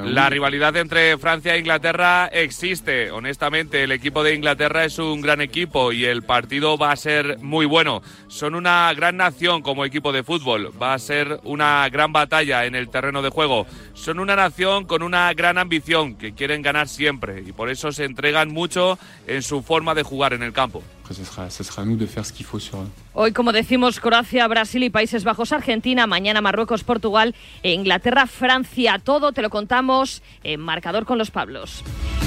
La 0.06 0.30
rivalidad 0.30 0.76
entre 0.76 1.18
Francia 1.18 1.56
e 1.56 1.60
Inglaterra 1.60 2.28
existe. 2.28 3.12
Honestamente, 3.12 3.84
el 3.84 3.94
equipo 3.94 4.24
de 4.24 4.36
Inglaterra 4.36 4.84
es 4.84 5.00
un 5.00 5.22
gran 5.22 5.40
equipo 5.40 5.94
y 5.94 6.04
el 6.06 6.24
partido 6.24 6.78
va 6.78 6.92
a 6.92 6.96
ser 6.98 7.40
muy 7.40 7.66
bueno. 7.66 8.02
Son 8.28 8.56
una 8.56 8.94
gran 8.94 9.18
nación 9.18 9.62
como 9.62 9.86
equipo 9.86 10.12
de 10.12 10.24
fútbol. 10.24 10.72
Va 10.82 10.94
a 10.94 11.00
ser 11.00 11.40
una 11.44 11.88
gran 11.90 12.12
batalla 12.12 12.66
en 12.66 12.76
el 12.76 12.90
terreno 12.90 13.22
de 13.22 13.30
juego. 13.30 13.66
Son 13.94 14.20
una 14.20 14.36
nación 14.36 14.86
con 14.86 15.02
una 15.02 15.34
gran 15.34 15.58
ambición 15.58 16.16
que 16.16 16.34
quieren 16.34 16.62
ganar 16.62 16.90
siempre 16.90 17.42
y 17.46 17.54
por 17.54 17.70
eso 17.70 17.92
se 17.92 18.04
entregan 18.04 18.50
mucho 18.50 19.00
en 19.28 19.42
su 19.42 19.62
forma 19.62 19.96
de 19.96 20.04
jugar 20.04 20.34
en 20.34 20.44
el 20.44 20.52
campo. 20.52 20.84
Ce 21.14 21.64
sera, 21.64 21.86
de 21.86 22.06
faire 22.06 22.26
ce 22.26 22.34
qu'il 22.34 22.46
faut 22.46 22.58
eux. 22.58 22.88
Hoy, 23.14 23.34
como 23.34 23.52
decimos, 23.52 24.00
Croacia, 24.00 24.48
Brasil 24.48 24.84
y 24.84 24.90
Países 24.90 25.24
Bajos, 25.24 25.52
Argentina. 25.52 26.08
Mañana 26.08 26.42
Marruecos, 26.42 26.84
Portugal 26.84 27.36
e 27.62 27.74
Inglaterra, 27.74 28.26
Francia. 28.26 29.00
Todo 29.04 29.34
te 29.34 29.42
lo 29.42 29.50
contamos 29.50 30.22
en 30.44 30.60
Marcador 30.60 31.06
con 31.06 31.18
los 31.18 31.32
Pablos. 31.32 31.84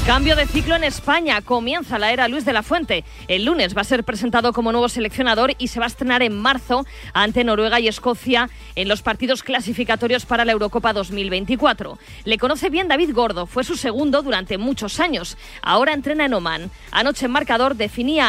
Cambio 0.07 0.37
de 0.37 0.47
ciclo 0.47 0.77
en 0.77 0.85
España. 0.85 1.41
Comienza 1.41 1.99
la 1.99 2.13
era 2.13 2.29
Luis 2.29 2.45
de 2.45 2.53
la 2.53 2.63
Fuente. 2.63 3.05
El 3.27 3.47
lunes 3.47 3.75
va 3.75 3.81
a 3.81 3.85
ser 3.85 4.05
presentado 4.05 4.53
como 4.53 4.71
nuevo 4.71 4.91
seleccionador 4.91 5.55
y 5.57 5.69
se 5.69 5.81
va 5.81 5.87
a 5.87 5.89
estrenar 5.89 6.23
en 6.23 6.39
marzo 6.39 6.85
ante 7.15 7.43
Noruega 7.43 7.81
y 7.81 7.89
Escocia 7.89 8.51
en 8.77 8.89
los 8.89 9.01
partidos 9.01 9.43
clasificatorios 9.43 10.27
para 10.27 10.45
la 10.45 10.53
Eurocopa 10.53 10.93
2024. 10.93 11.99
Le 12.25 12.37
conoce 12.37 12.69
bien 12.69 12.89
David 12.89 13.15
Gordo. 13.15 13.47
Fue 13.47 13.65
su 13.65 13.77
segundo 13.77 14.21
durante 14.21 14.59
muchos 14.59 15.01
años. 15.01 15.39
Ahora 15.63 15.95
entrena 15.95 16.27
en 16.27 16.35
Oman. 16.35 16.71
Anoche 16.91 17.25
en 17.25 17.33
Marcador 17.33 17.75
definía 17.75 18.29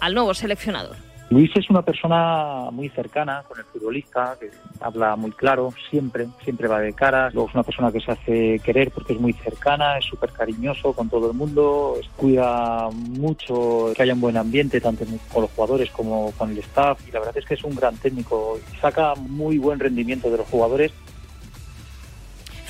al 0.00 0.14
nuevo 0.14 0.34
seleccionador. 0.34 0.96
Luis 1.30 1.48
es 1.54 1.70
una 1.70 1.82
persona 1.82 2.70
muy 2.72 2.88
cercana 2.88 3.44
con 3.46 3.56
el 3.56 3.64
futbolista, 3.64 4.36
que 4.40 4.50
habla 4.80 5.14
muy 5.14 5.30
claro, 5.30 5.72
siempre, 5.88 6.26
siempre 6.42 6.66
va 6.66 6.80
de 6.80 6.92
cara. 6.92 7.30
Luego 7.30 7.48
es 7.48 7.54
una 7.54 7.62
persona 7.62 7.92
que 7.92 8.00
se 8.00 8.10
hace 8.10 8.60
querer 8.64 8.90
porque 8.90 9.12
es 9.12 9.20
muy 9.20 9.32
cercana, 9.34 9.96
es 9.96 10.06
súper 10.06 10.30
cariñoso 10.30 10.92
con 10.92 11.08
todo 11.08 11.30
el 11.30 11.36
mundo, 11.36 11.94
cuida 12.16 12.88
mucho 12.90 13.92
que 13.94 14.02
haya 14.02 14.14
un 14.14 14.20
buen 14.20 14.36
ambiente, 14.36 14.80
tanto 14.80 15.04
con 15.32 15.42
los 15.42 15.52
jugadores 15.52 15.88
como 15.92 16.32
con 16.32 16.50
el 16.50 16.58
staff. 16.58 16.98
Y 17.06 17.12
la 17.12 17.20
verdad 17.20 17.38
es 17.38 17.44
que 17.44 17.54
es 17.54 17.62
un 17.62 17.76
gran 17.76 17.96
técnico 17.96 18.58
y 18.58 18.76
saca 18.78 19.14
muy 19.14 19.58
buen 19.58 19.78
rendimiento 19.78 20.32
de 20.32 20.38
los 20.38 20.48
jugadores. 20.48 20.90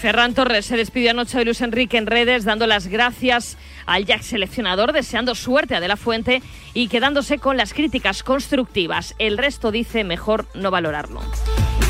Ferran 0.01 0.33
Torres 0.33 0.65
se 0.65 0.79
despidió 0.79 1.11
anoche 1.11 1.37
de 1.37 1.45
Luis 1.45 1.61
Enrique 1.61 1.99
en 1.99 2.07
redes, 2.07 2.45
dando 2.45 2.67
las 2.67 2.87
gracias 2.87 3.59
al 3.85 4.07
Jack 4.07 4.23
seleccionador, 4.23 4.95
deseando 4.95 5.35
suerte 5.35 5.75
a 5.75 5.81
De 5.81 5.89
La 5.89 5.99
Fuente 5.99 6.43
y 6.73 6.89
quedándose 6.89 7.37
con 7.37 7.59
las 7.59 7.75
críticas 7.75 8.23
constructivas. 8.23 9.15
El 9.19 9.37
resto 9.37 9.71
dice 9.71 10.03
mejor 10.03 10.47
no 10.55 10.71
valorarlo. 10.71 11.21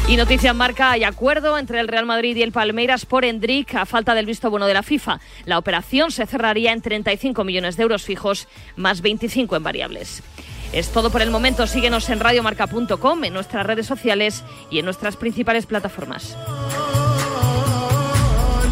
Y 0.09 0.17
noticia 0.17 0.53
marca, 0.53 0.91
hay 0.91 1.05
acuerdo 1.05 1.57
entre 1.57 1.79
el 1.79 1.87
Real 1.87 2.05
Madrid 2.05 2.35
y 2.35 2.43
el 2.43 2.51
Palmeiras 2.51 3.07
por 3.07 3.25
Endrick 3.25 3.77
a 3.77 3.87
falta 3.87 4.13
del 4.13 4.27
visto 4.27 4.51
bueno 4.51 4.67
de 4.67 4.75
la 4.75 4.83
FIFA. 4.83 5.21
La 5.45 5.59
operación 5.59 6.11
se 6.11 6.27
cerraría 6.27 6.73
en 6.73 6.83
35 6.83 7.45
millones 7.45 7.77
de 7.77 7.85
euros 7.85 8.03
fijos 8.03 8.49
más 8.75 9.03
25 9.03 9.55
en 9.55 9.63
variables. 9.63 10.25
Es 10.73 10.91
todo 10.91 11.11
por 11.11 11.23
el 11.23 11.31
momento. 11.31 11.69
Síguenos 11.69 12.11
en 12.11 12.19
radiomarca.com, 12.19 13.23
en 13.23 13.35
nuestras 13.35 13.65
redes 13.65 13.87
sociales 13.87 14.43
y 14.69 14.81
en 14.81 14.85
nuestras 14.85 15.17
principales 15.17 15.67
plataformas. 15.67 16.37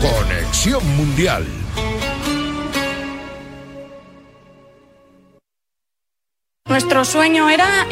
Conexión 0.01 0.97
Mundial. 0.97 1.45
Nuestro 6.69 7.05
sueño 7.05 7.51
era 7.51 7.89